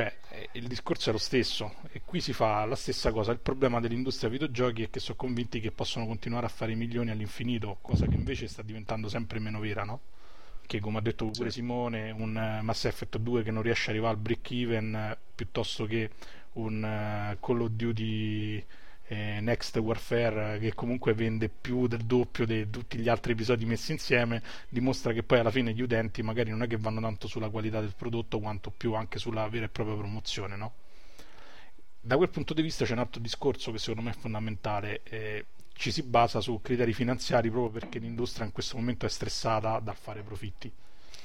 Beh, 0.00 0.14
eh, 0.30 0.48
il 0.52 0.66
discorso 0.66 1.10
è 1.10 1.12
lo 1.12 1.18
stesso 1.18 1.74
e 1.92 2.00
qui 2.02 2.22
si 2.22 2.32
fa 2.32 2.64
la 2.64 2.74
stessa 2.74 3.12
cosa. 3.12 3.32
Il 3.32 3.38
problema 3.40 3.80
dell'industria 3.80 4.30
videogiochi 4.30 4.84
è 4.84 4.88
che 4.88 4.98
sono 4.98 5.18
convinti 5.18 5.60
che 5.60 5.72
possono 5.72 6.06
continuare 6.06 6.46
a 6.46 6.48
fare 6.48 6.74
milioni 6.74 7.10
all'infinito, 7.10 7.76
cosa 7.82 8.06
che 8.06 8.14
invece 8.14 8.48
sta 8.48 8.62
diventando 8.62 9.10
sempre 9.10 9.40
meno 9.40 9.60
vera, 9.60 9.84
no? 9.84 10.00
Che 10.66 10.80
come 10.80 10.96
ha 10.96 11.00
detto 11.02 11.26
pure 11.26 11.50
sì. 11.50 11.58
Simone, 11.58 12.12
un 12.12 12.34
eh, 12.34 12.62
Mass 12.62 12.86
Effect 12.86 13.18
2 13.18 13.42
che 13.42 13.50
non 13.50 13.60
riesce 13.60 13.90
ad 13.90 13.96
arrivare 13.96 14.14
al 14.14 14.20
break 14.22 14.50
even 14.52 14.94
eh, 14.94 15.18
piuttosto 15.34 15.84
che 15.84 16.10
un 16.52 17.36
Call 17.38 17.60
of 17.60 17.68
Duty 17.68 18.64
eh, 19.10 19.40
Next 19.40 19.76
Warfare 19.76 20.60
che 20.60 20.72
comunque 20.72 21.14
vende 21.14 21.48
più 21.48 21.88
del 21.88 22.02
doppio 22.04 22.46
di 22.46 22.70
tutti 22.70 22.96
gli 22.96 23.08
altri 23.08 23.32
episodi 23.32 23.64
messi 23.64 23.90
insieme 23.90 24.40
dimostra 24.68 25.12
che 25.12 25.24
poi 25.24 25.40
alla 25.40 25.50
fine 25.50 25.72
gli 25.72 25.82
utenti 25.82 26.22
magari 26.22 26.50
non 26.50 26.62
è 26.62 26.68
che 26.68 26.76
vanno 26.76 27.00
tanto 27.00 27.26
sulla 27.26 27.48
qualità 27.48 27.80
del 27.80 27.94
prodotto 27.96 28.38
quanto 28.38 28.70
più 28.70 28.94
anche 28.94 29.18
sulla 29.18 29.48
vera 29.48 29.64
e 29.64 29.68
propria 29.68 29.96
promozione 29.96 30.54
no? 30.54 30.74
da 32.00 32.16
quel 32.16 32.30
punto 32.30 32.54
di 32.54 32.62
vista 32.62 32.84
c'è 32.84 32.92
un 32.92 33.00
altro 33.00 33.20
discorso 33.20 33.72
che 33.72 33.78
secondo 33.78 34.02
me 34.02 34.14
è 34.14 34.18
fondamentale 34.18 35.02
eh, 35.02 35.46
ci 35.72 35.90
si 35.90 36.04
basa 36.04 36.40
su 36.40 36.60
criteri 36.62 36.92
finanziari 36.92 37.50
proprio 37.50 37.80
perché 37.80 37.98
l'industria 37.98 38.46
in 38.46 38.52
questo 38.52 38.76
momento 38.76 39.06
è 39.06 39.08
stressata 39.08 39.80
dal 39.80 39.96
fare 39.96 40.22
profitti 40.22 40.72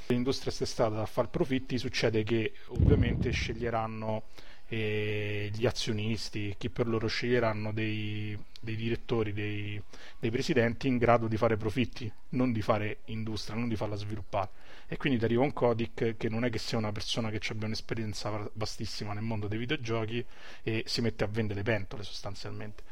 l'industria 0.07 0.51
è 0.51 0.55
stressata 0.55 0.95
dal 0.95 1.07
fare 1.07 1.27
profitti 1.27 1.77
succede 1.77 2.23
che 2.23 2.53
ovviamente 2.69 3.29
sceglieranno 3.29 4.23
e 4.67 5.51
gli 5.53 5.65
azionisti, 5.65 6.55
chi 6.57 6.69
per 6.69 6.87
loro 6.87 7.07
sceglieranno 7.07 7.71
dei, 7.71 8.37
dei 8.59 8.75
direttori, 8.75 9.31
dei, 9.31 9.81
dei, 10.19 10.31
presidenti 10.31 10.87
in 10.87 10.97
grado 10.97 11.27
di 11.27 11.37
fare 11.37 11.55
profitti, 11.55 12.11
non 12.29 12.51
di 12.51 12.61
fare 12.61 12.99
industria, 13.05 13.55
non 13.55 13.67
di 13.67 13.75
farla 13.75 13.95
sviluppare. 13.95 14.49
E 14.87 14.97
quindi 14.97 15.19
ti 15.19 15.25
arriva 15.25 15.43
un 15.43 15.53
Codic 15.53 16.15
che 16.17 16.29
non 16.29 16.45
è 16.45 16.49
che 16.49 16.59
sia 16.59 16.77
una 16.77 16.91
persona 16.91 17.29
che 17.29 17.39
abbia 17.49 17.67
un'esperienza 17.67 18.49
vastissima 18.53 19.13
nel 19.13 19.23
mondo 19.23 19.47
dei 19.47 19.57
videogiochi 19.57 20.23
e 20.63 20.83
si 20.85 21.01
mette 21.01 21.23
a 21.23 21.27
vendere 21.27 21.63
pentole 21.63 22.03
sostanzialmente. 22.03 22.83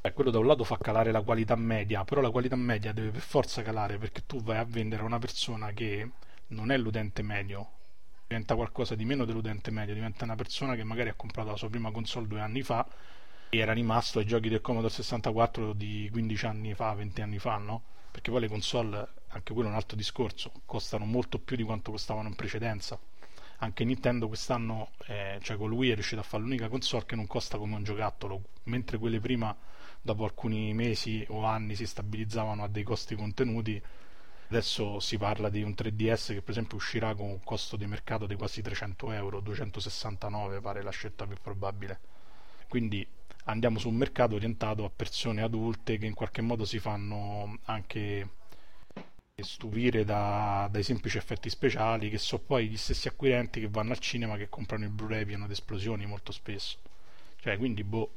Eh, 0.00 0.12
quello 0.12 0.30
da 0.30 0.38
un 0.38 0.46
lato 0.46 0.64
fa 0.64 0.78
calare 0.78 1.10
la 1.10 1.22
qualità 1.22 1.56
media, 1.56 2.04
però 2.04 2.20
la 2.20 2.30
qualità 2.30 2.56
media 2.56 2.92
deve 2.92 3.10
per 3.10 3.20
forza 3.20 3.62
calare 3.62 3.98
perché 3.98 4.22
tu 4.26 4.40
vai 4.42 4.58
a 4.58 4.64
vendere 4.64 5.02
a 5.02 5.06
una 5.06 5.18
persona 5.18 5.72
che 5.72 6.08
non 6.48 6.70
è 6.70 6.76
l'utente 6.76 7.22
medio, 7.22 7.77
diventa 8.28 8.54
qualcosa 8.54 8.94
di 8.94 9.06
meno 9.06 9.24
dell'utente 9.24 9.70
medio, 9.70 9.94
diventa 9.94 10.24
una 10.24 10.36
persona 10.36 10.74
che 10.74 10.84
magari 10.84 11.08
ha 11.08 11.14
comprato 11.14 11.50
la 11.50 11.56
sua 11.56 11.70
prima 11.70 11.90
console 11.90 12.26
due 12.26 12.40
anni 12.40 12.62
fa 12.62 12.86
e 13.48 13.58
era 13.58 13.72
rimasto 13.72 14.18
ai 14.18 14.26
giochi 14.26 14.50
del 14.50 14.60
Commodore 14.60 14.92
64 14.92 15.72
di 15.72 16.10
15 16.12 16.46
anni 16.46 16.74
fa, 16.74 16.92
20 16.92 17.22
anni 17.22 17.38
fa, 17.38 17.56
no? 17.56 17.82
Perché 18.10 18.30
poi 18.30 18.40
le 18.40 18.48
console, 18.48 19.08
anche 19.28 19.54
quello 19.54 19.68
è 19.68 19.70
un 19.70 19.78
altro 19.78 19.96
discorso, 19.96 20.52
costano 20.66 21.06
molto 21.06 21.38
più 21.38 21.56
di 21.56 21.62
quanto 21.62 21.90
costavano 21.90 22.28
in 22.28 22.34
precedenza. 22.34 22.98
Anche 23.60 23.84
Nintendo 23.84 24.28
quest'anno, 24.28 24.90
eh, 25.06 25.38
cioè 25.40 25.56
con 25.56 25.70
lui 25.70 25.88
è 25.90 25.94
riuscito 25.94 26.20
a 26.20 26.24
fare 26.24 26.42
l'unica 26.42 26.68
console 26.68 27.06
che 27.06 27.16
non 27.16 27.26
costa 27.26 27.56
come 27.56 27.76
un 27.76 27.82
giocattolo, 27.82 28.42
mentre 28.64 28.98
quelle 28.98 29.20
prima, 29.20 29.56
dopo 30.02 30.24
alcuni 30.24 30.74
mesi 30.74 31.24
o 31.30 31.44
anni, 31.44 31.74
si 31.74 31.86
stabilizzavano 31.86 32.62
a 32.62 32.68
dei 32.68 32.82
costi 32.82 33.14
contenuti 33.14 33.82
Adesso 34.50 34.98
si 35.00 35.18
parla 35.18 35.50
di 35.50 35.62
un 35.62 35.74
3DS 35.76 36.32
che 36.32 36.40
per 36.40 36.50
esempio 36.50 36.76
uscirà 36.76 37.14
con 37.14 37.28
un 37.28 37.40
costo 37.44 37.76
di 37.76 37.86
mercato 37.86 38.26
di 38.26 38.34
quasi 38.34 38.62
300 38.62 39.12
euro, 39.12 39.40
269 39.40 40.60
pare 40.60 40.82
la 40.82 40.90
scelta 40.90 41.26
più 41.26 41.36
probabile. 41.40 42.00
Quindi 42.66 43.06
andiamo 43.44 43.78
su 43.78 43.88
un 43.88 43.96
mercato 43.96 44.34
orientato 44.36 44.84
a 44.84 44.90
persone 44.94 45.42
adulte 45.42 45.98
che 45.98 46.06
in 46.06 46.14
qualche 46.14 46.40
modo 46.40 46.64
si 46.64 46.78
fanno 46.78 47.58
anche 47.64 48.28
stupire 49.40 50.04
da, 50.04 50.68
dai 50.70 50.82
semplici 50.82 51.16
effetti 51.16 51.48
speciali 51.48 52.10
che 52.10 52.18
sono 52.18 52.42
poi 52.44 52.68
gli 52.68 52.76
stessi 52.76 53.08
acquirenti 53.08 53.60
che 53.60 53.68
vanno 53.68 53.92
al 53.92 53.98
cinema 53.98 54.36
che 54.36 54.48
comprano 54.48 54.84
il 54.84 54.90
Blu-ray 54.90 55.24
pieno 55.24 55.46
di 55.46 55.52
esplosioni 55.52 56.06
molto 56.06 56.32
spesso. 56.32 56.78
Cioè, 57.36 57.56
quindi 57.56 57.84
boh, 57.84 58.10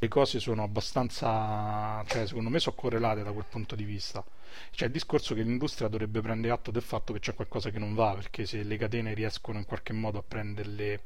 le 0.00 0.08
cose 0.08 0.38
sono 0.38 0.62
abbastanza, 0.62 2.04
cioè 2.06 2.26
secondo 2.26 2.50
me 2.50 2.60
sono 2.60 2.76
correlate 2.76 3.24
da 3.24 3.32
quel 3.32 3.46
punto 3.48 3.74
di 3.74 3.84
vista. 3.84 4.24
C'è 4.70 4.86
il 4.86 4.92
discorso 4.92 5.34
che 5.34 5.42
l'industria 5.42 5.88
dovrebbe 5.88 6.20
prendere 6.20 6.52
atto 6.52 6.70
del 6.70 6.82
fatto 6.82 7.12
che 7.12 7.18
c'è 7.18 7.34
qualcosa 7.34 7.70
che 7.70 7.80
non 7.80 7.94
va, 7.94 8.14
perché 8.14 8.46
se 8.46 8.62
le 8.62 8.76
catene 8.76 9.12
riescono 9.14 9.58
in 9.58 9.64
qualche 9.64 9.92
modo 9.92 10.18
a 10.18 10.22
prenderle 10.22 11.02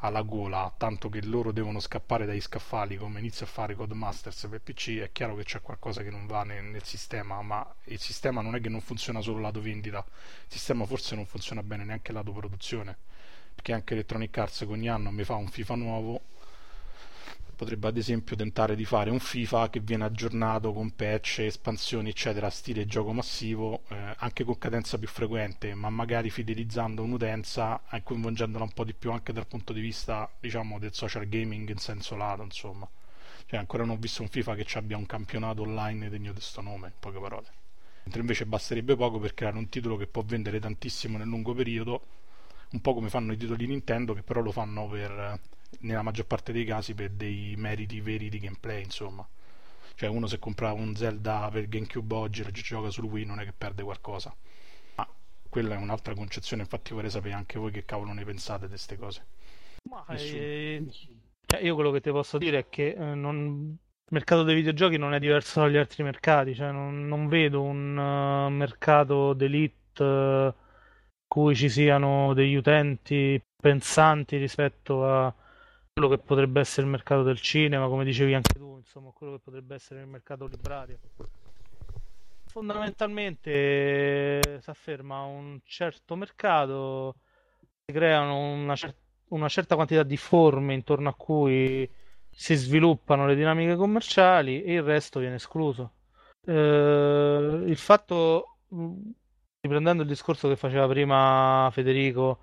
alla 0.00 0.22
gola, 0.22 0.74
tanto 0.76 1.08
che 1.08 1.24
loro 1.24 1.52
devono 1.52 1.78
scappare 1.78 2.26
dagli 2.26 2.40
scaffali 2.40 2.96
come 2.96 3.20
inizia 3.20 3.46
a 3.46 3.48
fare 3.48 3.74
Codemasters 3.74 4.48
per 4.50 4.60
PC, 4.60 4.98
è 4.98 5.10
chiaro 5.12 5.36
che 5.36 5.44
c'è 5.44 5.62
qualcosa 5.62 6.02
che 6.02 6.10
non 6.10 6.26
va 6.26 6.42
nel, 6.42 6.64
nel, 6.64 6.82
sistema, 6.82 7.40
ma 7.42 7.66
il 7.84 8.00
sistema 8.00 8.42
non 8.42 8.56
è 8.56 8.60
che 8.60 8.68
non 8.68 8.80
funziona 8.80 9.20
solo 9.20 9.38
lato 9.38 9.60
vendita, 9.60 10.04
il 10.06 10.52
sistema 10.52 10.84
forse 10.84 11.14
non 11.14 11.26
funziona 11.26 11.62
bene 11.62 11.84
neanche 11.84 12.12
lato 12.12 12.32
produzione, 12.32 12.96
perché 13.54 13.72
anche 13.72 13.94
Electronic 13.94 14.36
Arts 14.36 14.60
ogni 14.62 14.88
anno 14.88 15.10
mi 15.10 15.24
fa 15.24 15.34
un 15.34 15.48
FIFA 15.48 15.74
nuovo 15.76 16.20
potrebbe 17.56 17.88
ad 17.88 17.96
esempio 17.96 18.36
tentare 18.36 18.76
di 18.76 18.84
fare 18.84 19.10
un 19.10 19.18
FIFA 19.18 19.70
che 19.70 19.80
viene 19.80 20.04
aggiornato 20.04 20.72
con 20.72 20.94
patch, 20.94 21.38
espansioni 21.40 22.10
eccetera, 22.10 22.50
stile 22.50 22.84
gioco 22.84 23.12
massivo, 23.12 23.82
eh, 23.88 24.14
anche 24.18 24.44
con 24.44 24.58
cadenza 24.58 24.98
più 24.98 25.08
frequente, 25.08 25.74
ma 25.74 25.88
magari 25.88 26.28
fidelizzando 26.28 27.02
un'utenza 27.02 27.82
e 27.90 28.02
coinvolgendola 28.02 28.62
un 28.62 28.72
po' 28.72 28.84
di 28.84 28.92
più 28.92 29.10
anche 29.10 29.32
dal 29.32 29.46
punto 29.46 29.72
di 29.72 29.80
vista 29.80 30.30
diciamo 30.38 30.78
del 30.78 30.92
social 30.92 31.26
gaming 31.26 31.68
in 31.70 31.78
senso 31.78 32.14
lato 32.14 32.42
insomma. 32.42 32.88
Cioè 33.46 33.58
ancora 33.58 33.84
non 33.84 33.96
ho 33.96 33.98
visto 33.98 34.22
un 34.22 34.28
FIFA 34.28 34.54
che 34.54 34.78
abbia 34.78 34.96
un 34.98 35.06
campionato 35.06 35.62
online 35.62 36.10
degno 36.10 36.32
di 36.32 36.38
questo 36.38 36.60
nome, 36.60 36.88
in 36.88 36.94
poche 37.00 37.18
parole. 37.18 37.46
Mentre 38.02 38.20
invece 38.20 38.44
basterebbe 38.44 38.96
poco 38.96 39.18
per 39.18 39.34
creare 39.34 39.56
un 39.56 39.68
titolo 39.68 39.96
che 39.96 40.06
può 40.06 40.22
vendere 40.22 40.60
tantissimo 40.60 41.16
nel 41.16 41.26
lungo 41.26 41.54
periodo, 41.54 42.06
un 42.72 42.80
po' 42.80 42.92
come 42.92 43.08
fanno 43.08 43.32
i 43.32 43.36
titoli 43.36 43.66
Nintendo 43.66 44.12
che 44.12 44.22
però 44.22 44.40
lo 44.42 44.52
fanno 44.52 44.86
per 44.88 45.40
nella 45.80 46.02
maggior 46.02 46.26
parte 46.26 46.52
dei 46.52 46.64
casi 46.64 46.94
per 46.94 47.10
dei 47.10 47.54
meriti 47.56 48.00
veri 48.00 48.28
di 48.28 48.38
gameplay, 48.38 48.82
insomma. 48.82 49.26
Cioè 49.94 50.08
uno 50.08 50.26
se 50.26 50.38
compra 50.38 50.72
un 50.72 50.94
Zelda 50.94 51.48
per 51.50 51.68
GameCube 51.68 52.14
oggi 52.14 52.42
e 52.42 52.50
gioca 52.50 52.90
sul 52.90 53.04
Wii 53.04 53.24
non 53.24 53.40
è 53.40 53.44
che 53.44 53.52
perde 53.56 53.82
qualcosa. 53.82 54.34
Ma 54.96 55.08
quella 55.48 55.74
è 55.74 55.78
un'altra 55.78 56.14
concezione, 56.14 56.62
infatti 56.62 56.92
vorrei 56.92 57.10
sapere 57.10 57.34
anche 57.34 57.58
voi 57.58 57.70
che 57.70 57.84
cavolo 57.84 58.12
ne 58.12 58.24
pensate 58.24 58.64
di 58.64 58.70
queste 58.70 58.96
cose. 58.96 59.26
Ma 59.84 60.04
eh, 60.08 60.84
cioè 61.46 61.60
io 61.62 61.74
quello 61.74 61.92
che 61.92 62.00
ti 62.00 62.10
posso 62.10 62.38
dire 62.38 62.58
è 62.58 62.66
che 62.68 62.88
eh, 62.88 63.14
non... 63.14 63.70
il 63.70 64.10
mercato 64.10 64.42
dei 64.42 64.54
videogiochi 64.54 64.98
non 64.98 65.14
è 65.14 65.18
diverso 65.18 65.60
dagli 65.60 65.76
altri 65.76 66.02
mercati, 66.02 66.54
cioè 66.54 66.72
non, 66.72 67.06
non 67.06 67.28
vedo 67.28 67.62
un 67.62 67.96
uh, 67.96 68.50
mercato 68.50 69.32
d'elite 69.32 70.02
uh, 70.02 70.52
cui 71.26 71.54
ci 71.54 71.68
siano 71.68 72.34
degli 72.34 72.54
utenti 72.54 73.40
pensanti 73.56 74.36
rispetto 74.36 75.06
a 75.08 75.34
quello 75.98 76.14
che 76.14 76.18
potrebbe 76.18 76.60
essere 76.60 76.82
il 76.82 76.92
mercato 76.92 77.22
del 77.22 77.40
cinema, 77.40 77.88
come 77.88 78.04
dicevi 78.04 78.34
anche 78.34 78.52
tu, 78.52 78.76
insomma, 78.76 79.12
quello 79.12 79.32
che 79.32 79.40
potrebbe 79.42 79.76
essere 79.76 80.00
il 80.00 80.06
mercato 80.06 80.46
librario. 80.46 80.98
Fondamentalmente 82.44 84.42
si 84.60 84.68
afferma 84.68 85.22
un 85.22 85.58
certo 85.64 86.14
mercato, 86.14 87.14
si 87.86 87.94
creano 87.94 88.36
una, 88.36 88.76
cer- 88.76 88.94
una 89.28 89.48
certa 89.48 89.74
quantità 89.74 90.02
di 90.02 90.18
forme 90.18 90.74
intorno 90.74 91.08
a 91.08 91.14
cui 91.14 91.90
si 92.28 92.54
sviluppano 92.54 93.24
le 93.24 93.34
dinamiche 93.34 93.74
commerciali 93.74 94.64
e 94.64 94.74
il 94.74 94.82
resto 94.82 95.18
viene 95.18 95.36
escluso. 95.36 95.92
Eh, 96.44 97.62
il 97.64 97.76
fatto, 97.78 98.58
riprendendo 99.62 100.02
il 100.02 100.08
discorso 100.08 100.46
che 100.46 100.56
faceva 100.56 100.86
prima 100.88 101.70
Federico, 101.72 102.40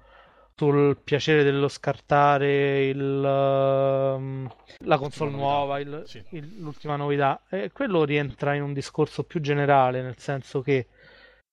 sul 0.56 0.98
piacere 1.04 1.44
dello 1.44 1.68
scartare 1.68 2.86
il, 2.88 3.00
uh, 3.00 4.48
la 4.86 4.98
console 4.98 5.32
nuova, 5.32 5.80
il, 5.80 6.04
sì. 6.06 6.24
il, 6.32 6.60
l'ultima 6.60 6.96
novità. 6.96 7.44
E 7.50 7.72
quello 7.72 8.04
rientra 8.04 8.54
in 8.54 8.64
un 8.64 8.74
discorso 8.74 9.24
più 9.24 9.42
generale, 9.42 10.02
nel 10.02 10.18
senso 10.18 10.62
che 10.62 10.88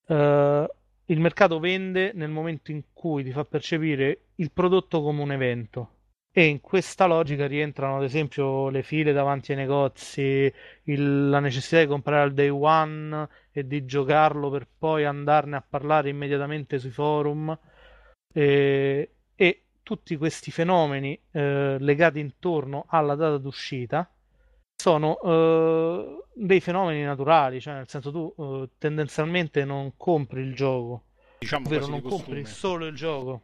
uh, 0.07 0.13
il 0.13 1.19
mercato 1.19 1.59
vende 1.59 2.11
nel 2.13 2.29
momento 2.29 2.71
in 2.71 2.83
cui 2.93 3.23
ti 3.23 3.31
fa 3.31 3.43
percepire 3.43 4.27
il 4.35 4.51
prodotto 4.51 5.01
come 5.01 5.21
un 5.21 5.31
evento. 5.31 5.95
E 6.33 6.45
in 6.45 6.61
questa 6.61 7.07
logica 7.07 7.45
rientrano 7.45 7.97
ad 7.97 8.03
esempio 8.03 8.69
le 8.69 8.83
file 8.83 9.11
davanti 9.11 9.51
ai 9.51 9.57
negozi, 9.57 10.53
il, 10.83 11.29
la 11.29 11.39
necessità 11.39 11.81
di 11.81 11.87
comprare 11.87 12.21
al 12.21 12.33
day 12.33 12.47
one 12.47 13.27
e 13.51 13.67
di 13.67 13.83
giocarlo 13.83 14.49
per 14.49 14.65
poi 14.77 15.03
andarne 15.03 15.57
a 15.57 15.65
parlare 15.67 16.07
immediatamente 16.07 16.79
sui 16.79 16.91
forum 16.91 17.57
eh, 18.31 19.09
e 19.35 19.63
tutti 19.83 20.15
questi 20.17 20.51
fenomeni 20.51 21.19
eh, 21.31 21.77
legati 21.79 22.19
intorno 22.19 22.85
alla 22.87 23.15
data 23.15 23.37
d'uscita 23.37 24.09
sono 24.81 25.19
eh, 25.21 26.23
dei 26.33 26.59
fenomeni 26.59 27.03
naturali, 27.03 27.61
cioè 27.61 27.75
nel 27.75 27.87
senso 27.87 28.11
tu 28.11 28.33
eh, 28.37 28.69
tendenzialmente 28.77 29.63
non 29.63 29.93
compri 29.95 30.41
il 30.41 30.55
gioco, 30.55 31.03
diciamo 31.39 31.67
ovvero 31.67 31.87
non 31.87 32.01
compri 32.01 32.45
solo 32.45 32.87
il 32.87 32.95
gioco. 32.95 33.41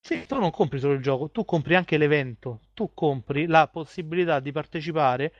Sì, 0.00 0.26
tu 0.26 0.38
non 0.38 0.50
compri 0.50 0.80
solo 0.80 0.94
il 0.94 1.00
gioco, 1.00 1.30
tu 1.30 1.44
compri 1.44 1.76
anche 1.76 1.96
l'evento, 1.96 2.60
tu 2.74 2.90
compri 2.92 3.46
la 3.46 3.68
possibilità 3.68 4.38
di 4.40 4.52
partecipare 4.52 5.32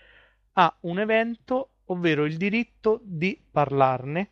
a 0.52 0.74
un 0.82 1.00
evento, 1.00 1.70
ovvero 1.86 2.24
il 2.24 2.36
diritto 2.36 3.00
di 3.02 3.38
parlarne 3.50 4.30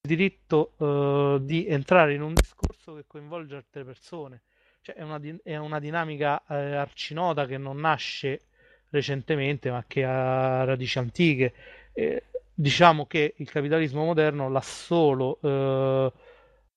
diritto 0.00 0.72
uh, 0.78 1.38
di 1.38 1.66
entrare 1.66 2.14
in 2.14 2.22
un 2.22 2.34
discorso 2.34 2.94
che 2.94 3.04
coinvolge 3.06 3.56
altre 3.56 3.84
persone. 3.84 4.42
Cioè, 4.80 4.94
è, 4.96 5.02
una, 5.02 5.20
è 5.42 5.56
una 5.56 5.78
dinamica 5.78 6.42
eh, 6.48 6.74
arcinota 6.74 7.46
che 7.46 7.58
non 7.58 7.78
nasce 7.78 8.40
recentemente, 8.90 9.70
ma 9.70 9.84
che 9.86 10.04
ha 10.04 10.64
radici 10.64 10.98
antiche. 10.98 11.52
Eh, 11.92 12.24
diciamo 12.54 13.06
che 13.06 13.34
il 13.36 13.50
capitalismo 13.50 14.04
moderno 14.04 14.48
l'ha 14.48 14.60
solo 14.62 15.38
eh, 15.42 16.12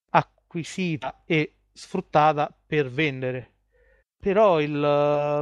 acquisita 0.10 1.24
e 1.26 1.56
sfruttata 1.72 2.54
per 2.66 2.90
vendere. 2.90 3.52
Però 4.18 4.62
il 4.62 4.74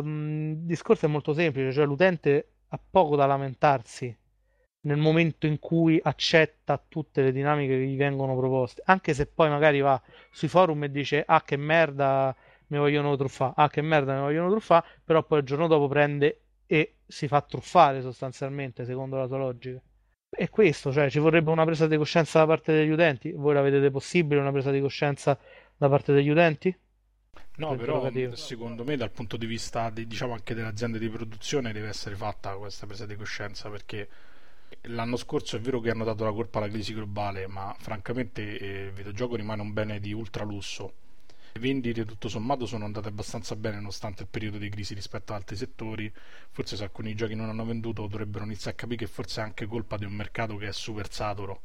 um, 0.03 0.55
discorso 0.65 1.05
è 1.05 1.09
molto 1.09 1.33
semplice, 1.33 1.71
cioè 1.71 1.85
l'utente 1.85 2.53
ha 2.69 2.79
poco 2.79 3.15
da 3.15 3.27
lamentarsi 3.27 4.15
nel 4.81 4.97
momento 4.97 5.45
in 5.45 5.59
cui 5.59 5.99
accetta 6.01 6.83
tutte 6.87 7.21
le 7.21 7.31
dinamiche 7.31 7.77
che 7.77 7.85
gli 7.85 7.97
vengono 7.97 8.35
proposte, 8.35 8.81
anche 8.85 9.13
se 9.13 9.27
poi 9.27 9.49
magari 9.49 9.79
va 9.81 10.01
sui 10.31 10.47
forum 10.47 10.83
e 10.83 10.91
dice 10.91 11.23
ah 11.25 11.43
che 11.43 11.57
merda 11.57 12.35
mi 12.67 12.77
vogliono 12.77 13.15
truffare, 13.15 13.53
ah 13.57 13.69
che 13.69 13.81
merda 13.81 14.15
mi 14.15 14.21
vogliono 14.21 14.49
truffare, 14.49 14.85
però 15.03 15.23
poi 15.23 15.39
il 15.39 15.45
giorno 15.45 15.67
dopo 15.67 15.87
prende 15.87 16.41
e 16.65 16.95
si 17.05 17.27
fa 17.27 17.41
truffare 17.41 18.01
sostanzialmente 18.01 18.85
secondo 18.85 19.17
la 19.17 19.27
sua 19.27 19.37
logica. 19.37 19.81
E 20.33 20.49
questo, 20.49 20.93
cioè 20.93 21.09
ci 21.09 21.19
vorrebbe 21.19 21.51
una 21.51 21.65
presa 21.65 21.87
di 21.87 21.97
coscienza 21.97 22.39
da 22.39 22.45
parte 22.45 22.71
degli 22.71 22.89
utenti? 22.89 23.33
Voi 23.33 23.53
la 23.53 23.61
vedete 23.61 23.91
possibile 23.91 24.39
una 24.39 24.51
presa 24.51 24.71
di 24.71 24.79
coscienza 24.79 25.37
da 25.75 25.89
parte 25.89 26.13
degli 26.13 26.29
utenti? 26.29 26.73
No, 27.57 27.75
però 27.75 28.09
secondo 28.33 28.85
me 28.85 28.95
dal 28.95 29.11
punto 29.11 29.35
di 29.35 29.45
vista 29.45 29.89
di, 29.89 30.07
diciamo 30.07 30.31
anche 30.31 30.55
delle 30.55 30.69
aziende 30.69 30.97
di 30.97 31.09
produzione 31.09 31.73
deve 31.73 31.89
essere 31.89 32.15
fatta 32.15 32.55
questa 32.55 32.85
presa 32.87 33.05
di 33.05 33.15
coscienza 33.15 33.69
perché 33.69 34.07
l'anno 34.83 35.17
scorso 35.17 35.55
è 35.55 35.59
vero 35.59 35.79
che 35.79 35.89
hanno 35.89 36.03
dato 36.03 36.23
la 36.23 36.31
colpa 36.31 36.59
alla 36.59 36.69
crisi 36.69 36.93
globale, 36.93 37.47
ma 37.47 37.75
francamente 37.79 38.57
eh, 38.57 38.85
il 38.85 38.91
videogioco 38.91 39.35
rimane 39.35 39.61
un 39.61 39.73
bene 39.73 39.99
di 39.99 40.13
ultralusso. 40.13 40.93
Le 41.53 41.59
vendite 41.59 42.05
tutto 42.05 42.29
sommato 42.29 42.65
sono 42.65 42.85
andate 42.85 43.09
abbastanza 43.09 43.55
bene 43.55 43.75
nonostante 43.75 44.23
il 44.23 44.29
periodo 44.29 44.57
di 44.57 44.69
crisi 44.69 44.93
rispetto 44.93 45.33
ad 45.33 45.39
altri 45.39 45.55
settori. 45.57 46.11
Forse 46.51 46.77
se 46.77 46.83
alcuni 46.83 47.13
giochi 47.13 47.35
non 47.35 47.49
hanno 47.49 47.65
venduto 47.65 48.07
dovrebbero 48.07 48.45
iniziare 48.45 48.71
a 48.77 48.79
capire 48.79 49.05
che 49.05 49.11
forse 49.11 49.41
è 49.41 49.43
anche 49.43 49.65
colpa 49.65 49.97
di 49.97 50.05
un 50.05 50.13
mercato 50.13 50.55
che 50.55 50.67
è 50.67 50.71
super 50.71 51.11
saturo. 51.11 51.61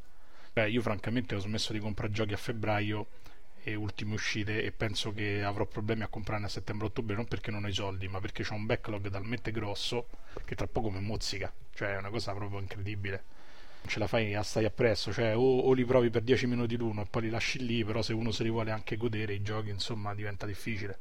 Beh, 0.53 0.71
io 0.71 0.83
francamente 0.83 1.35
ho 1.35 1.39
smesso 1.39 1.73
di 1.73 1.79
comprare 1.79 2.13
giochi 2.13 2.33
a 2.33 2.37
febbraio 2.37 3.07
e 3.67 3.75
ultime 3.75 4.15
uscite 4.15 4.63
e 4.63 4.71
penso 4.71 5.13
che 5.13 5.43
avrò 5.43 5.67
problemi 5.67 6.05
a 6.05 6.07
comprarne 6.07 6.47
a 6.47 6.49
settembre-ottobre 6.49 7.17
non 7.17 7.27
perché 7.27 7.51
non 7.51 7.65
ho 7.65 7.69
i 7.69 7.73
soldi 7.73 8.07
ma 8.07 8.21
perché 8.21 8.47
ho 8.49 8.55
un 8.55 8.65
backlog 8.65 9.11
talmente 9.11 9.51
grosso 9.51 10.07
che 10.45 10.55
tra 10.55 10.69
poco 10.69 10.89
mi 10.89 11.01
mozzica. 11.01 11.53
Cioè 11.75 11.95
è 11.95 11.99
una 11.99 12.11
cosa 12.11 12.33
proprio 12.33 12.61
incredibile. 12.61 13.25
Non 13.81 13.89
ce 13.89 13.99
la 13.99 14.07
fai 14.07 14.35
a 14.35 14.43
stare 14.43 14.67
appresso 14.67 15.13
cioè 15.13 15.37
o, 15.37 15.41
o, 15.41 15.73
li 15.73 15.85
provi 15.85 16.11
per 16.11 16.23
10 16.23 16.47
minuti 16.47 16.77
l'uno 16.77 17.03
e 17.03 17.07
poi 17.11 17.23
li 17.23 17.29
lasci 17.29 17.59
lì 17.67 17.85
però 17.85 18.03
se 18.03 18.13
uno 18.13 18.31
se 18.31 18.45
li 18.45 18.51
vuole 18.51 18.71
anche 18.71 18.97
godere 18.97 19.35
i 19.35 19.43
giochi 19.43 19.71
insomma 19.71 20.15
diventa 20.15 20.47
difficile. 20.47 21.01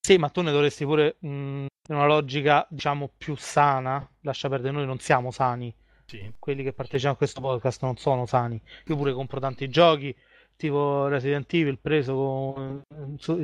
Sì 0.00 0.16
ma 0.16 0.30
tu 0.30 0.40
ne 0.40 0.52
dovresti 0.52 0.86
pure 0.86 1.16
mh, 1.18 1.28
in 1.28 1.68
una 1.88 2.06
logica 2.06 2.66
diciamo 2.70 3.10
più 3.14 3.36
sana 3.36 4.08
lascia 4.22 4.48
perdere 4.48 4.72
noi 4.72 4.86
non 4.86 5.00
siamo 5.00 5.30
sani. 5.30 5.74
Sì. 6.06 6.32
quelli 6.40 6.64
che 6.64 6.72
partecipano 6.72 7.14
a 7.14 7.16
questo 7.16 7.40
podcast 7.42 7.82
non 7.82 7.96
sono 7.98 8.24
sani. 8.24 8.60
Io 8.86 8.96
pure 8.96 9.12
compro 9.12 9.38
tanti 9.38 9.68
giochi 9.68 10.16
tipo 10.60 11.08
Resident 11.08 11.50
Evil 11.54 11.78
preso 11.78 12.14
con 12.14 12.82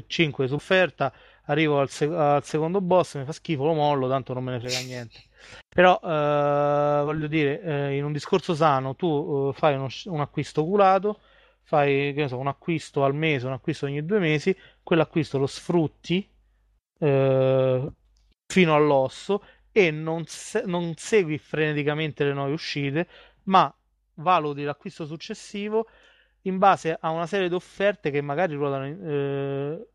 5 0.06 0.46
su 0.46 0.54
offerta, 0.54 1.10
arrivo 1.44 1.80
al, 1.80 1.88
sec- 1.88 2.12
al, 2.12 2.44
secondo 2.44 2.82
boss, 2.82 3.16
mi 3.16 3.24
fa 3.24 3.32
schifo, 3.32 3.64
lo 3.64 3.72
mollo, 3.72 4.06
tanto 4.06 4.34
non 4.34 4.44
me 4.44 4.52
ne 4.52 4.60
frega 4.60 4.80
niente. 4.80 5.22
Però 5.66 5.98
eh, 6.02 7.02
voglio 7.04 7.26
dire, 7.26 7.62
eh, 7.62 7.96
in 7.96 8.04
un 8.04 8.12
discorso 8.12 8.54
sano 8.54 8.94
tu 8.94 9.50
eh, 9.50 9.58
fai 9.58 9.76
uno, 9.76 9.88
un 10.04 10.20
acquisto 10.20 10.60
oculato, 10.60 11.20
fai 11.62 12.14
so, 12.28 12.36
un 12.36 12.48
acquisto 12.48 13.02
al 13.02 13.14
mese, 13.14 13.46
un 13.46 13.52
acquisto 13.52 13.86
ogni 13.86 14.04
due 14.04 14.18
mesi, 14.18 14.54
quell'acquisto 14.82 15.38
lo 15.38 15.46
sfrutti 15.46 16.28
eh, 16.98 17.92
fino 18.46 18.74
all'osso 18.74 19.42
e 19.72 19.90
non, 19.90 20.24
se- 20.26 20.64
non 20.66 20.92
segui 20.96 21.38
freneticamente 21.38 22.24
le 22.24 22.34
nuove 22.34 22.52
uscite, 22.52 23.08
ma 23.44 23.74
valuti 24.16 24.64
l'acquisto 24.64 25.06
successivo 25.06 25.86
in 26.48 26.58
base 26.58 26.96
a 26.98 27.10
una 27.10 27.26
serie 27.26 27.48
di 27.48 27.54
offerte 27.54 28.10
che 28.10 28.20
magari 28.20 28.54
ruotano, 28.54 28.86
eh, 28.86 29.86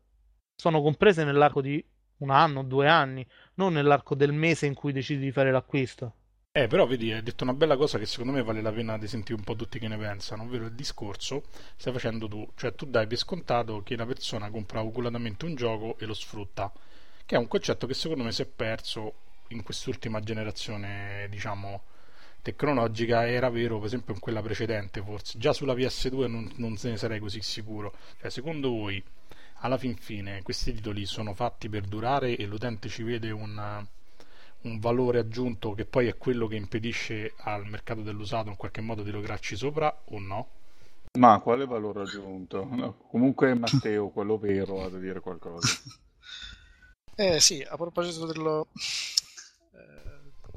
sono 0.54 0.82
comprese 0.82 1.24
nell'arco 1.24 1.60
di 1.60 1.84
un 2.18 2.30
anno, 2.30 2.62
due 2.62 2.88
anni, 2.88 3.26
non 3.54 3.72
nell'arco 3.72 4.14
del 4.14 4.32
mese 4.32 4.66
in 4.66 4.74
cui 4.74 4.92
decidi 4.92 5.20
di 5.20 5.32
fare 5.32 5.50
l'acquisto. 5.50 6.14
Eh, 6.54 6.66
però 6.66 6.86
vedi, 6.86 7.10
hai 7.10 7.22
detto 7.22 7.44
una 7.44 7.54
bella 7.54 7.78
cosa 7.78 7.98
che 7.98 8.04
secondo 8.04 8.32
me 8.32 8.42
vale 8.42 8.60
la 8.60 8.70
pena 8.70 8.98
di 8.98 9.08
sentire 9.08 9.38
un 9.38 9.42
po' 9.44 9.56
tutti 9.56 9.78
che 9.78 9.88
ne 9.88 9.96
pensano, 9.96 10.42
ovvero 10.42 10.66
il 10.66 10.72
discorso 10.74 11.44
stai 11.76 11.94
facendo 11.94 12.28
tu, 12.28 12.46
cioè 12.56 12.74
tu 12.74 12.84
dai 12.84 13.06
per 13.06 13.16
scontato 13.16 13.82
che 13.82 13.96
la 13.96 14.04
persona 14.04 14.50
compra 14.50 14.82
oculatamente 14.82 15.46
un 15.46 15.54
gioco 15.54 15.96
e 15.98 16.04
lo 16.04 16.12
sfrutta, 16.12 16.70
che 17.24 17.36
è 17.36 17.38
un 17.38 17.48
concetto 17.48 17.86
che 17.86 17.94
secondo 17.94 18.22
me 18.22 18.32
si 18.32 18.42
è 18.42 18.46
perso 18.46 19.14
in 19.48 19.62
quest'ultima 19.62 20.20
generazione, 20.20 21.26
diciamo, 21.30 21.84
tecnologica 22.42 23.26
era 23.26 23.48
vero 23.48 23.78
per 23.78 23.86
esempio 23.86 24.14
in 24.14 24.20
quella 24.20 24.42
precedente 24.42 25.00
forse 25.02 25.38
già 25.38 25.52
sulla 25.52 25.74
PS2 25.74 26.28
non, 26.28 26.52
non 26.56 26.76
se 26.76 26.90
ne 26.90 26.96
sarei 26.96 27.20
così 27.20 27.40
sicuro 27.40 27.94
cioè 28.20 28.30
secondo 28.30 28.70
voi 28.70 29.02
alla 29.60 29.78
fin 29.78 29.94
fine 29.96 30.42
questi 30.42 30.72
titoli 30.74 31.06
sono 31.06 31.34
fatti 31.34 31.68
per 31.68 31.86
durare 31.86 32.36
e 32.36 32.46
l'utente 32.46 32.88
ci 32.88 33.02
vede 33.04 33.30
un, 33.30 33.86
un 34.62 34.78
valore 34.78 35.20
aggiunto 35.20 35.72
che 35.72 35.84
poi 35.84 36.08
è 36.08 36.16
quello 36.16 36.46
che 36.46 36.56
impedisce 36.56 37.34
al 37.38 37.66
mercato 37.66 38.02
dell'usato 38.02 38.48
in 38.48 38.56
qualche 38.56 38.80
modo 38.80 39.02
di 39.02 39.10
lograrci 39.10 39.56
sopra 39.56 40.02
o 40.06 40.18
no? 40.18 40.48
Ma 41.18 41.38
quale 41.40 41.66
valore 41.66 42.02
aggiunto? 42.02 42.66
No, 42.70 42.96
comunque 43.08 43.54
Matteo, 43.54 44.08
quello 44.08 44.38
vero, 44.38 44.82
ha 44.82 44.88
da 44.88 44.98
dire 44.98 45.20
qualcosa. 45.20 45.68
Eh 47.14 47.40
sì, 47.40 47.60
a 47.60 47.76
proposito 47.76 48.24
dello, 48.24 48.68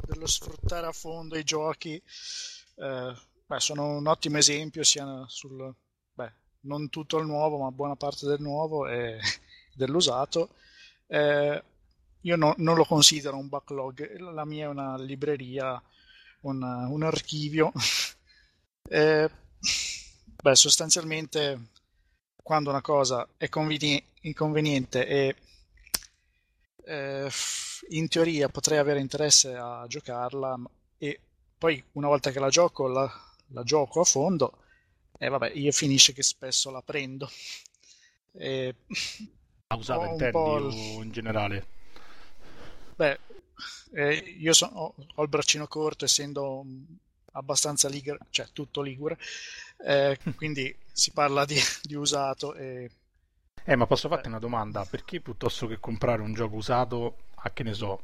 dello 0.06 0.28
sfruttare 0.28 0.88
a 0.88 0.92
fondo 0.92 1.38
i 1.38 1.44
giochi, 1.44 2.02
eh, 2.76 3.14
beh, 3.46 3.60
sono 3.60 3.98
un 3.98 4.08
ottimo 4.08 4.38
esempio 4.38 4.84
sia 4.84 5.26
sul, 5.28 5.74
beh, 6.14 6.34
non 6.62 6.90
tutto 6.90 7.18
il 7.18 7.26
nuovo, 7.26 7.60
ma 7.60 7.72
buona 7.72 7.96
parte 7.96 8.26
del 8.28 8.42
nuovo 8.42 8.88
e 8.88 9.20
dell'usato. 9.74 10.56
Eh, 11.08 11.64
io 12.22 12.36
no, 12.36 12.56
non 12.58 12.76
lo 12.76 12.86
considero 12.86 13.38
un 13.38 13.50
backlog, 13.50 14.18
la 14.20 14.46
mia 14.46 14.66
è 14.66 14.70
una 14.70 14.98
libreria, 14.98 15.82
un, 16.42 16.62
un 16.64 17.04
archivio. 17.04 17.72
eh, 18.90 19.30
beh, 20.42 20.56
sostanzialmente 20.56 21.70
quando 22.42 22.70
una 22.70 22.82
cosa 22.82 23.28
è 23.38 23.50
conveni- 23.50 24.04
inconveniente 24.22 25.06
e 25.08 25.36
eh, 26.86 27.28
in 27.90 28.08
teoria 28.08 28.50
potrei 28.50 28.78
avere 28.78 29.00
interesse 29.00 29.56
a 29.56 29.86
giocarla 29.88 30.60
e 30.98 31.20
poi 31.58 31.84
una 31.94 32.08
volta 32.08 32.32
che 32.32 32.40
la 32.40 32.50
gioco 32.50 32.88
la, 32.88 33.12
la 33.48 33.64
gioco 33.64 34.02
a 34.02 34.04
fondo 34.04 34.60
e 35.18 35.30
vabbè 35.30 35.52
io 35.54 35.72
finisce 35.72 36.14
che 36.14 36.24
spesso 36.24 36.72
la 36.72 36.82
prendo 36.82 37.30
e 38.34 38.76
la 39.68 39.76
usata 39.76 40.06
intendi 40.08 40.38
o 40.38 41.02
in 41.02 41.12
generale? 41.12 41.68
beh 42.96 43.20
eh, 43.94 44.14
io 44.14 44.54
so, 44.54 44.66
ho, 44.66 44.96
ho, 45.16 45.24
il 45.24 45.30
braccino 45.30 45.68
corto 45.68 46.06
essendo 46.06 46.66
abbastanza 47.34 47.88
ligure 47.88 48.20
cioè 48.30 48.48
tutto 48.52 48.82
ligure 48.82 49.18
eh, 49.86 50.18
quindi 50.36 50.76
si 50.92 51.12
parla 51.12 51.46
di, 51.46 51.60
di 51.84 51.96
usato 51.96 52.54
e 52.56 52.90
eh, 53.68 53.76
ma 53.76 53.88
posso 53.88 54.08
farti 54.10 54.28
una 54.28 54.38
domanda? 54.38 54.86
Perché 54.86 55.22
piuttosto 55.22 55.66
che 55.66 55.80
comprare 55.80 56.22
un 56.22 56.36
gioco 56.36 56.56
usato 56.56 57.18
a 57.46 57.52
che 57.52 57.64
ne 57.64 57.74
so, 57.74 58.02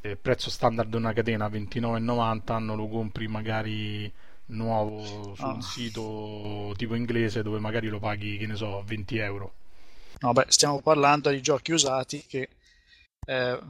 eh, 0.00 0.16
prezzo 0.16 0.48
standard 0.48 0.88
di 0.88 0.96
una 0.96 1.12
catena 1.12 1.48
29,90 1.48 2.58
non 2.58 2.76
lo 2.76 2.88
compri 2.88 3.26
magari 3.26 4.12
nuovo 4.46 5.34
su 5.34 5.42
un 5.42 5.56
ah. 5.56 5.60
sito 5.60 6.72
tipo 6.76 6.94
inglese 6.94 7.42
dove 7.42 7.58
magari 7.58 7.88
lo 7.88 7.98
paghi, 7.98 8.38
che 8.38 8.46
ne 8.46 8.54
so, 8.54 8.82
20 8.84 9.16
euro? 9.18 9.54
No, 10.20 10.32
beh, 10.32 10.46
stiamo 10.48 10.80
parlando 10.80 11.30
di 11.30 11.42
giochi 11.42 11.72
usati 11.72 12.24
che 12.26 12.48
eh, 13.26 13.60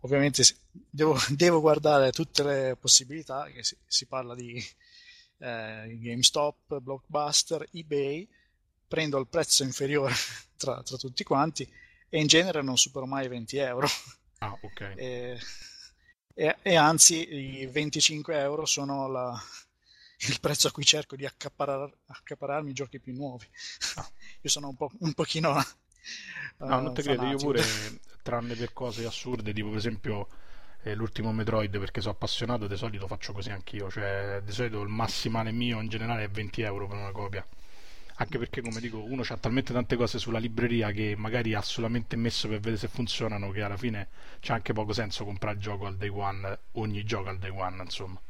ovviamente 0.00 0.42
devo, 0.90 1.16
devo, 1.30 1.60
guardare 1.60 2.12
tutte 2.12 2.42
le 2.42 2.76
possibilità, 2.78 3.46
che 3.46 3.64
si, 3.64 3.74
si 3.86 4.04
parla 4.04 4.34
di 4.34 4.62
eh, 5.38 5.98
GameStop, 5.98 6.78
Blockbuster, 6.78 7.66
eBay, 7.72 8.28
prendo 8.86 9.18
il 9.18 9.28
prezzo 9.28 9.64
inferiore 9.64 10.14
tra, 10.56 10.82
tra, 10.82 10.96
tutti 10.98 11.24
quanti 11.24 11.66
e 12.08 12.20
in 12.20 12.26
genere 12.26 12.62
non 12.62 12.76
supero 12.76 13.06
mai 13.06 13.28
20 13.28 13.56
euro. 13.56 13.86
Ah, 14.38 14.56
ok. 14.60 14.80
E, 14.96 15.38
e, 16.34 16.56
e 16.62 16.76
anzi, 16.76 17.60
i 17.60 17.66
25 17.66 18.38
euro 18.38 18.66
sono 18.66 19.08
la, 19.08 19.40
il 20.28 20.40
prezzo 20.40 20.68
a 20.68 20.72
cui 20.72 20.84
cerco 20.84 21.16
di 21.16 21.24
accaparar, 21.24 21.90
accapararmi 22.06 22.70
i 22.70 22.74
giochi 22.74 23.00
più 23.00 23.14
nuovi. 23.14 23.46
Ah. 23.96 24.08
Io 24.42 24.50
sono 24.50 24.68
un, 24.68 24.76
po', 24.76 24.90
un 25.00 25.12
pochino. 25.14 25.52
Uh, 26.58 26.66
no, 26.66 26.80
non 26.80 26.94
ti 26.94 27.02
credo, 27.02 27.26
io 27.26 27.36
pure, 27.36 27.62
tranne 28.22 28.54
per 28.54 28.72
cose 28.72 29.04
assurde, 29.06 29.52
tipo 29.52 29.68
per 29.68 29.78
esempio 29.78 30.28
eh, 30.82 30.94
l'ultimo 30.94 31.32
Metroid, 31.32 31.78
perché 31.78 32.00
sono 32.00 32.14
appassionato, 32.14 32.66
di 32.66 32.76
solito 32.76 33.06
faccio 33.06 33.32
così 33.32 33.50
anch'io, 33.50 33.90
cioè 33.90 34.40
di 34.44 34.52
solito 34.52 34.80
il 34.82 34.88
massimale 34.88 35.50
mio 35.50 35.80
in 35.80 35.88
generale 35.88 36.24
è 36.24 36.28
20 36.28 36.62
euro 36.62 36.86
per 36.86 36.96
una 36.96 37.12
copia 37.12 37.46
anche 38.16 38.38
perché 38.38 38.62
come 38.62 38.80
dico 38.80 39.02
uno 39.02 39.22
ha 39.26 39.36
talmente 39.36 39.72
tante 39.72 39.96
cose 39.96 40.18
sulla 40.18 40.38
libreria 40.38 40.90
che 40.90 41.14
magari 41.16 41.54
ha 41.54 41.60
solamente 41.60 42.16
messo 42.16 42.48
per 42.48 42.58
vedere 42.58 42.78
se 42.78 42.88
funzionano 42.88 43.50
che 43.50 43.62
alla 43.62 43.76
fine 43.76 44.08
c'è 44.40 44.54
anche 44.54 44.72
poco 44.72 44.92
senso 44.92 45.24
comprare 45.24 45.56
il 45.56 45.62
gioco 45.62 45.86
al 45.86 45.96
day 45.96 46.08
one 46.08 46.58
ogni 46.72 47.04
gioco 47.04 47.28
al 47.28 47.38
day 47.38 47.50
one 47.50 47.82
insomma 47.82 48.20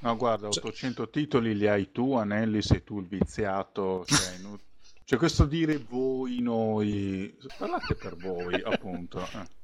no 0.00 0.16
guarda 0.16 0.48
800 0.48 1.08
titoli 1.08 1.56
li 1.56 1.68
hai 1.68 1.92
tu 1.92 2.14
Anelli 2.14 2.62
sei 2.62 2.82
tu 2.82 2.98
il 2.98 3.06
viziato 3.06 4.04
cioè, 4.06 4.40
cioè 5.04 5.18
questo 5.18 5.44
dire 5.44 5.78
voi 5.78 6.40
noi 6.40 7.36
parlate 7.56 7.94
per 7.94 8.16
voi 8.16 8.60
appunto 8.62 9.20
eh. 9.20 9.54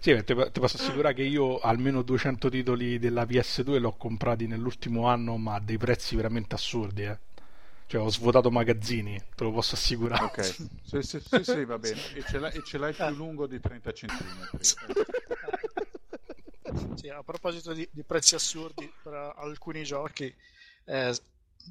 Sì, 0.00 0.14
ti, 0.24 0.34
ti, 0.34 0.60
posso 0.60 0.76
assicurare 0.76 1.14
che 1.14 1.22
io 1.22 1.58
almeno 1.58 2.02
200 2.02 2.48
titoli 2.48 2.98
della 2.98 3.24
PS2 3.24 3.78
l'ho 3.78 3.92
comprati 3.92 4.46
nell'ultimo 4.46 5.06
anno, 5.06 5.36
ma 5.36 5.54
a 5.54 5.60
dei 5.60 5.78
prezzi 5.78 6.16
veramente 6.16 6.54
assurdi. 6.54 7.04
Eh. 7.04 7.18
Cioè, 7.86 8.00
ho 8.00 8.08
svuotato 8.08 8.50
magazzini, 8.50 9.20
te 9.34 9.44
lo 9.44 9.52
posso 9.52 9.74
assicurare. 9.74 10.24
Ok, 10.24 10.42
sì, 10.44 11.02
sì, 11.02 11.20
sì, 11.20 11.44
sì 11.44 11.64
va 11.64 11.78
bene. 11.78 12.00
E 12.14 12.24
ce, 12.26 12.38
l'hai, 12.38 12.52
e 12.54 12.62
ce 12.64 12.78
l'hai 12.78 12.92
più 12.92 13.08
lungo 13.10 13.46
di 13.46 13.60
30 13.60 13.92
cm. 13.92 14.48
Sì, 16.94 17.08
a 17.08 17.22
proposito 17.22 17.72
di, 17.72 17.86
di, 17.92 18.02
prezzi 18.02 18.34
assurdi 18.34 18.90
per 19.02 19.12
alcuni 19.36 19.84
giochi, 19.84 20.34
eh, 20.84 21.14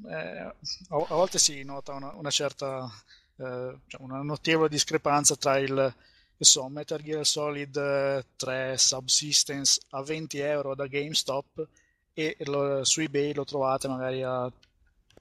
eh, 0.07 0.15
a, 0.15 0.55
a, 0.87 1.15
volte 1.15 1.39
si 1.39 1.63
nota 1.63 1.93
una, 1.93 2.13
una 2.13 2.29
certa, 2.29 2.89
eh, 3.37 3.75
cioè 3.87 4.01
una 4.01 4.21
notevole 4.21 4.69
discrepanza 4.69 5.35
tra 5.35 5.57
il 5.57 5.93
so, 6.37 6.67
Metal 6.67 7.01
Gear 7.01 7.25
Solid 7.25 8.25
3 8.35 8.77
Subsistence 8.77 9.81
a 9.89 10.01
20 10.03 10.39
euro 10.39 10.75
da 10.75 10.87
GameStop 10.87 11.67
e 12.13 12.35
lo, 12.45 12.83
su 12.83 13.01
eBay 13.01 13.33
lo 13.33 13.45
trovate 13.45 13.87
magari 13.87 14.21
a 14.23 14.51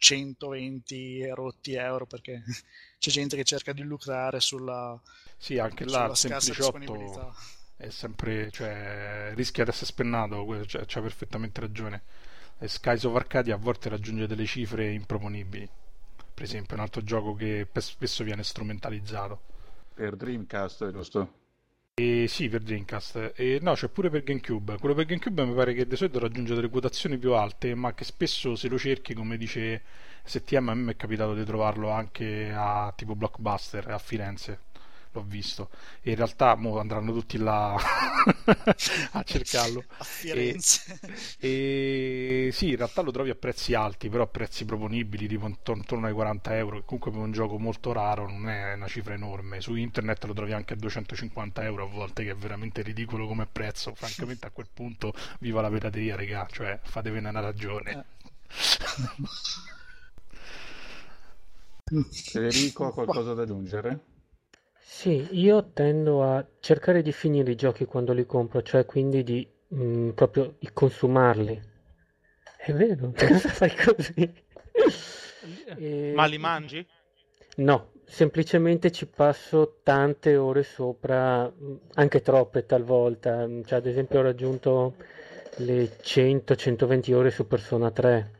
120 0.02 1.28
rotti 1.28 1.74
euro 1.74 2.06
perché 2.06 2.42
c'è 2.98 3.10
gente 3.10 3.36
che 3.36 3.44
cerca 3.44 3.72
di 3.72 3.82
lucrare 3.82 4.40
sulla 4.40 5.00
sì 5.38 5.58
anche 5.58 5.84
là 5.84 6.06
il 6.06 6.16
sempliciotto 6.16 7.32
è 7.76 7.88
sempre 7.90 8.50
cioè 8.50 9.32
rischia 9.34 9.62
di 9.62 9.70
essere 9.70 9.86
spennato 9.86 10.66
cioè, 10.66 10.84
c'ha 10.86 11.00
perfettamente 11.00 11.60
ragione. 11.60 12.02
E 12.58 12.68
Skies 12.68 13.02
of 13.02 13.16
Arcadia 13.16 13.56
a 13.56 13.58
volte 13.58 13.88
raggiunge 13.88 14.28
delle 14.28 14.46
cifre 14.46 14.92
improponibili. 14.92 15.68
Per 16.32 16.44
esempio 16.44 16.76
un 16.76 16.82
altro 16.82 17.02
gioco 17.02 17.34
che 17.34 17.66
spesso 17.74 18.22
viene 18.22 18.44
strumentalizzato. 18.44 19.40
Per 19.94 20.14
Dreamcast 20.14 20.92
giusto? 20.92 21.41
E 22.02 22.26
sì, 22.26 22.48
per 22.48 22.62
Dreamcast. 22.62 23.32
E 23.36 23.60
no, 23.62 23.74
c'è 23.74 23.88
pure 23.88 24.10
per 24.10 24.24
GameCube. 24.24 24.76
Quello 24.78 24.92
per 24.92 25.04
GameCube 25.04 25.44
mi 25.44 25.54
pare 25.54 25.72
che 25.72 25.86
di 25.86 25.94
solito 25.94 26.18
raggiunge 26.18 26.56
delle 26.56 26.68
quotazioni 26.68 27.16
più 27.16 27.32
alte, 27.34 27.76
ma 27.76 27.94
che 27.94 28.02
spesso 28.02 28.56
se 28.56 28.66
lo 28.68 28.76
cerchi, 28.76 29.14
come 29.14 29.36
dice 29.36 29.82
STM, 30.24 30.68
a 30.70 30.74
me 30.74 30.92
è 30.92 30.96
capitato 30.96 31.32
di 31.32 31.44
trovarlo 31.44 31.90
anche 31.90 32.52
a 32.52 32.92
tipo 32.96 33.14
Blockbuster 33.14 33.88
a 33.88 33.98
Firenze 33.98 34.70
l'ho 35.12 35.22
visto. 35.22 35.70
E 36.00 36.10
in 36.10 36.16
realtà 36.16 36.54
mo 36.56 36.78
andranno 36.78 37.12
tutti 37.12 37.38
là 37.38 37.74
a 39.12 39.22
cercarlo. 39.22 39.84
A 39.98 40.04
Firenze. 40.04 40.98
E, 41.38 42.46
e, 42.48 42.52
sì 42.52 42.70
in 42.70 42.76
realtà 42.76 43.02
lo 43.02 43.10
trovi 43.10 43.30
a 43.30 43.34
prezzi 43.34 43.74
alti 43.74 44.08
però 44.08 44.24
a 44.24 44.26
prezzi 44.26 44.64
proponibili 44.64 45.26
tipo 45.26 45.46
intorno 45.46 46.06
ai 46.06 46.12
40 46.12 46.56
euro 46.56 46.78
che 46.78 46.84
comunque 46.84 47.10
per 47.10 47.20
un 47.20 47.32
gioco 47.32 47.58
molto 47.58 47.92
raro 47.92 48.28
non 48.28 48.48
è 48.48 48.74
una 48.74 48.88
cifra 48.88 49.14
enorme. 49.14 49.60
Su 49.60 49.74
internet 49.74 50.24
lo 50.24 50.34
trovi 50.34 50.52
anche 50.52 50.74
a 50.74 50.76
250 50.76 51.62
euro 51.64 51.84
a 51.84 51.88
volte 51.88 52.24
che 52.24 52.30
è 52.30 52.36
veramente 52.36 52.82
ridicolo 52.82 53.26
come 53.26 53.46
prezzo. 53.46 53.94
Francamente 53.94 54.46
a 54.46 54.50
quel 54.50 54.68
punto 54.72 55.12
viva 55.40 55.60
la 55.60 55.70
pirateria 55.70 56.16
regà 56.16 56.46
cioè 56.50 56.78
fatevene 56.82 57.28
una 57.28 57.40
ragione. 57.40 57.90
Eh. 57.90 58.20
Federico 62.10 62.86
ha 62.86 62.92
qualcosa 62.92 63.34
da 63.34 63.42
aggiungere? 63.42 64.11
Sì, 64.94 65.26
io 65.32 65.70
tendo 65.72 66.22
a 66.22 66.46
cercare 66.60 67.02
di 67.02 67.12
finire 67.12 67.50
i 67.50 67.56
giochi 67.56 67.86
quando 67.86 68.12
li 68.12 68.24
compro, 68.24 68.62
cioè 68.62 68.84
quindi 68.84 69.24
di 69.24 69.48
mm, 69.74 70.10
proprio 70.10 70.54
di 70.58 70.70
consumarli. 70.72 71.60
È 72.58 72.72
vero, 72.72 73.10
cosa 73.16 73.48
fai 73.48 73.74
così? 73.74 74.32
E... 75.76 76.12
Ma 76.14 76.26
li 76.26 76.38
mangi? 76.38 76.86
No, 77.56 77.92
semplicemente 78.04 78.92
ci 78.92 79.06
passo 79.06 79.78
tante 79.82 80.36
ore 80.36 80.62
sopra, 80.62 81.50
mm, 81.50 81.74
anche 81.94 82.20
troppe 82.20 82.66
talvolta. 82.66 83.48
Cioè, 83.64 83.78
ad 83.78 83.86
esempio 83.86 84.20
ho 84.20 84.22
raggiunto 84.22 84.96
le 85.56 85.96
100-120 86.00 87.12
ore 87.14 87.30
su 87.30 87.46
Persona 87.48 87.90
3. 87.90 88.30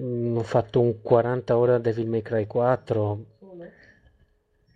Mm, 0.00 0.36
ho 0.36 0.42
fatto 0.42 0.80
un 0.80 1.00
40 1.00 1.56
ore 1.56 1.74
a 1.74 1.78
Devil 1.78 2.08
May 2.08 2.22
Cry 2.22 2.46
4 2.46 3.31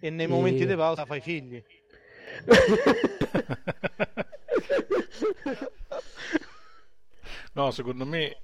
e 0.06 0.10
nei 0.10 0.26
momenti 0.26 0.62
e... 0.62 0.66
di 0.66 0.76
pausa 0.76 1.04
fai 1.04 1.20
figli. 1.20 1.62
no, 7.52 7.70
secondo 7.70 8.06
me 8.06 8.38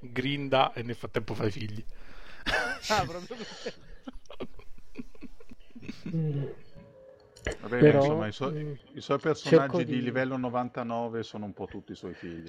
grinda 0.00 0.72
e 0.72 0.82
nel 0.82 0.94
frattempo 0.94 1.34
fai 1.34 1.50
figli. 1.50 1.84
ah, 2.88 3.04
proprio 3.04 3.36
Va 7.60 7.68
bene, 7.68 7.80
Però, 7.80 8.02
insomma, 8.02 8.26
i, 8.26 8.32
su- 8.32 8.76
i 8.92 9.00
suoi 9.00 9.18
personaggi 9.18 9.84
di... 9.84 9.92
di... 9.94 10.02
livello 10.02 10.36
99 10.36 11.22
sono 11.22 11.46
un 11.46 11.54
po' 11.54 11.66
tutti 11.66 11.92
i 11.92 11.94
suoi 11.94 12.14
figli. 12.14 12.48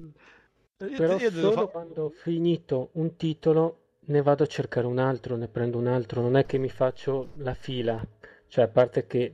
Però 0.77 1.17
io 1.17 1.31
solo 1.31 1.51
fa... 1.51 1.65
quando 1.67 2.03
ho 2.05 2.09
finito 2.09 2.89
un 2.93 3.15
titolo 3.17 3.84
ne 4.05 4.21
vado 4.21 4.43
a 4.43 4.47
cercare 4.47 4.85
un 4.87 4.99
altro, 4.99 5.35
ne 5.35 5.47
prendo 5.47 5.77
un 5.77 5.87
altro, 5.87 6.21
non 6.21 6.37
è 6.37 6.45
che 6.45 6.57
mi 6.57 6.69
faccio 6.69 7.31
la 7.37 7.53
fila, 7.53 8.05
cioè 8.47 8.65
a 8.65 8.67
parte 8.67 9.07
che 9.07 9.33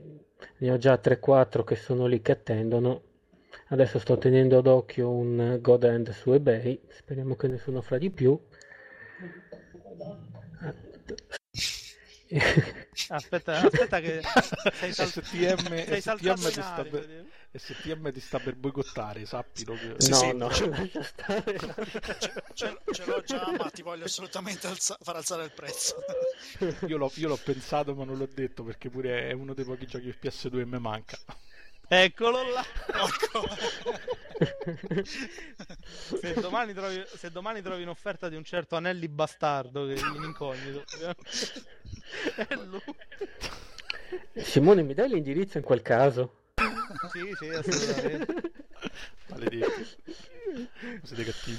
ne 0.58 0.72
ho 0.72 0.78
già 0.78 1.00
3-4 1.02 1.64
che 1.64 1.76
sono 1.76 2.06
lì 2.06 2.22
che 2.22 2.32
attendono, 2.32 3.02
adesso 3.70 4.00
sto 4.00 4.18
tenendo 4.18 4.62
d'occhio 4.62 5.10
un 5.10 5.60
God 5.62 5.84
End 5.84 6.10
su 6.12 6.32
eBay, 6.32 6.80
speriamo 6.90 7.36
che 7.36 7.48
nessuno 7.48 7.82
fra 7.82 7.98
di 7.98 8.10
più. 8.10 8.40
Aspetta, 13.10 13.60
aspetta 13.62 14.00
che 14.00 14.22
sei 14.74 14.94
sal- 14.94 15.08
STM, 15.08 15.86
sei 15.86 16.02
STM, 16.02 16.36
ti 16.36 16.52
sta 16.52 16.86
per, 16.90 17.26
STM 17.54 18.14
ti 18.14 18.22
sta 18.22 18.40
per 18.40 18.56
boicottare, 18.56 19.26
sappilo 19.26 19.74
che... 19.74 19.96
Sì, 19.98 20.10
no, 20.10 20.16
sì, 20.16 20.34
no, 20.34 20.52
ce, 20.52 20.90
ce, 22.18 22.34
ce, 22.54 22.78
ce, 22.92 23.06
l'ho 23.06 23.22
già, 23.24 23.52
ma 23.58 23.70
ti 23.70 23.82
voglio 23.82 24.06
assolutamente 24.06 24.68
alza- 24.68 24.98
far 25.02 25.18
alzare 25.18 25.44
il 25.44 25.52
prezzo. 25.52 25.98
io, 26.88 26.98
l'ho, 26.98 27.12
io 27.16 27.28
l'ho 27.28 27.40
pensato 27.44 27.94
ma 27.94 28.06
non 28.06 28.18
l'ho 28.18 28.30
detto 28.34 28.64
perché 28.64 28.90
pure 28.90 29.28
è 29.28 29.34
uno 29.34 29.54
dei 29.54 29.66
pochi 29.66 29.86
giochi 29.86 30.16
PS2 30.18 30.50
che 30.50 30.66
mi 30.66 30.80
manca. 30.80 31.18
Eccolo 31.90 32.42
là. 32.54 32.66
se, 36.22 36.34
domani 36.40 36.74
trovi, 36.74 37.04
se 37.06 37.32
domani 37.32 37.62
trovi 37.62 37.84
un'offerta 37.84 38.30
di 38.30 38.38
un 38.38 38.46
certo 38.46 38.78
Anelli 38.78 39.10
bastardo 39.10 39.86
che 39.88 40.00
in 40.00 40.24
incognito. 40.24 40.86
è 42.36 42.56
lui. 42.56 42.82
Simone, 44.36 44.84
mi 44.84 44.94
dai 44.94 45.10
l'indirizzo 45.10 45.58
in 45.58 45.66
quel 45.66 45.82
caso? 45.82 46.41
Sì, 47.12 47.34
sì, 47.38 47.50
assolutamente. 47.50 48.52
Maledetti. 49.30 49.86
Siete 51.04 51.24
cattivi. 51.24 51.58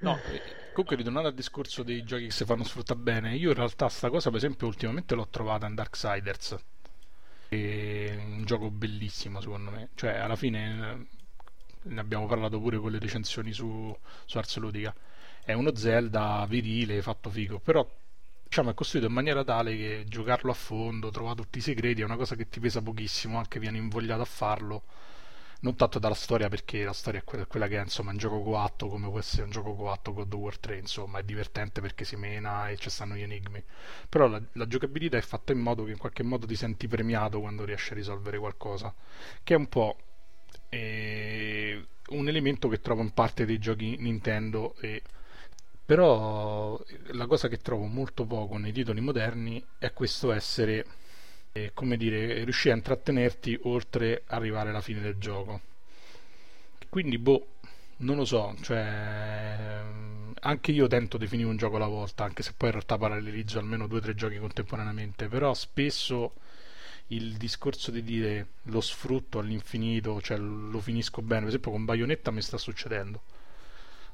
No, 0.00 0.18
eh, 0.30 0.42
comunque 0.72 0.96
ritornando 0.96 1.28
al 1.28 1.34
discorso 1.34 1.82
dei 1.82 2.02
giochi 2.04 2.24
che 2.26 2.30
si 2.30 2.44
fanno 2.44 2.64
sfruttare 2.64 3.00
bene, 3.00 3.34
io 3.36 3.50
in 3.50 3.56
realtà 3.56 3.88
sta 3.88 4.10
cosa 4.10 4.28
per 4.28 4.38
esempio 4.38 4.66
ultimamente 4.66 5.14
l'ho 5.14 5.28
trovata 5.28 5.66
in 5.66 5.74
Darksiders 5.74 6.56
è 7.48 8.16
un 8.24 8.44
gioco 8.44 8.70
bellissimo 8.70 9.40
secondo 9.40 9.70
me. 9.70 9.90
Cioè, 9.94 10.16
alla 10.16 10.36
fine 10.36 11.08
eh, 11.82 11.88
ne 11.90 12.00
abbiamo 12.00 12.26
parlato 12.26 12.60
pure 12.60 12.78
con 12.78 12.90
le 12.90 12.98
recensioni 12.98 13.52
su, 13.52 13.96
su 14.24 14.38
Ars 14.38 14.56
Ludica. 14.58 14.94
È 15.42 15.52
uno 15.52 15.74
Zelda 15.76 16.44
virile, 16.48 17.02
fatto 17.02 17.30
figo, 17.30 17.60
però 17.60 17.88
diciamo, 18.46 18.70
è 18.70 18.74
costruito 18.74 19.08
in 19.08 19.12
maniera 19.12 19.44
tale 19.44 19.76
che 19.76 20.04
giocarlo 20.06 20.50
a 20.50 20.54
fondo, 20.54 21.10
trovare 21.10 21.36
tutti 21.36 21.58
i 21.58 21.60
segreti, 21.60 22.00
è 22.00 22.04
una 22.04 22.16
cosa 22.16 22.36
che 22.36 22.48
ti 22.48 22.60
pesa 22.60 22.80
pochissimo, 22.80 23.38
anche 23.38 23.58
viene 23.58 23.78
invogliato 23.78 24.22
a 24.22 24.26
farlo. 24.26 24.84
Non 25.58 25.74
tanto 25.74 25.98
dalla 25.98 26.14
storia 26.14 26.48
perché 26.48 26.84
la 26.84 26.92
storia 26.92 27.20
è 27.20 27.24
quella, 27.24 27.46
quella 27.46 27.66
che 27.66 27.78
è 27.78 27.82
insomma 27.82 28.10
un 28.10 28.18
gioco 28.18 28.42
coatto 28.42 28.88
come 28.88 29.08
può 29.08 29.18
essere 29.18 29.44
un 29.44 29.50
gioco 29.50 29.74
coatto 29.74 30.12
God 30.12 30.32
of 30.34 30.38
War 30.38 30.58
3 30.58 30.76
insomma 30.76 31.18
è 31.18 31.22
divertente 31.22 31.80
perché 31.80 32.04
si 32.04 32.14
mena 32.14 32.68
e 32.68 32.76
ci 32.76 32.90
stanno 32.90 33.16
gli 33.16 33.22
enigmi. 33.22 33.62
Però 34.08 34.28
la, 34.28 34.40
la, 34.52 34.66
giocabilità 34.66 35.16
è 35.16 35.22
fatta 35.22 35.52
in 35.52 35.58
modo 35.60 35.84
che 35.84 35.92
in 35.92 35.98
qualche 35.98 36.22
modo 36.22 36.46
ti 36.46 36.54
senti 36.56 36.86
premiato 36.88 37.40
quando 37.40 37.64
riesci 37.64 37.92
a 37.92 37.96
risolvere 37.96 38.38
qualcosa 38.38 38.94
che 39.42 39.54
è 39.54 39.56
un 39.56 39.68
po' 39.68 39.96
eh, 40.68 41.86
un 42.10 42.28
elemento 42.28 42.68
che 42.68 42.80
trovo 42.80 43.02
in 43.02 43.12
parte 43.12 43.44
dei 43.46 43.58
giochi 43.58 43.96
Nintendo 43.98 44.76
e 44.80 45.02
però 45.86 46.78
la 47.12 47.26
cosa 47.26 47.46
che 47.46 47.58
trovo 47.58 47.84
molto 47.84 48.26
poco 48.26 48.58
nei 48.58 48.72
titoli 48.72 49.00
moderni 49.00 49.64
è 49.78 49.92
questo 49.92 50.32
essere 50.32 50.84
e, 51.52 51.70
come 51.74 51.96
dire, 51.96 52.42
riuscire 52.42 52.74
a 52.74 52.76
intrattenerti 52.76 53.60
oltre 53.62 54.24
arrivare 54.26 54.70
alla 54.70 54.80
fine 54.80 55.00
del 55.00 55.16
gioco. 55.16 55.60
Quindi, 56.88 57.18
boh, 57.18 57.46
non 57.98 58.16
lo 58.16 58.24
so, 58.24 58.56
cioè, 58.62 59.80
anche 60.40 60.72
io 60.72 60.88
tento 60.88 61.18
di 61.18 61.28
finire 61.28 61.48
un 61.48 61.56
gioco 61.56 61.76
alla 61.76 61.86
volta, 61.86 62.24
anche 62.24 62.42
se 62.42 62.52
poi 62.56 62.68
in 62.68 62.74
realtà 62.74 62.98
parallelizzo 62.98 63.60
almeno 63.60 63.86
due 63.86 63.98
o 63.98 64.02
tre 64.02 64.14
giochi 64.16 64.38
contemporaneamente, 64.38 65.28
però 65.28 65.54
spesso 65.54 66.34
il 67.08 67.36
discorso 67.36 67.92
di 67.92 68.02
dire 68.02 68.48
lo 68.64 68.80
sfrutto 68.80 69.38
all'infinito, 69.38 70.20
cioè 70.20 70.36
lo 70.36 70.80
finisco 70.80 71.22
bene, 71.22 71.40
per 71.42 71.48
esempio 71.50 71.70
con 71.70 71.84
Bayonetta 71.84 72.32
mi 72.32 72.42
sta 72.42 72.58
succedendo 72.58 73.22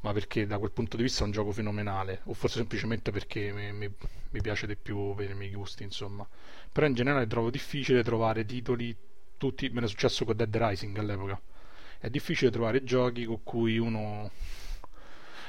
ma 0.03 0.13
perché 0.13 0.47
da 0.47 0.59
quel 0.59 0.71
punto 0.73 0.97
di 0.97 1.03
vista 1.05 1.23
è 1.23 1.27
un 1.27 1.33
gioco 1.33 1.53
fenomenale, 1.53 2.21
o 2.25 2.35
forse 2.35 2.59
semplicemente 2.59 3.11
perché 3.11 3.53
mi, 3.53 3.73
mi, 3.73 3.93
mi 4.31 4.41
piace 4.41 4.67
di 4.67 4.77
più 4.77 5.15
per 5.15 5.31
i 5.31 5.35
miei 5.35 5.53
gusti, 5.53 5.83
insomma. 5.83 6.27
Però 6.71 6.87
in 6.87 6.95
generale 6.95 7.27
trovo 7.27 7.51
difficile 7.51 8.03
trovare 8.03 8.45
titoli, 8.45 8.95
tutti, 9.37 9.69
me 9.71 9.81
ne 9.81 9.87
è 9.87 9.89
successo 9.89 10.25
con 10.25 10.37
Dead 10.37 10.55
Rising 10.55 10.97
all'epoca, 10.99 11.41
è 11.99 12.11
difficile 12.11 12.51
trovare 12.51 12.85
giochi 12.85 13.25
con 13.25 13.43
cui 13.43 13.79
uno 13.79 14.31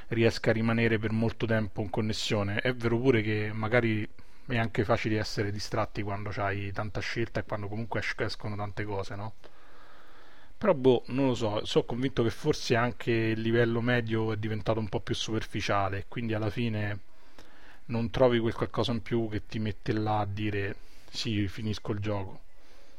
riesca 0.09 0.49
a 0.51 0.53
rimanere 0.53 0.99
per 0.99 1.11
molto 1.11 1.45
tempo 1.45 1.81
in 1.81 1.89
connessione. 1.89 2.57
È 2.59 2.73
vero 2.73 2.99
pure 2.99 3.21
che 3.21 3.51
magari 3.53 4.07
è 4.47 4.57
anche 4.57 4.83
facile 4.83 5.17
essere 5.19 5.51
distratti 5.51 6.01
quando 6.03 6.31
hai 6.37 6.71
tanta 6.71 6.99
scelta 6.99 7.39
e 7.39 7.43
quando 7.43 7.67
comunque 7.67 8.01
escono 8.17 8.55
tante 8.55 8.83
cose, 8.83 9.15
no? 9.15 9.33
Però 10.63 10.73
boh, 10.73 11.03
non 11.07 11.27
lo 11.27 11.35
so, 11.35 11.65
sono 11.65 11.83
convinto 11.83 12.23
che 12.23 12.29
forse 12.29 12.77
anche 12.77 13.11
il 13.11 13.41
livello 13.41 13.81
medio 13.81 14.31
è 14.31 14.37
diventato 14.37 14.79
un 14.79 14.87
po' 14.87 15.01
più 15.01 15.13
superficiale, 15.13 16.05
quindi 16.07 16.33
alla 16.33 16.49
fine 16.49 16.99
non 17.87 18.09
trovi 18.09 18.39
quel 18.39 18.53
qualcosa 18.53 18.93
in 18.93 19.01
più 19.01 19.27
che 19.27 19.45
ti 19.45 19.59
mette 19.59 19.91
là 19.91 20.19
a 20.19 20.25
dire 20.25 20.77
sì, 21.09 21.49
finisco 21.49 21.91
il 21.91 21.99
gioco. 21.99 22.42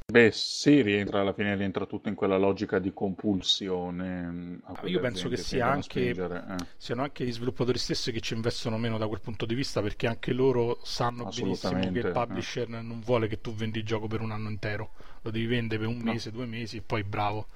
Beh, 0.07 0.33
sì, 0.33 0.83
rientra 0.83 1.23
alla 1.23 1.33
fine 1.33 1.57
rientra 1.57 1.87
tutto 1.87 2.11
in 2.11 2.15
quella 2.15 2.37
logica 2.37 2.79
di 2.79 2.93
compulsione. 2.93 4.31
Mm, 4.31 4.57
io 4.85 5.01
penso 5.01 5.31
che 5.31 5.39
sia 5.39 5.67
anche, 5.67 6.11
eh. 6.11 6.57
siano 6.77 7.03
anche 7.03 7.25
gli 7.25 7.33
sviluppatori 7.33 7.79
stessi 7.79 8.13
che 8.13 8.21
ci 8.21 8.35
investono 8.35 8.77
meno 8.77 8.99
da 8.99 9.09
quel 9.09 9.21
punto 9.21 9.47
di 9.47 9.55
vista, 9.55 9.81
perché 9.81 10.07
anche 10.07 10.35
loro 10.35 10.79
sanno 10.83 11.31
benissimo 11.35 11.81
che 11.81 11.99
il 11.99 12.07
eh. 12.07 12.11
publisher 12.11 12.69
eh. 12.75 12.83
non 12.83 13.01
vuole 13.01 13.29
che 13.29 13.41
tu 13.41 13.55
vendi 13.55 13.79
il 13.79 13.87
gioco 13.87 14.07
per 14.07 14.21
un 14.21 14.31
anno 14.31 14.51
intero, 14.51 14.91
lo 15.23 15.31
devi 15.31 15.47
vendere 15.47 15.81
per 15.81 15.89
un 15.89 16.03
mese, 16.03 16.29
no. 16.29 16.37
due 16.37 16.47
mesi 16.47 16.77
e 16.77 16.83
poi 16.83 17.03
bravo, 17.03 17.47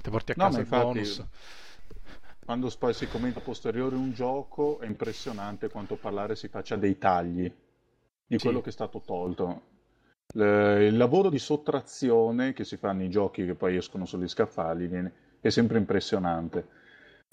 ti 0.00 0.08
porti 0.08 0.32
a 0.32 0.34
casa 0.36 0.50
no, 0.50 0.56
il 0.58 0.60
infatti, 0.60 0.84
bonus. 0.84 1.26
Quando 2.44 2.72
poi 2.78 2.94
si 2.94 3.08
commenta 3.08 3.40
a 3.40 3.42
posteriore 3.42 3.96
un 3.96 4.12
gioco, 4.12 4.78
è 4.78 4.86
impressionante 4.86 5.68
quanto 5.68 5.96
parlare 5.96 6.36
si 6.36 6.46
faccia 6.46 6.76
dei 6.76 6.96
tagli 6.96 7.52
di 8.24 8.38
sì. 8.38 8.44
quello 8.44 8.60
che 8.60 8.68
è 8.68 8.72
stato 8.72 9.02
tolto 9.04 9.76
il 10.34 10.96
lavoro 10.96 11.30
di 11.30 11.38
sottrazione 11.38 12.52
che 12.52 12.64
si 12.64 12.76
fa 12.76 12.92
nei 12.92 13.08
giochi 13.08 13.46
che 13.46 13.54
poi 13.54 13.76
escono 13.76 14.04
sugli 14.04 14.28
scaffali 14.28 14.86
viene, 14.86 15.12
è 15.40 15.48
sempre 15.48 15.78
impressionante. 15.78 16.66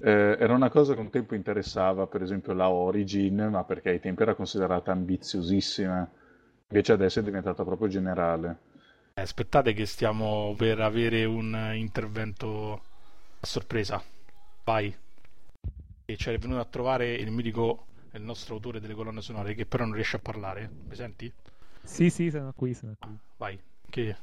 Eh, 0.02 0.38
era 0.39 0.54
una 0.54 0.70
cosa 0.70 0.93
che 0.93 1.00
un 1.00 1.10
tempo 1.10 1.36
interessava, 1.36 2.08
per 2.08 2.22
esempio 2.22 2.54
la 2.54 2.70
Origin, 2.70 3.48
ma 3.50 3.64
perché 3.64 3.89
ai 3.89 4.00
tempi 4.00 4.22
era 4.22 4.36
considerata 4.36 4.91
ambiziosissima, 4.91 6.10
invece 6.70 6.91
adesso 6.93 7.20
è 7.20 7.24
diventata 7.24 7.64
proprio 7.64 7.88
generale. 7.88 8.58
Eh, 9.14 9.22
aspettate 9.22 9.74
che 9.74 9.86
stiamo 9.86 10.54
per 10.58 10.80
avere 10.80 11.26
un 11.26 11.72
intervento 11.74 12.82
a 13.39 13.46
sorpresa. 13.46 14.02
Vai. 14.64 14.93
E 16.08 16.18
ci 16.18 16.30
è 16.30 16.38
venuto 16.38 16.60
a 16.60 16.66
trovare 16.66 17.14
il 17.14 17.32
mitico, 17.32 17.86
il 18.12 18.22
nostro 18.22 18.56
autore 18.56 18.80
delle 18.80 18.93
colonne 18.93 19.22
sonore, 19.22 19.54
che 19.54 19.66
però 19.66 19.86
non 19.86 19.93
riesce 19.93 20.18
a 20.18 20.20
parlare. 20.20 20.70
Mi 20.88 20.96
senti? 20.96 21.32
Sì, 21.86 22.09
sì, 22.09 22.29
sono 22.29 22.51
qui, 22.53 22.73
sono 22.73 22.95
qui. 22.99 23.17
Vai, 23.38 23.59
che... 23.89 24.15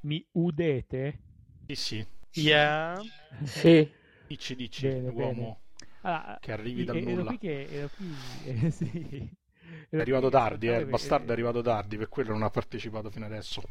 Mi 0.00 0.24
udete? 0.32 1.18
Sì, 1.66 1.74
sì. 1.74 2.06
Yeah. 2.32 3.00
Sì. 3.44 3.90
Dici, 4.26 4.54
dici, 4.54 4.86
bene, 4.86 5.08
uomo 5.08 5.60
allora, 6.02 6.38
che 6.40 6.52
arrivi 6.52 6.84
dal 6.84 6.96
ero 6.96 7.10
nulla. 7.10 7.24
Qui 7.24 7.38
che, 7.38 7.68
ero 7.70 7.88
qui, 7.96 8.14
eh, 8.44 8.70
sì. 8.70 9.36
Ero 9.90 9.98
è 9.98 10.00
arrivato 10.00 10.28
tardi, 10.28 10.68
eh, 10.68 10.78
il 10.78 10.86
bastardo 10.86 11.30
è 11.30 11.32
arrivato 11.32 11.62
tardi, 11.62 11.96
per 11.96 12.08
quello 12.08 12.32
non 12.32 12.42
ha 12.42 12.50
partecipato 12.50 13.10
fino 13.10 13.24
adesso. 13.24 13.62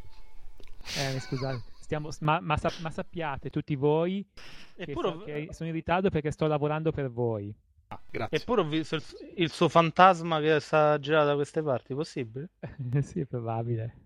Eh, 0.98 1.20
scusate. 1.20 1.64
Stiamo, 1.80 2.10
ma, 2.20 2.40
ma, 2.42 2.58
ma, 2.82 2.92
sappiate 2.92 3.50
tutti 3.50 3.76
voi 3.76 4.26
Eppure... 4.76 5.24
che 5.24 5.48
sono 5.52 5.70
in 5.70 5.76
ritardo 5.76 6.10
perché 6.10 6.32
sto 6.32 6.46
lavorando 6.46 6.92
per 6.92 7.10
voi. 7.10 7.56
Ah, 7.90 8.02
grazie. 8.10 8.38
Eppure 8.38 8.62
ho 8.62 8.68
visto 8.68 8.96
il, 8.96 9.04
il, 9.36 9.50
suo 9.50 9.70
fantasma 9.70 10.40
che 10.40 10.60
sta 10.60 11.00
girando 11.00 11.30
da 11.30 11.36
queste 11.36 11.62
parti, 11.62 11.94
possibile? 11.94 12.50
sì, 13.02 13.22
è 13.22 13.26
probabile. 13.26 14.06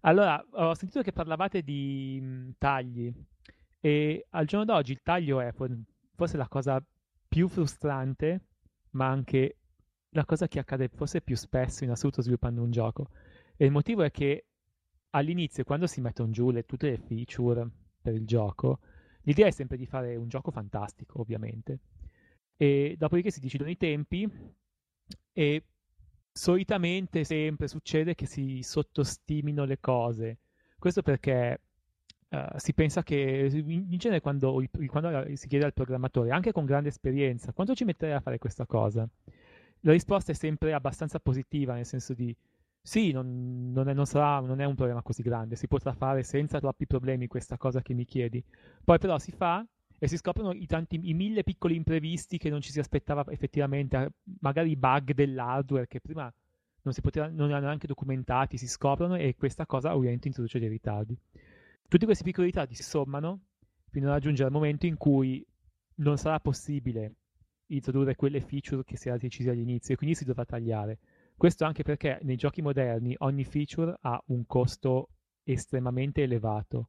Allora, 0.00 0.44
ho 0.52 0.74
sentito 0.74 1.02
che 1.02 1.12
parlavate 1.12 1.62
di 1.62 2.18
mh, 2.20 2.26
mm, 2.26 2.50
tagli 2.58 3.12
e 3.80 4.26
al 4.30 4.46
giorno 4.46 4.64
d'oggi 4.64 4.92
il 4.92 5.02
taglio 5.02 5.40
è 5.40 5.52
forse 5.52 6.36
la 6.36 6.48
cosa 6.48 6.82
più 7.28 7.48
frustrante, 7.48 8.40
ma 8.90 9.08
anche 9.08 9.56
la 10.10 10.24
cosa 10.24 10.48
che 10.48 10.58
accade 10.58 10.88
forse 10.88 11.20
più 11.20 11.36
spesso 11.36 11.84
in 11.84 11.90
assoluto 11.90 12.22
sviluppando 12.22 12.62
un 12.62 12.70
gioco. 12.70 13.08
E 13.56 13.64
il 13.64 13.70
motivo 13.72 14.02
è 14.02 14.10
che 14.10 14.46
all'inizio, 15.10 15.64
quando 15.64 15.86
si 15.86 16.00
mettono 16.00 16.30
giù 16.30 16.50
le, 16.50 16.64
tutte 16.64 16.90
le 16.90 16.98
feature 16.98 17.68
per 18.00 18.14
il 18.14 18.26
gioco, 18.26 18.80
l'idea 19.22 19.46
è 19.46 19.50
sempre 19.50 19.76
di 19.76 19.86
fare 19.86 20.14
un 20.16 20.28
gioco 20.28 20.50
fantastico, 20.50 21.20
ovviamente. 21.20 21.78
E 22.56 22.94
dopodiché 22.98 23.30
si 23.30 23.40
decidono 23.40 23.70
i 23.70 23.76
tempi 23.76 24.28
e 25.32 25.62
solitamente 26.32 27.24
sempre 27.24 27.68
succede 27.68 28.14
che 28.14 28.26
si 28.26 28.62
sottostimino 28.62 29.64
le 29.64 29.78
cose. 29.80 30.38
Questo 30.78 31.02
perché 31.02 31.60
uh, 32.28 32.38
si 32.56 32.72
pensa 32.74 33.02
che 33.02 33.50
in, 33.52 33.96
genere 33.96 34.20
quando, 34.20 34.62
quando, 34.88 35.36
si 35.36 35.48
chiede 35.48 35.64
al 35.64 35.72
programmatore, 35.72 36.30
anche 36.30 36.52
con 36.52 36.64
grande 36.64 36.90
esperienza, 36.90 37.52
quanto 37.52 37.74
ci 37.74 37.84
metterei 37.84 38.14
a 38.14 38.20
fare 38.20 38.38
questa 38.38 38.66
cosa? 38.66 39.08
La 39.80 39.92
risposta 39.92 40.32
è 40.32 40.34
sempre 40.34 40.72
abbastanza 40.72 41.18
positiva, 41.20 41.74
nel 41.74 41.86
senso 41.86 42.12
di 42.14 42.34
sì, 42.86 43.10
non, 43.10 43.72
non, 43.72 43.88
è, 43.88 43.94
non, 43.94 44.06
sarà, 44.06 44.38
non, 44.40 44.60
è, 44.60 44.64
un 44.64 44.76
problema 44.76 45.02
così 45.02 45.22
grande, 45.22 45.56
si 45.56 45.66
potrà 45.66 45.92
fare 45.92 46.22
senza 46.22 46.60
troppi 46.60 46.86
problemi 46.86 47.26
questa 47.26 47.56
cosa 47.56 47.82
che 47.82 47.94
mi 47.94 48.04
chiedi. 48.04 48.42
Poi 48.84 48.98
però 48.98 49.18
si 49.18 49.32
fa 49.32 49.66
e 49.98 50.08
si 50.08 50.16
scoprono 50.16 50.52
i, 50.52 50.66
tanti, 50.66 51.00
i 51.02 51.14
mille 51.14 51.42
piccoli 51.42 51.74
imprevisti 51.74 52.38
che 52.38 52.50
non 52.50 52.60
ci 52.60 52.70
si 52.70 52.78
aspettava 52.78 53.24
effettivamente, 53.28 54.12
magari 54.40 54.70
i 54.70 54.76
bug 54.76 55.12
dell'hardware 55.12 55.86
che 55.86 56.00
prima 56.00 56.32
non, 56.82 56.92
si 56.94 57.00
poteva, 57.00 57.28
non 57.28 57.48
erano 57.48 57.66
neanche 57.66 57.86
documentati, 57.86 58.56
si 58.56 58.68
scoprono 58.68 59.16
e 59.16 59.34
questa 59.36 59.66
cosa 59.66 59.94
ovviamente 59.94 60.28
introduce 60.28 60.58
dei 60.58 60.68
ritardi. 60.68 61.18
Tutti 61.88 62.04
questi 62.04 62.24
piccoli 62.24 62.46
ritardi 62.46 62.74
si 62.74 62.82
sommano 62.82 63.40
fino 63.90 64.08
a 64.08 64.12
raggiungere 64.12 64.48
il 64.48 64.54
momento 64.54 64.86
in 64.86 64.96
cui 64.96 65.44
non 65.96 66.16
sarà 66.18 66.40
possibile 66.40 67.14
introdurre 67.68 68.14
quelle 68.14 68.40
feature 68.40 68.84
che 68.84 68.96
si 68.96 69.08
erano 69.08 69.22
decise 69.22 69.50
all'inizio 69.50 69.94
e 69.94 69.96
quindi 69.96 70.14
si 70.14 70.24
dovrà 70.24 70.44
tagliare. 70.44 70.98
Questo 71.36 71.64
anche 71.64 71.82
perché 71.82 72.18
nei 72.22 72.36
giochi 72.36 72.62
moderni 72.62 73.14
ogni 73.18 73.44
feature 73.44 73.96
ha 74.00 74.22
un 74.26 74.46
costo 74.46 75.10
estremamente 75.42 76.22
elevato. 76.22 76.88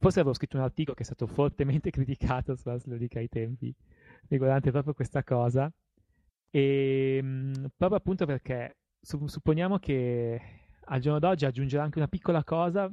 Forse 0.00 0.20
avevo 0.20 0.34
scritto 0.34 0.56
un 0.56 0.62
articolo 0.62 0.96
che 0.96 1.02
è 1.02 1.04
stato 1.04 1.26
fortemente 1.26 1.90
criticato, 1.92 2.56
se 2.56 2.80
lo 2.86 2.96
dica 2.96 3.18
ai 3.18 3.28
tempi, 3.28 3.72
riguardante 4.28 4.70
proprio 4.70 4.94
questa 4.94 5.22
cosa. 5.22 5.70
E 6.50 7.16
ehm, 7.18 7.70
proprio 7.76 7.98
appunto 7.98 8.24
perché 8.24 8.78
supponiamo 9.02 9.78
che 9.78 10.40
al 10.84 11.00
giorno 11.00 11.18
d'oggi 11.18 11.44
aggiungere 11.44 11.82
anche 11.82 11.98
una 11.98 12.08
piccola 12.08 12.42
cosa, 12.42 12.90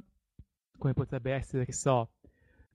come 0.77 0.93
potrebbe 0.93 1.31
essere, 1.31 1.63
che 1.63 1.71
so, 1.71 2.11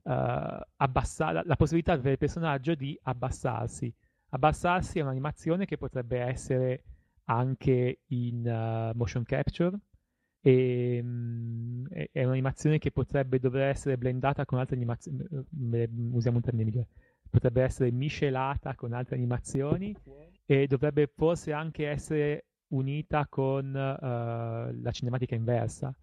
uh, 0.04 0.58
abbassare 0.76 1.42
la 1.44 1.56
possibilità 1.56 1.98
per 1.98 2.12
il 2.12 2.18
personaggio 2.18 2.74
di 2.74 2.98
abbassarsi. 3.02 3.94
Abbassarsi 4.30 4.98
è 4.98 5.02
un'animazione 5.02 5.66
che 5.66 5.76
potrebbe 5.76 6.18
essere 6.20 6.84
anche 7.24 8.00
in 8.06 8.46
uh, 8.46 8.96
motion 8.96 9.24
capture 9.24 9.78
e 10.44 10.98
um, 11.00 11.86
è 11.88 12.24
un'animazione 12.24 12.78
che 12.78 12.90
potrebbe 12.90 13.38
dover 13.38 13.68
essere 13.68 13.96
blendata 13.96 14.44
con 14.44 14.58
altre 14.58 14.74
animazioni 14.74 15.24
usiamo 16.12 16.38
un 16.38 16.42
termine 16.42 16.64
migliore. 16.64 16.88
Potrebbe 17.30 17.62
essere 17.62 17.92
miscelata 17.92 18.74
con 18.74 18.92
altre 18.92 19.14
animazioni 19.16 19.96
e 20.44 20.66
dovrebbe 20.66 21.10
forse 21.14 21.52
anche 21.52 21.88
essere 21.88 22.46
unita 22.72 23.26
con 23.28 23.66
uh, 23.66 24.82
la 24.82 24.90
cinematica 24.90 25.34
inversa. 25.34 25.94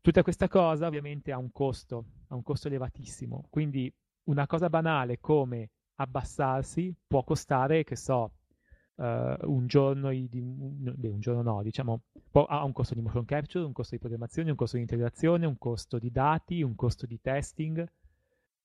Tutta 0.00 0.22
questa 0.22 0.48
cosa 0.48 0.86
ovviamente 0.86 1.32
ha 1.32 1.38
un 1.38 1.50
costo 1.50 2.04
ha 2.28 2.34
un 2.34 2.42
costo 2.42 2.68
elevatissimo. 2.68 3.46
Quindi 3.48 3.92
una 4.24 4.46
cosa 4.46 4.68
banale 4.68 5.18
come 5.18 5.70
abbassarsi 5.96 6.94
può 7.06 7.24
costare 7.24 7.84
che 7.84 7.96
so 7.96 8.32
uh, 9.02 9.50
un 9.50 9.66
giorno 9.66 10.10
di, 10.10 10.40
beh, 10.40 11.08
un 11.08 11.20
giorno 11.20 11.42
no, 11.42 11.62
diciamo, 11.62 12.02
ha 12.32 12.64
un 12.64 12.72
costo 12.72 12.94
di 12.94 13.00
motion 13.00 13.24
capture, 13.24 13.64
un 13.64 13.72
costo 13.72 13.94
di 13.94 14.00
programmazione, 14.00 14.50
un 14.50 14.56
costo 14.56 14.76
di 14.76 14.82
integrazione, 14.82 15.46
un 15.46 15.58
costo 15.58 15.98
di 15.98 16.10
dati, 16.10 16.62
un 16.62 16.74
costo 16.74 17.06
di 17.06 17.20
testing 17.20 17.84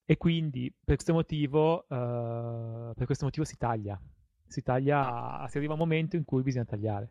e 0.06 0.18
quindi 0.18 0.72
per 0.72 0.96
questo 0.96 1.14
motivo, 1.14 1.86
uh, 1.88 2.94
per 2.94 3.06
questo 3.06 3.26
motivo 3.26 3.46
si 3.46 3.58
taglia. 3.58 4.00
Si 4.48 4.62
taglia, 4.62 5.46
si 5.50 5.58
arriva 5.58 5.74
a 5.74 5.76
un 5.76 5.82
momento 5.82 6.16
in 6.16 6.24
cui 6.24 6.42
bisogna 6.42 6.66
tagliare. 6.66 7.10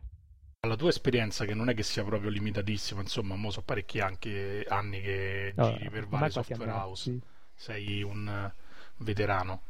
La 0.67 0.75
tua 0.75 0.89
esperienza, 0.89 1.45
che 1.45 1.53
non 1.53 1.69
è 1.69 1.75
che 1.75 1.83
sia 1.83 2.03
proprio 2.03 2.31
limitatissima, 2.31 3.01
insomma, 3.01 3.35
mo 3.35 3.51
sono 3.51 3.63
parecchi 3.63 3.99
anche 3.99 4.65
anni 4.67 4.99
che 5.01 5.53
giri 5.55 5.85
oh, 5.85 5.91
per 5.91 6.07
vari 6.07 6.31
software 6.31 6.71
house, 6.71 7.11
sì. 7.11 7.21
sei 7.53 8.01
un 8.01 8.51
veterano. 8.97 9.61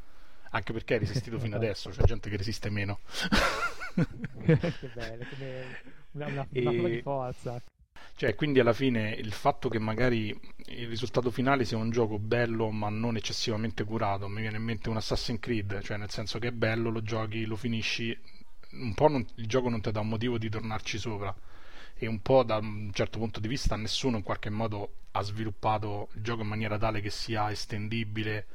Anche 0.52 0.74
perché 0.74 0.94
hai 0.94 1.00
resistito 1.00 1.40
fino 1.40 1.56
adesso, 1.58 1.90
c'è 1.90 2.04
gente 2.04 2.30
che 2.30 2.38
resiste 2.38 2.70
meno. 2.70 3.00
che 4.44 4.92
bello, 4.94 5.26
come 5.30 5.64
una, 6.12 6.28
una, 6.28 6.48
e... 6.52 6.68
una 6.68 6.88
di 6.88 7.02
forza. 7.02 7.62
Cioè, 8.16 8.36
quindi 8.36 8.60
alla 8.60 8.74
fine 8.74 9.12
il 9.12 9.32
fatto 9.32 9.70
che 9.70 9.80
magari 9.80 10.30
il 10.68 10.88
risultato 10.88 11.30
finale 11.30 11.66
sia 11.66 11.78
un 11.78 11.92
gioco 11.92 12.18
bello 12.18 12.72
ma 12.72 12.90
non 12.90 13.16
eccessivamente 13.16 13.84
curato, 13.84 14.28
mi 14.28 14.42
viene 14.42 14.58
in 14.58 14.64
mente 14.64 14.90
un 14.90 14.98
Assassin's 14.98 15.40
Creed, 15.40 15.82
cioè 15.84 15.98
nel 15.98 16.10
senso 16.10 16.40
che 16.40 16.48
è 16.48 16.52
bello, 16.52 16.90
lo 16.90 17.02
giochi, 17.02 17.46
lo 17.46 17.56
finisci, 17.56 18.18
un 18.72 18.94
po' 18.96 19.08
non, 19.08 19.26
il 19.36 19.48
gioco 19.48 19.70
non 19.70 19.82
ti 19.82 19.92
dà 19.92 20.00
un 20.00 20.08
motivo 20.10 20.38
di 20.38 20.50
tornarci 20.50 20.98
sopra 20.98 21.36
e 21.94 22.08
un 22.08 22.22
po' 22.22 22.44
da 22.44 22.58
un 22.58 22.92
certo 22.94 23.20
punto 23.20 23.40
di 23.40 23.48
vista 23.48 23.76
nessuno 23.76 24.18
in 24.18 24.24
qualche 24.24 24.50
modo 24.50 24.94
ha 25.12 25.22
sviluppato 25.22 26.10
il 26.14 26.22
gioco 26.22 26.42
in 26.42 26.48
maniera 26.48 26.78
tale 26.78 27.02
che 27.02 27.10
sia 27.10 27.50
estendibile 27.52 28.46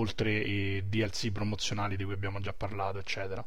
oltre 0.00 0.32
i 0.32 0.88
DLC 0.88 1.30
promozionali 1.30 1.96
di 1.96 2.04
cui 2.04 2.14
abbiamo 2.14 2.40
già 2.40 2.52
parlato, 2.52 2.98
eccetera. 2.98 3.44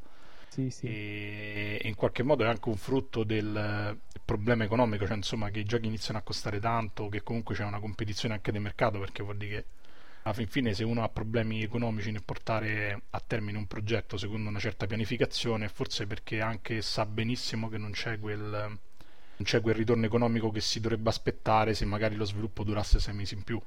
Sì, 0.48 0.70
sì. 0.70 0.86
E 0.86 1.82
in 1.84 1.96
qualche 1.96 2.22
modo 2.22 2.44
è 2.44 2.48
anche 2.48 2.70
un 2.70 2.78
frutto 2.78 3.24
del 3.24 3.98
problema 4.24 4.64
economico, 4.64 5.06
cioè 5.06 5.16
insomma 5.16 5.50
che 5.50 5.60
i 5.60 5.66
giochi 5.66 5.88
iniziano 5.88 6.20
a 6.20 6.22
costare 6.22 6.60
tanto, 6.60 7.10
che 7.10 7.24
comunque 7.24 7.56
c'è 7.56 7.66
una 7.66 7.80
competizione 7.80 8.36
anche 8.36 8.52
di 8.52 8.60
mercato, 8.60 9.00
perché 9.00 9.24
vuol 9.24 9.38
dire 9.38 9.52
che 9.52 9.66
alla 10.24 10.34
fin 10.34 10.48
fine 10.48 10.74
se 10.74 10.84
uno 10.84 11.04
ha 11.04 11.10
problemi 11.10 11.64
economici 11.64 12.12
nel 12.12 12.24
portare 12.24 13.02
a 13.10 13.20
termine 13.20 13.58
un 13.58 13.68
progetto 13.68 14.16
secondo 14.16 14.48
una 14.48 14.60
certa 14.60 14.86
pianificazione, 14.86 15.68
forse 15.68 16.08
perché 16.08 16.40
anche 16.40 16.82
sa 16.82 17.06
benissimo 17.06 17.68
che 17.68 17.78
non 17.78 17.92
c'è 17.92 18.20
quel, 18.20 18.40
non 18.40 18.80
c'è 19.44 19.60
quel 19.60 19.76
ritorno 19.76 20.06
economico 20.06 20.52
che 20.52 20.62
si 20.62 20.80
dovrebbe 20.80 21.10
aspettare 21.10 21.74
se 21.74 21.84
magari 21.86 22.16
lo 22.16 22.26
sviluppo 22.26 22.64
durasse 22.64 23.00
sei 23.00 23.14
mesi 23.14 23.34
in 23.34 23.44
più. 23.44 23.60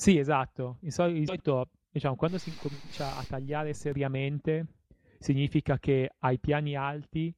Sì, 0.00 0.16
esatto. 0.16 0.78
Di 0.80 0.90
solito, 0.90 1.68
diciamo, 1.90 2.16
quando 2.16 2.38
si 2.38 2.50
comincia 2.56 3.18
a 3.18 3.22
tagliare 3.22 3.74
seriamente, 3.74 4.64
significa 5.18 5.78
che 5.78 6.12
ai 6.20 6.38
piani 6.38 6.74
alti 6.74 7.34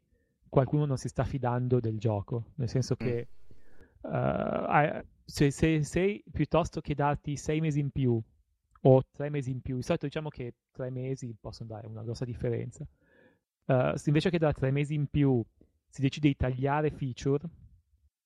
qualcuno 0.49 0.85
non 0.85 0.97
si 0.97 1.09
sta 1.09 1.25
fidando 1.25 1.81
del 1.81 1.99
gioco. 1.99 2.53
Nel 2.55 2.69
senso 2.69 2.95
che 2.95 3.27
mm. 4.07 4.13
uh, 4.13 5.05
se, 5.25 5.51
se, 5.51 5.83
se, 5.83 6.23
piuttosto 6.31 6.81
che 6.81 6.95
darti 6.95 7.37
sei 7.37 7.59
mesi 7.59 7.81
in 7.81 7.91
più 7.91 8.23
o 8.83 9.03
tre 9.11 9.29
mesi 9.29 9.51
in 9.51 9.61
più, 9.61 9.75
di 9.75 9.83
solito 9.83 10.07
diciamo 10.07 10.29
che 10.29 10.55
tre 10.71 10.89
mesi 10.91 11.35
possono 11.41 11.69
dare 11.69 11.89
una 11.89 12.05
grossa 12.05 12.25
differenza. 12.25 12.87
Uh, 13.65 13.95
invece 14.05 14.31
che 14.31 14.39
da 14.39 14.53
tre 14.53 14.71
mesi 14.71 14.95
in 14.95 15.09
più 15.09 15.43
si 15.89 16.01
decide 16.01 16.29
di 16.29 16.37
tagliare 16.37 16.93
feature, 16.93 17.45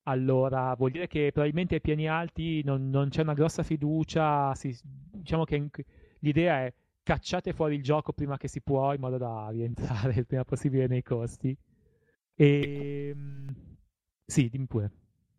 allora 0.09 0.74
vuol 0.74 0.92
dire 0.92 1.07
che 1.07 1.30
probabilmente 1.32 1.74
ai 1.74 1.80
piani 1.80 2.09
alti 2.09 2.62
non, 2.64 2.90
non 2.90 3.09
c'è 3.09 3.22
una 3.22 3.34
grossa 3.34 3.62
fiducia. 3.62 4.54
Si, 4.54 4.76
diciamo 4.82 5.44
che 5.44 5.68
l'idea 6.20 6.64
è 6.64 6.72
cacciate 7.02 7.52
fuori 7.52 7.76
il 7.76 7.82
gioco 7.82 8.12
prima 8.12 8.36
che 8.36 8.48
si 8.48 8.61
può, 8.61 8.92
in 8.92 9.00
modo 9.00 9.16
da 9.16 9.48
rientrare 9.50 10.14
il 10.14 10.26
prima 10.26 10.44
possibile 10.44 10.86
nei 10.86 11.02
costi. 11.02 11.57
E 12.34 13.09
ehm, 13.09 13.54
sì, 14.24 14.48
dimmi 14.48 14.66
pure. 14.66 14.90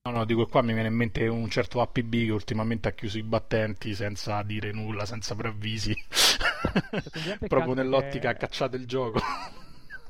No, 0.03 0.11
no, 0.11 0.25
dico 0.25 0.45
qua 0.47 0.61
mi 0.61 0.73
viene 0.73 0.87
in 0.87 0.95
mente 0.95 1.27
un 1.27 1.49
certo 1.49 1.81
APB 1.81 2.11
che 2.11 2.31
ultimamente 2.31 2.87
ha 2.87 2.91
chiuso 2.91 3.17
i 3.17 3.23
battenti 3.23 3.93
senza 3.93 4.41
dire 4.43 4.71
nulla, 4.71 5.05
senza 5.05 5.35
preavvisi. 5.35 5.95
Proprio 7.47 7.73
nell'ottica 7.73 8.31
che... 8.33 8.39
cacciate 8.39 8.75
il 8.77 8.85
gioco. 8.85 9.19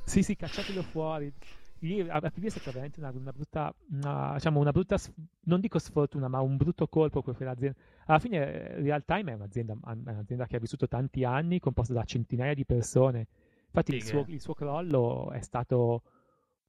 sì, 0.05 0.23
sì, 0.23 0.35
cacciatelo 0.35 0.81
fuori 0.83 1.33
lì 1.79 1.99
a 2.01 2.19
PB 2.19 2.45
è 2.45 2.49
stata 2.49 2.71
veramente 2.71 2.99
una, 2.99 3.11
una 3.11 3.31
brutta, 3.31 3.73
una, 3.91 4.33
diciamo 4.33 4.59
una 4.59 4.71
brutta, 4.71 4.97
non 5.41 5.59
dico 5.59 5.79
sfortuna, 5.79 6.27
ma 6.27 6.39
un 6.41 6.57
brutto 6.57 6.87
colpo 6.87 7.21
per 7.21 7.39
l'azienda. 7.41 7.77
Alla 8.05 8.19
fine 8.19 8.37
eh, 8.37 8.81
Real 8.81 9.03
Time 9.05 9.31
è 9.31 9.35
un'azienda, 9.35 9.73
è 9.73 10.11
un'azienda 10.11 10.47
che 10.47 10.55
ha 10.55 10.59
vissuto 10.59 10.87
tanti 10.87 11.23
anni, 11.23 11.59
composta 11.59 11.93
da 11.93 12.03
centinaia 12.03 12.53
di 12.53 12.65
persone. 12.65 13.27
Infatti 13.67 13.95
il 13.95 14.03
suo, 14.03 14.25
il 14.27 14.41
suo, 14.41 14.53
crollo 14.53 15.31
è 15.31 15.41
stato 15.41 16.03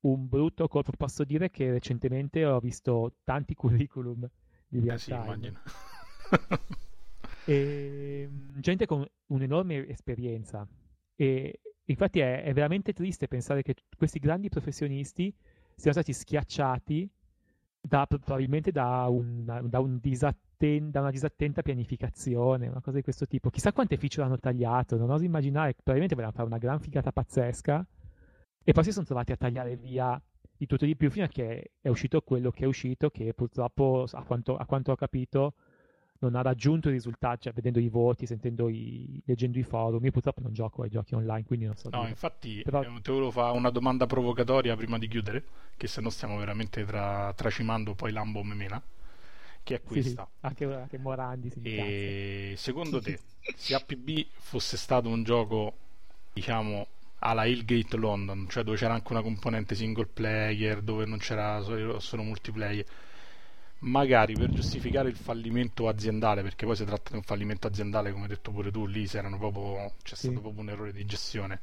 un 0.01 0.29
brutto 0.29 0.69
colpo. 0.69 0.93
Posso 0.97 1.25
dire 1.25 1.51
che 1.51 1.71
recentemente 1.71 2.45
ho 2.45 2.59
visto 2.61 3.15
tanti 3.25 3.55
curriculum 3.57 4.29
di 4.67 4.81
Real 4.81 4.97
eh 4.97 4.99
sì, 4.99 5.11
Immagino. 5.13 5.59
e, 7.47 8.23
ehm, 8.25 8.61
gente 8.61 8.87
con 8.87 9.07
un'enorme 9.27 9.89
esperienza. 9.89 10.67
E, 11.21 11.61
Infatti 11.89 12.21
è, 12.21 12.43
è, 12.43 12.53
veramente 12.53 12.93
triste 12.93 13.29
pensare 13.29 13.63
che 13.63 13.75
questi 13.97 14.19
grandi 14.19 14.51
professionisti 14.51 15.35
siano 15.75 15.93
stati 15.93 16.13
schiacciati 16.13 17.09
da, 17.81 18.07
probabilmente 18.07 18.71
da, 18.71 19.07
una, 19.09 19.63
da, 19.63 19.81
un 19.81 19.99
disatten- 19.99 20.91
da, 20.91 21.01
una 21.01 21.11
disattenta 21.11 21.63
pianificazione, 21.63 22.69
una 22.69 22.83
cosa 22.83 22.99
di 22.99 23.03
questo 23.03 23.27
tipo. 23.27 23.49
Chissà 23.49 23.73
quante 23.73 23.97
feature 23.97 24.27
hanno 24.27 24.39
tagliato, 24.39 24.99
non 24.99 25.11
oso 25.11 25.25
immaginare, 25.25 25.73
probabilmente 25.73 26.15
volevano 26.15 26.37
fare 26.37 26.49
una 26.49 26.59
gran 26.59 26.79
figata 26.79 27.11
pazzesca 27.11 27.87
e 28.63 28.73
poi 28.73 28.85
si 28.85 28.93
sono 28.93 29.07
trovati 29.07 29.33
a 29.33 29.37
tagliare 29.37 29.77
via 29.77 30.21
di 30.59 30.67
tutto 30.67 30.85
e 30.85 30.89
di 30.89 30.97
più 30.97 31.11
fino 31.11 31.25
a 31.25 31.29
che 31.29 31.73
è 31.81 31.89
uscito 31.89 32.21
quello 32.21 32.51
che 32.51 32.65
è 32.65 32.67
uscito, 32.67 33.09
che 33.09 33.33
purtroppo, 33.33 34.05
a 34.11 34.25
quanto, 34.25 34.59
a 34.59 34.67
quanto 34.67 34.93
ho 34.93 34.97
capito, 34.97 35.55
non 36.21 36.35
ha 36.35 36.43
raggiunto 36.43 36.89
i 36.89 36.93
risultati, 36.93 37.43
cioè 37.43 37.53
vedendo 37.53 37.79
i 37.79 37.89
voti, 37.89 38.27
sentendo 38.27 38.69
i, 38.69 39.21
leggendo 39.25 39.59
i 39.59 39.63
forum. 39.63 40.05
Io 40.05 40.11
purtroppo 40.11 40.41
non 40.43 40.53
gioco 40.53 40.83
ai 40.83 40.91
giochi 40.91 41.15
online, 41.15 41.45
quindi 41.45 41.67
non 41.67 41.77
so. 41.77 41.89
No, 41.91 41.99
dire. 41.99 42.11
infatti 42.11 42.63
Però- 42.63 42.83
eh, 42.83 43.01
ti 43.01 43.11
volevo 43.11 43.31
fare 43.31 43.57
una 43.57 43.71
domanda 43.71 44.07
provocatoria 44.07 44.75
prima 44.77 44.99
di 44.99 45.07
chiudere, 45.09 45.45
che 45.77 45.87
se 45.87 46.01
no 46.01 46.11
stiamo 46.11 46.37
veramente 46.39 46.85
tra- 46.85 47.33
tracimando 47.35 47.95
poi 47.95 48.13
Lambo 48.13 48.43
Memena, 48.43 48.83
che 49.63 49.75
è 49.77 49.81
Sì, 49.81 49.87
questa. 49.87 50.29
anche, 50.41 50.65
anche 50.65 50.99
Morandi 50.99 51.51
si. 51.51 51.61
E 51.63 52.55
secondo 52.57 53.01
te, 53.01 53.19
se 53.55 53.75
APB 53.75 54.27
fosse 54.39 54.77
stato 54.77 55.09
un 55.09 55.23
gioco, 55.23 55.75
diciamo, 56.33 56.87
alla 57.21 57.45
Hillgate 57.45 57.97
London, 57.97 58.47
cioè 58.49 58.63
dove 58.65 58.77
c'era 58.77 58.95
anche 58.95 59.13
una 59.13 59.23
componente 59.23 59.75
single 59.75 60.07
player, 60.07 60.81
dove 60.83 61.05
non 61.05 61.19
c'era 61.19 61.61
solo, 61.63 61.99
solo 62.01 62.23
multiplayer, 62.23 62.85
magari 63.81 64.35
per 64.35 64.51
giustificare 64.51 65.09
il 65.09 65.17
fallimento 65.17 65.89
aziendale, 65.89 66.43
perché 66.43 66.67
poi 66.67 66.77
si 66.77 66.85
tratta 66.85 67.11
di 67.11 67.17
un 67.17 67.23
fallimento 67.23 67.67
aziendale, 67.67 68.11
come 68.11 68.25
hai 68.25 68.29
detto 68.31 68.51
pure 68.51 68.71
tu, 68.71 68.87
lì 68.87 69.07
proprio, 69.39 69.93
c'è 70.03 70.15
Sì. 70.15 70.27
stato 70.29 70.41
proprio 70.41 70.63
un 70.63 70.71
errore 70.71 70.93
di 70.93 71.05
gestione. 71.05 71.61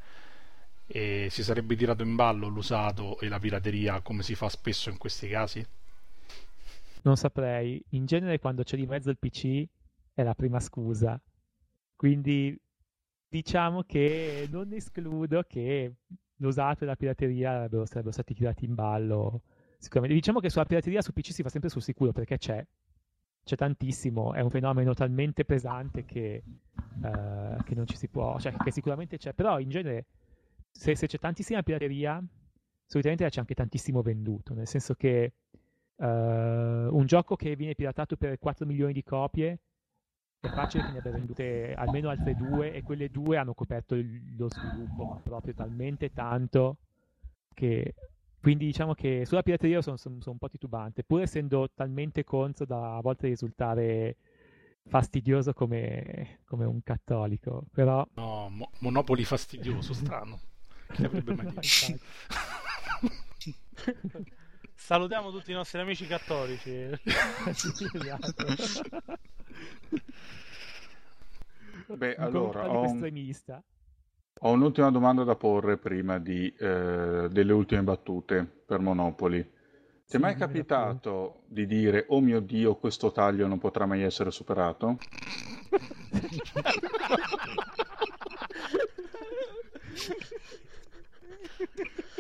E 0.88 1.28
si 1.32 1.43
sarebbe 1.43 1.76
tirato 1.76 2.03
in 2.03 2.16
ballo 2.16 2.47
l'usato 2.47 3.20
e 3.20 3.28
la 3.28 3.39
pirateria 3.39 4.01
come 4.01 4.22
si 4.24 4.36
fa 4.36 4.49
spesso 4.49 4.89
in 4.89 4.97
questi 4.97 5.28
casi? 5.28 5.66
Non 7.03 7.16
saprei. 7.18 7.84
In 7.89 8.05
genere 8.05 8.39
quando 8.39 8.63
c'è 8.63 8.78
di 8.78 8.86
mezzo 8.88 9.09
il 9.09 9.18
PC 9.18 9.66
è 10.13 10.24
la 10.24 10.34
prima 10.34 10.59
scusa. 10.59 11.20
Quindi 11.95 12.57
diciamo 13.28 13.84
che 13.84 14.47
non 14.49 14.72
escludo 14.74 15.43
che 15.47 15.93
l'usato 16.38 16.84
e 16.84 16.88
la 16.88 16.95
pirateria 16.95 17.68
sarebbero 17.86 18.11
stati 18.11 18.34
tirati 18.34 18.66
in 18.66 18.74
ballo. 18.76 19.41
Sicuramente. 19.86 20.15
Diciamo 20.15 20.39
che 20.39 20.49
sulla 20.49 20.65
pirateria 20.65 21.01
su 21.03 21.13
PC 21.13 21.31
si 21.31 21.43
fa 21.43 21.49
sempre 21.49 21.69
sul 21.69 21.83
sicuro 21.83 22.11
perché 22.11 22.38
c'è. 22.39 22.65
C'è 23.43 23.55
tantissimo, 23.55 24.33
è 24.33 24.41
un 24.41 24.49
fenomeno 24.49 24.95
talmente 24.95 25.45
pesante 25.45 26.03
che, 26.05 26.43
eh, 27.01 27.57
che 27.63 27.75
non 27.75 27.86
ci 27.86 27.95
si 27.95 28.07
può, 28.07 28.39
cioè 28.39 28.57
che 28.59 28.71
sicuramente 28.71 29.17
c'è, 29.17 29.33
però 29.33 29.59
in 29.59 29.69
genere 29.69 30.07
se, 30.71 30.95
se 30.95 31.05
c'è 31.05 31.19
tantissima 31.19 31.61
pirateria, 31.61 32.23
solitamente 32.88 33.29
c'è 33.29 33.39
anche 33.39 33.53
tantissimo 33.53 34.01
venduto, 34.01 34.55
nel 34.55 34.65
senso 34.65 34.95
che 34.95 35.33
eh, 35.97 36.05
un 36.89 37.05
gioco 37.05 37.36
che 37.36 37.55
viene 37.55 37.75
piratato 37.75 38.17
per 38.17 38.39
4 38.39 38.65
milioni 38.65 38.93
di 38.93 39.03
copie 39.03 39.59
è 40.39 40.49
facile 40.49 40.81
che 40.81 40.89
ne 40.91 40.97
abbia 40.97 41.11
vendute 41.11 41.75
almeno 41.75 42.09
altre 42.09 42.33
due 42.36 42.73
e 42.73 42.81
quelle 42.81 43.09
due 43.09 43.38
hanno 43.38 43.53
coperto 43.53 43.93
il- 43.93 44.36
lo 44.36 44.49
sviluppo, 44.49 45.07
proprio 45.21 45.53
talmente 45.53 46.11
tanto 46.11 46.77
che 47.53 47.93
quindi 48.46 48.66
diciamo 48.68 48.93
che 48.93 49.24
sulla 49.26 49.41
pirateria 49.41 49.82
sono, 49.82 49.98
sono- 49.98 50.20
sono 50.22 50.34
un 50.34 50.38
po' 50.38 50.50
titubante, 50.50 51.04
pur 51.04 51.22
essendo 51.22 51.68
talmente 51.74 52.24
contro 52.24 52.64
da 52.64 52.98
a 52.98 53.02
volte 53.02 53.26
risultare 53.28 54.18
fastidioso 54.86 55.52
come, 55.54 56.41
come 56.46 56.64
un 56.66 56.84
cattolico, 56.84 57.64
però 57.72 58.06
No, 58.14 58.48
Mo- 58.50 58.70
Monopoli 58.82 59.24
fastidioso, 59.24 59.93
strano. 59.98 60.39
Chi 60.93 61.06
avrebbe 61.06 61.34
mai 61.34 61.48
detto? 61.58 61.98
Salutiamo 64.76 65.32
tutti 65.32 65.50
i 65.50 65.56
nostri 65.56 65.80
amici 65.80 66.06
cattolici. 66.06 66.70
Esatto. 66.70 68.46
Beh, 71.96 72.16
Un 72.20 72.24
allora, 72.24 72.70
ho 72.70 72.80
un- 72.82 72.86
estremista. 72.86 73.64
Ho 74.41 74.51
un'ultima 74.51 74.91
domanda 74.91 75.23
da 75.23 75.36
porre 75.36 75.77
prima 75.77 76.19
di, 76.19 76.53
eh, 76.57 77.27
delle 77.31 77.53
ultime 77.53 77.83
battute 77.83 78.43
per 78.43 78.79
Monopoli. 78.79 79.41
Ti 79.41 79.49
Sì, 80.03 80.17
è 80.17 80.19
mai 80.19 80.33
dimmi 80.33 80.45
da 80.45 80.47
capitato 80.47 81.43
di 81.47 81.65
dire, 81.65 82.05
oh 82.09 82.19
mio 82.19 82.41
Dio, 82.41 82.75
questo 82.75 83.13
taglio 83.13 83.47
non 83.47 83.59
potrà 83.59 83.86
mai 83.86 84.03
essere 84.03 84.31
superato? 84.31 84.97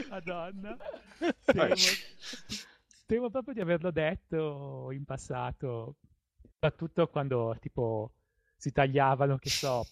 Madonna. 0.09 0.77
Vai. 1.53 1.73
Temo, 1.75 1.75
temo 3.05 3.29
proprio 3.29 3.53
di 3.53 3.59
averlo 3.59 3.91
detto 3.91 4.89
in 4.91 5.03
passato, 5.03 5.97
soprattutto 6.41 7.07
quando 7.09 7.57
tipo 7.59 8.13
si 8.55 8.71
tagliavano, 8.71 9.37
che 9.37 9.49
so, 9.49 9.85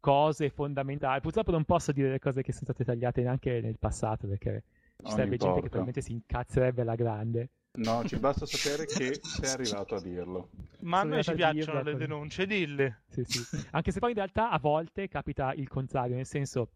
cose 0.00 0.50
fondamentali. 0.50 1.20
Purtroppo 1.20 1.50
non 1.50 1.64
posso 1.64 1.92
dire 1.92 2.10
le 2.10 2.18
cose 2.18 2.42
che 2.42 2.52
sono 2.52 2.64
state 2.64 2.84
tagliate 2.84 3.22
neanche 3.22 3.60
nel 3.60 3.78
passato 3.78 4.26
perché 4.26 4.64
ci 5.04 5.10
sarebbe 5.10 5.36
gente 5.36 5.60
che 5.60 5.68
probabilmente 5.68 6.00
si 6.00 6.12
incazzerebbe 6.12 6.82
alla 6.82 6.94
grande. 6.96 7.50
No, 7.72 8.02
ci 8.04 8.18
basta 8.18 8.46
sapere 8.46 8.84
che 8.84 9.20
sei 9.22 9.48
arrivato 9.52 9.94
a 9.94 10.00
dirlo. 10.00 10.50
Ma 10.80 11.00
a 11.00 11.04
noi 11.04 11.22
ci 11.22 11.34
piacciono 11.34 11.82
le 11.82 11.94
denunce, 11.94 12.44
dille. 12.44 13.02
Sì, 13.08 13.22
sì. 13.24 13.66
Anche 13.70 13.92
se 13.92 14.00
poi 14.00 14.10
in 14.10 14.16
realtà 14.16 14.50
a 14.50 14.58
volte 14.58 15.06
capita 15.06 15.52
il 15.52 15.68
contrario, 15.68 16.16
nel 16.16 16.26
senso, 16.26 16.72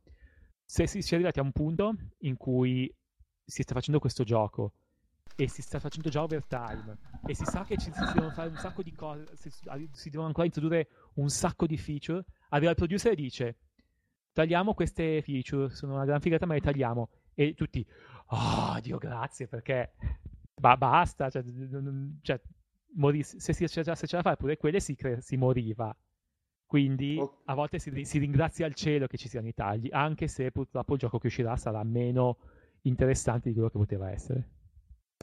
se 0.64 0.86
si, 0.86 1.02
si 1.02 1.12
è 1.12 1.16
arrivati 1.16 1.40
a 1.40 1.42
un 1.42 1.50
punto 1.50 1.96
in 2.18 2.36
cui 2.36 2.92
si 3.44 3.62
sta 3.62 3.74
facendo 3.74 3.98
questo 3.98 4.22
gioco 4.22 4.72
e 5.36 5.48
si 5.48 5.62
sta 5.62 5.80
facendo 5.80 6.08
già 6.10 6.22
overtime 6.22 6.96
e 7.26 7.34
si 7.34 7.44
sa 7.44 7.64
che 7.64 7.76
ci, 7.76 7.90
si 7.92 8.12
devono 8.12 8.30
fare 8.30 8.50
un 8.50 8.56
sacco 8.56 8.82
di 8.82 8.92
cose, 8.92 9.26
si, 9.34 9.50
si 9.50 10.10
devono 10.10 10.28
ancora 10.28 10.46
introdurre 10.46 10.88
un 11.14 11.28
sacco 11.28 11.66
di 11.66 11.76
feature, 11.76 12.24
arriva 12.50 12.70
il 12.70 12.76
producer 12.76 13.12
e 13.12 13.16
dice 13.16 13.56
tagliamo 14.32 14.74
queste 14.74 15.22
feature, 15.22 15.70
sono 15.70 15.94
una 15.94 16.04
gran 16.04 16.20
figata 16.20 16.44
ma 16.46 16.54
le 16.54 16.60
tagliamo 16.60 17.08
e 17.34 17.54
tutti, 17.54 17.86
oh 18.28 18.78
Dio 18.80 18.98
grazie 18.98 19.46
perché 19.46 19.92
ba- 20.54 20.76
basta, 20.76 21.30
cioè, 21.30 21.44
cioè, 22.22 22.40
mori- 22.96 23.22
se, 23.22 23.52
si- 23.52 23.66
se 23.68 23.82
c'era 23.82 23.94
da 23.94 24.22
fare 24.22 24.36
pure 24.36 24.56
quelle 24.56 24.80
si, 24.80 24.94
cre- 24.94 25.20
si 25.20 25.36
moriva. 25.36 25.96
Quindi 26.66 27.16
Ok. 27.18 27.42
a 27.44 27.54
volte 27.54 27.78
si, 27.78 28.04
si 28.04 28.18
ringrazia 28.18 28.66
il 28.66 28.74
cielo 28.74 29.06
che 29.06 29.16
ci 29.16 29.28
siano 29.28 29.46
i 29.46 29.54
tagli, 29.54 29.88
anche 29.92 30.26
se 30.26 30.50
purtroppo 30.50 30.94
il 30.94 30.98
gioco 30.98 31.18
che 31.18 31.28
uscirà 31.28 31.56
sarà 31.56 31.82
meno 31.84 32.38
interessante 32.82 33.48
di 33.48 33.54
quello 33.54 33.70
che 33.70 33.78
poteva 33.78 34.10
essere. 34.10 34.48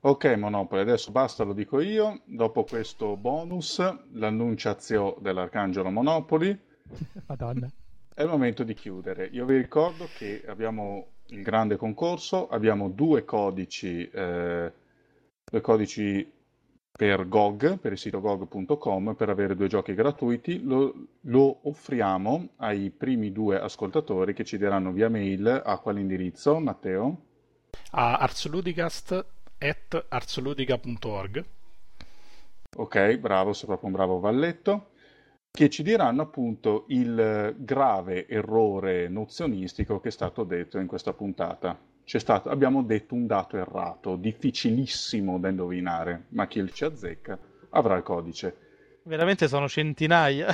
Ok, 0.04 0.26
Monopoli, 0.36 0.82
adesso 0.82 1.12
basta, 1.12 1.44
lo 1.44 1.54
dico 1.54 1.80
io. 1.80 2.22
Dopo 2.26 2.64
questo 2.64 3.16
bonus, 3.18 3.80
l'annunciazio 4.14 5.16
dell'Arcangelo 5.20 5.92
Monopoli, 5.92 6.58
Madonna. 7.28 7.70
è 8.16 8.24
il 8.24 8.28
momento 8.28 8.64
di 8.64 8.74
chiudere. 8.74 9.30
Io 9.32 9.46
vi 9.46 9.58
ricordo 9.58 10.08
che 10.18 10.44
abbiamo 10.48 11.06
il 11.28 11.44
grande 11.44 11.76
concorso, 11.78 12.48
abbiamo 12.50 12.90
due 12.90 13.26
codici, 13.26 14.10
eh, 14.10 14.74
due 15.44 15.62
codici 15.62 16.32
per 16.92 17.28
GOG, 17.28 17.78
per 17.78 17.92
il 17.92 17.98
sito 18.00 18.20
gog.com, 18.22 19.14
per 19.14 19.30
avere 19.30 19.56
due 19.56 19.68
giochi 19.68 19.94
gratuiti. 19.94 20.64
Lo, 20.64 20.94
lo 21.22 21.60
offriamo 21.70 22.54
ai 22.58 22.90
primi 22.90 23.32
due 23.32 23.60
ascoltatori 23.60 24.34
che 24.34 24.46
ci 24.46 24.58
diranno 24.58 24.92
via 24.92 25.10
mail 25.10 25.62
a 25.64 25.78
quale 25.78 26.00
indirizzo, 26.00 26.58
Matteo? 26.60 27.22
A 27.92 28.18
arsoludicast 28.18 29.26
at 29.62 30.06
artsoludica.org 30.10 31.46
Ok, 32.78 33.18
bravo, 33.18 33.54
sei 33.54 33.66
proprio 33.68 33.88
un 33.90 33.96
bravo 33.96 34.20
valletto. 34.20 34.92
Che 35.52 35.70
ci 35.70 35.84
diranno 35.84 36.22
appunto 36.22 36.86
il 36.88 37.54
grave 37.58 38.28
errore 38.28 39.10
nozionistico 39.10 40.00
che 40.00 40.08
è 40.08 40.12
stato 40.12 40.44
detto 40.46 40.80
in 40.80 40.88
questa 40.88 41.12
puntata. 41.14 41.78
C'è 42.06 42.20
stato, 42.20 42.50
abbiamo 42.50 42.82
detto 42.84 43.14
un 43.16 43.28
dato 43.28 43.58
errato, 43.58 44.16
difficilissimo 44.16 45.38
da 45.40 45.50
indovinare, 45.50 46.26
ma 46.30 46.48
chi 46.48 46.66
ci 46.72 46.86
azzecca 46.86 47.38
avrà 47.72 47.98
il 47.98 48.04
codice. 48.04 48.56
Veramente 49.04 49.48
sono 49.48 49.68
centinaia 49.68 50.54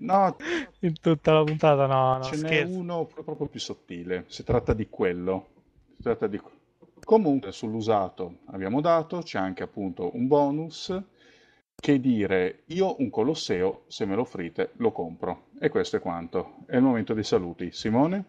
No, 0.00 0.36
in 0.80 0.98
tutta 1.00 1.32
la 1.32 1.44
puntata. 1.44 1.86
No, 1.86 2.16
no, 2.18 2.22
ce 2.22 2.36
n'è 2.36 2.38
scherzo. 2.38 2.78
uno 2.78 3.06
proprio 3.06 3.48
più 3.48 3.60
sottile. 3.60 4.24
Si 4.28 4.42
tratta 4.44 4.72
di 4.72 4.88
quello. 4.88 5.48
Si 5.96 6.02
tratta 6.02 6.26
di... 6.26 6.40
Comunque 7.10 7.50
sull'usato 7.50 8.42
abbiamo 8.52 8.80
dato, 8.80 9.18
c'è 9.18 9.36
anche 9.36 9.64
appunto 9.64 10.14
un 10.14 10.28
bonus 10.28 10.96
che 11.74 11.98
dire 11.98 12.62
io 12.66 13.00
un 13.00 13.10
Colosseo, 13.10 13.82
se 13.88 14.04
me 14.04 14.14
lo 14.14 14.20
offrite, 14.20 14.74
lo 14.76 14.92
compro. 14.92 15.48
E 15.58 15.70
questo 15.70 15.96
è 15.96 16.00
quanto. 16.00 16.58
È 16.66 16.76
il 16.76 16.82
momento 16.82 17.12
dei 17.12 17.24
saluti. 17.24 17.72
Simone? 17.72 18.24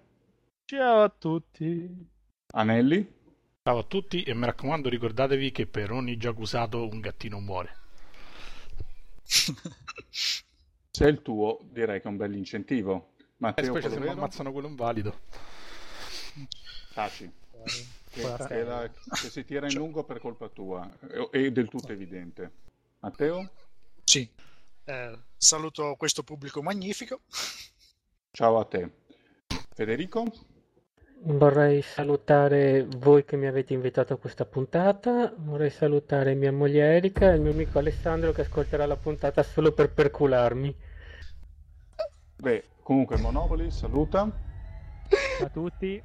Ciao 0.66 1.04
a 1.04 1.14
tutti. 1.16 2.10
Anelli? 2.56 3.08
Ciao 3.62 3.78
a 3.78 3.84
tutti 3.84 4.24
e 4.24 4.34
mi 4.34 4.48
raccomando 4.48 4.90
ricordatevi 4.90 5.52
che 5.52 5.68
per 5.68 5.92
ogni 5.92 6.18
gioco 6.18 6.42
usato 6.42 6.90
un 6.90 7.00
gattino 7.02 7.40
muore. 7.40 7.76
Se 10.10 11.06
è 11.06 11.08
il 11.08 11.22
tuo, 11.22 11.60
direi 11.70 12.02
che 12.02 12.08
è 12.08 12.10
un 12.10 12.18
bel 12.18 12.36
incentivo. 12.36 13.12
E 13.20 13.26
Matteo 13.38 13.66
specie 13.66 13.90
se 13.90 13.94
mi 14.00 14.00
Colovero? 14.00 14.22
ammazzano 14.22 14.52
quello 14.52 14.68
invalido. 14.68 15.20
Taci. 16.96 17.32
Che, 18.12 18.22
Buona 18.22 18.46
che 18.46 18.64
la- 18.64 18.90
che 18.90 19.30
si 19.30 19.46
tira 19.46 19.68
in 19.68 19.74
lungo 19.74 20.04
per 20.04 20.20
colpa 20.20 20.50
tua. 20.50 20.90
È, 21.32 21.50
del 21.50 21.70
tutto 21.70 21.94
evidente. 21.94 22.52
Matteo? 23.00 23.50
Sì. 24.04 24.30
Eh, 24.84 25.18
saluto 25.38 25.96
questo 25.98 26.22
pubblico 26.22 26.62
magnifico. 26.62 27.22
Ciao 28.32 28.60
a 28.60 28.66
te. 28.66 28.90
Federico? 29.74 30.26
Vorrei 31.24 31.82
salutare 31.82 32.86
voi 32.98 33.24
che 33.24 33.38
mi 33.38 33.48
avete 33.48 33.74
invitato 33.74 34.14
a 34.14 34.18
questa 34.18 34.44
puntata, 34.44 35.34
vorrei 35.38 35.70
salutare 35.70 36.34
mia 36.34 36.52
moglie 36.52 36.96
Erika 36.96 37.32
e 37.32 37.36
il 37.36 37.42
mio 37.42 37.52
amico 37.52 37.78
Alessandro 37.78 38.32
che 38.34 38.42
ascolterà 38.42 38.86
la 38.88 38.98
puntata 38.98 39.42
solo 39.44 39.72
per 39.72 39.94
percularmi. 39.94 40.76
Beh, 42.38 42.64
comunque 42.82 43.18
Monopoli 43.18 43.72
saluta. 43.72 44.30
Ciao 45.38 45.46
a 45.46 45.50
tutti 45.50 46.02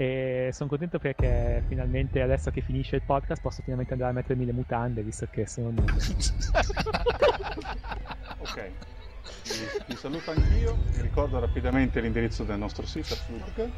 e 0.00 0.50
sono 0.52 0.68
contento 0.68 1.00
perché 1.00 1.64
finalmente 1.66 2.22
adesso 2.22 2.52
che 2.52 2.60
finisce 2.60 2.94
il 2.94 3.02
podcast 3.04 3.42
posso 3.42 3.62
finalmente 3.62 3.94
andare 3.94 4.12
a 4.12 4.14
mettermi 4.14 4.44
le 4.44 4.52
mutande 4.52 5.02
visto 5.02 5.26
che 5.28 5.44
sono 5.48 5.70
nude. 5.70 5.90
ok, 8.38 8.70
ti 9.88 9.96
saluto 9.96 10.30
anch'io, 10.30 10.76
vi 10.92 11.02
ricordo 11.02 11.40
rapidamente 11.40 12.00
l'indirizzo 12.00 12.44
del 12.44 12.58
nostro 12.58 12.86
sito 12.86 13.16
Facebook, 13.16 13.68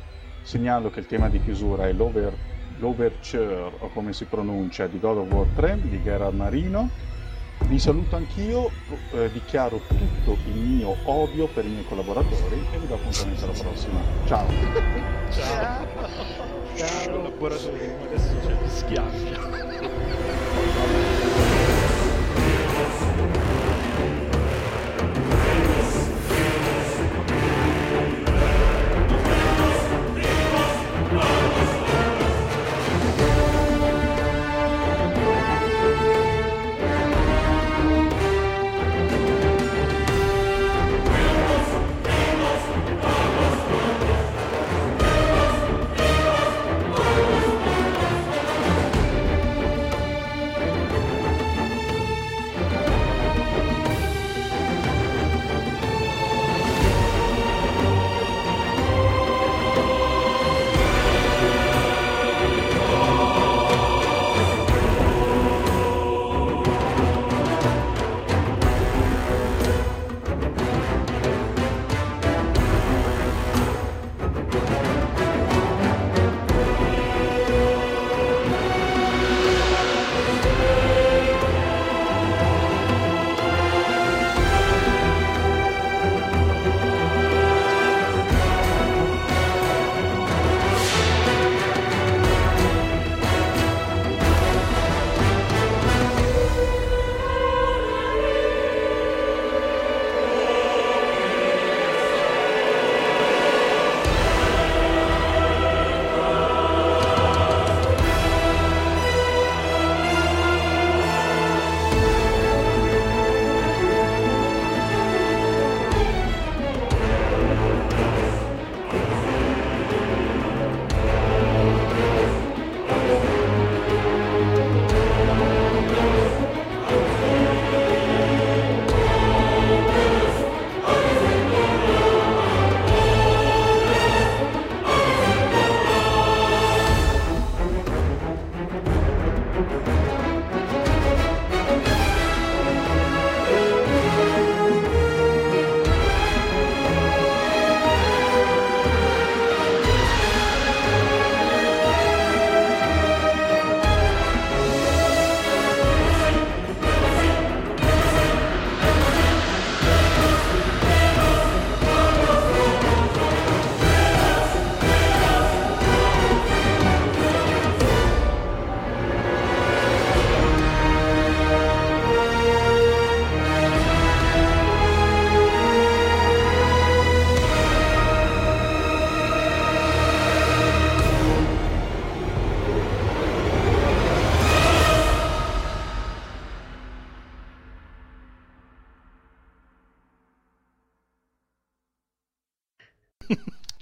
segnalo 0.43 0.91
che 0.91 1.01
il 1.01 1.07
tema 1.07 1.31
di 1.31 1.43
chiusura 1.43 1.89
è 1.89 1.93
l'over, 1.95 2.37
l'Overture 2.79 3.73
o 3.79 3.89
come 3.89 4.13
si 4.13 4.27
pronuncia 4.27 4.87
di 4.87 5.01
God 5.01 5.17
of 5.17 5.33
War 5.33 5.47
3 5.55 5.81
di 5.81 6.03
Gerard 6.03 6.35
Marino 6.35 6.91
vi 7.66 7.78
saluto 7.78 8.16
anch'io, 8.16 8.70
eh, 9.12 9.31
dichiaro 9.32 9.81
tutto 9.87 10.37
il 10.47 10.55
mio 10.55 10.97
odio 11.05 11.47
per 11.47 11.65
i 11.65 11.69
miei 11.69 11.85
collaboratori 11.85 12.66
e 12.73 12.78
vi 12.78 12.87
do 12.87 12.95
appuntamento 12.95 13.45
alla 13.45 13.53
prossima. 13.53 14.01
Ciao. 14.27 14.47
Ciao. 15.31 15.87
Ciao. 16.74 17.11
Collaboratori, 17.11 17.93
adesso 18.05 18.35
c'è 18.45 18.53
gli 18.53 18.69
schiaffi. 18.69 19.39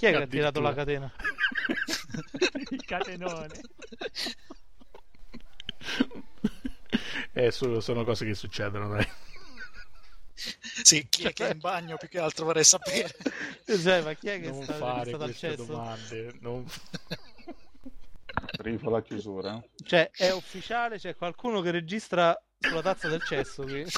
è 0.09 0.16
che 0.16 0.22
ha 0.22 0.26
tirato 0.26 0.60
la 0.60 0.74
catena? 0.74 1.12
Il 2.70 2.85
catenone. 2.85 3.60
Eh, 7.32 7.51
sono, 7.51 7.80
sono 7.80 8.05
cose 8.05 8.24
che 8.24 8.35
succedono, 8.35 8.89
dai. 8.89 9.06
Sì, 10.35 11.06
chi 11.09 11.24
è 11.24 11.32
che 11.32 11.48
è 11.48 11.52
in 11.52 11.59
bagno 11.59 11.97
più 11.97 12.09
che 12.09 12.18
altro 12.18 12.44
vorrei 12.44 12.64
sapere. 12.64 13.14
Cioè, 13.68 14.02
ma 14.02 14.14
chi 14.14 14.28
è 14.28 14.40
che 14.40 14.51
non 14.51 14.62
sta 14.62 14.74
fare 14.74 15.10
sta 15.10 15.24
queste 15.24 15.47
accesso? 15.48 15.64
domande. 15.64 16.35
Non... 16.40 16.64
Arrivo 18.59 18.89
alla 18.89 19.02
chiusura. 19.02 19.62
Cioè, 19.85 20.10
è 20.10 20.30
ufficiale, 20.30 20.98
c'è 20.98 21.14
qualcuno 21.14 21.60
che 21.60 21.70
registra 21.70 22.35
sulla 22.60 22.82
tazza 22.82 23.09
del 23.09 23.22
cesso 23.22 23.62
qui. 23.64 23.85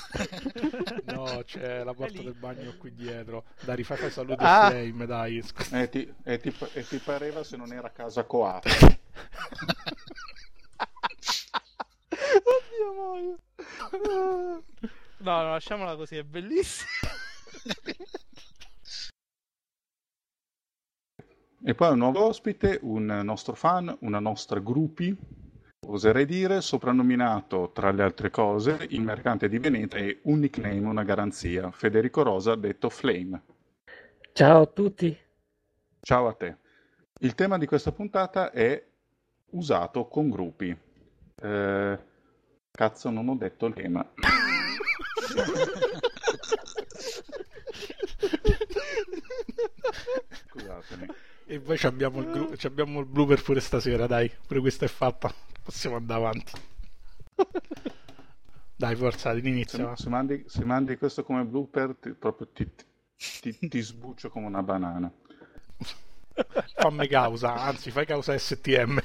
No, 1.11 1.43
c'è 1.45 1.83
la 1.83 1.93
porta 1.95 2.23
del 2.23 2.35
bagno 2.35 2.75
qui 2.77 2.95
dietro. 2.95 3.45
Dai, 3.63 3.77
rifai 3.77 3.97
fai 3.97 4.11
saluti 4.11 4.43
Ah. 4.45 4.67
a 4.67 4.71
Flame, 4.71 5.07
dai. 5.07 5.43
E 5.73 5.89
ti, 5.89 6.15
e 6.25 6.39
ti- 6.39 6.55
e 6.75 6.85
ti 6.87 6.99
pareva 6.99 7.43
se 7.45 7.57
non 7.57 7.73
era 7.73 7.91
casa 7.91 8.25
coata. 8.25 8.69
Oddio 12.11 12.93
muoio. 12.95 13.39
No, 14.05 14.63
no, 15.19 15.51
lasciamola 15.51 15.97
così, 15.97 16.17
è 16.17 16.23
bellissima. 16.23 16.89
E 21.63 21.75
poi 21.75 21.91
un 21.93 21.99
nuovo 21.99 22.25
ospite, 22.25 22.79
un 22.83 23.05
nostro 23.05 23.55
fan, 23.55 23.95
una 24.01 24.19
nostra 24.19 24.61
gruppi, 24.61 25.15
oserei 25.93 26.25
dire, 26.25 26.61
soprannominato 26.61 27.71
tra 27.73 27.91
le 27.91 28.03
altre 28.03 28.31
cose 28.31 28.87
il 28.91 29.03
mercante 29.03 29.49
di 29.49 29.59
Veneta 29.59 29.97
e 29.97 30.21
un 30.23 30.39
nickname, 30.39 30.87
una 30.87 31.03
garanzia, 31.03 31.71
Federico 31.71 32.23
Rosa 32.23 32.55
detto 32.55 32.89
Flame. 32.89 33.43
Ciao 34.33 34.63
a 34.63 34.67
tutti. 34.67 35.19
Ciao 36.01 36.29
a 36.29 36.33
te. 36.35 36.57
Il 37.21 37.35
tema 37.35 37.59
di 37.59 37.67
questa 37.67 37.93
puntata 37.93 38.53
è 38.53 38.83
usato 39.51 40.07
con 40.07 40.31
gruppi. 40.31 40.75
Eh, 41.43 41.99
cazzo, 42.71 43.11
non 43.11 43.29
ho 43.29 43.35
detto 43.35 43.67
il 43.67 43.75
tema. 43.75 44.09
Scusatemi. 50.49 51.07
E 51.51 51.59
poi 51.59 51.77
abbiamo 51.83 52.21
il, 52.21 52.31
gru- 52.31 52.65
abbiamo 52.65 53.01
il 53.01 53.07
blooper 53.07 53.43
pure 53.43 53.59
stasera, 53.59 54.07
dai. 54.07 54.31
Pure 54.47 54.61
questa 54.61 54.85
è 54.85 54.89
fatta. 54.89 55.35
Possiamo 55.65 55.97
andare 55.97 56.21
avanti. 56.21 56.53
Dai, 58.77 58.95
forza, 58.95 59.31
all'inizio. 59.31 59.97
Se, 59.97 60.05
se, 60.05 60.09
mandi, 60.09 60.45
se 60.47 60.65
mandi 60.65 60.97
questo 60.97 61.25
come 61.25 61.45
blooper, 61.45 61.97
ti, 62.01 62.11
proprio 62.11 62.47
ti, 62.53 62.71
ti, 63.41 63.69
ti 63.69 63.81
sbuccio 63.81 64.31
come 64.31 64.47
una 64.47 64.63
banana. 64.63 65.11
Fammi 66.79 67.09
causa, 67.09 67.55
anzi, 67.55 67.91
fai 67.91 68.07
causa 68.07 68.39
STM. 68.39 69.01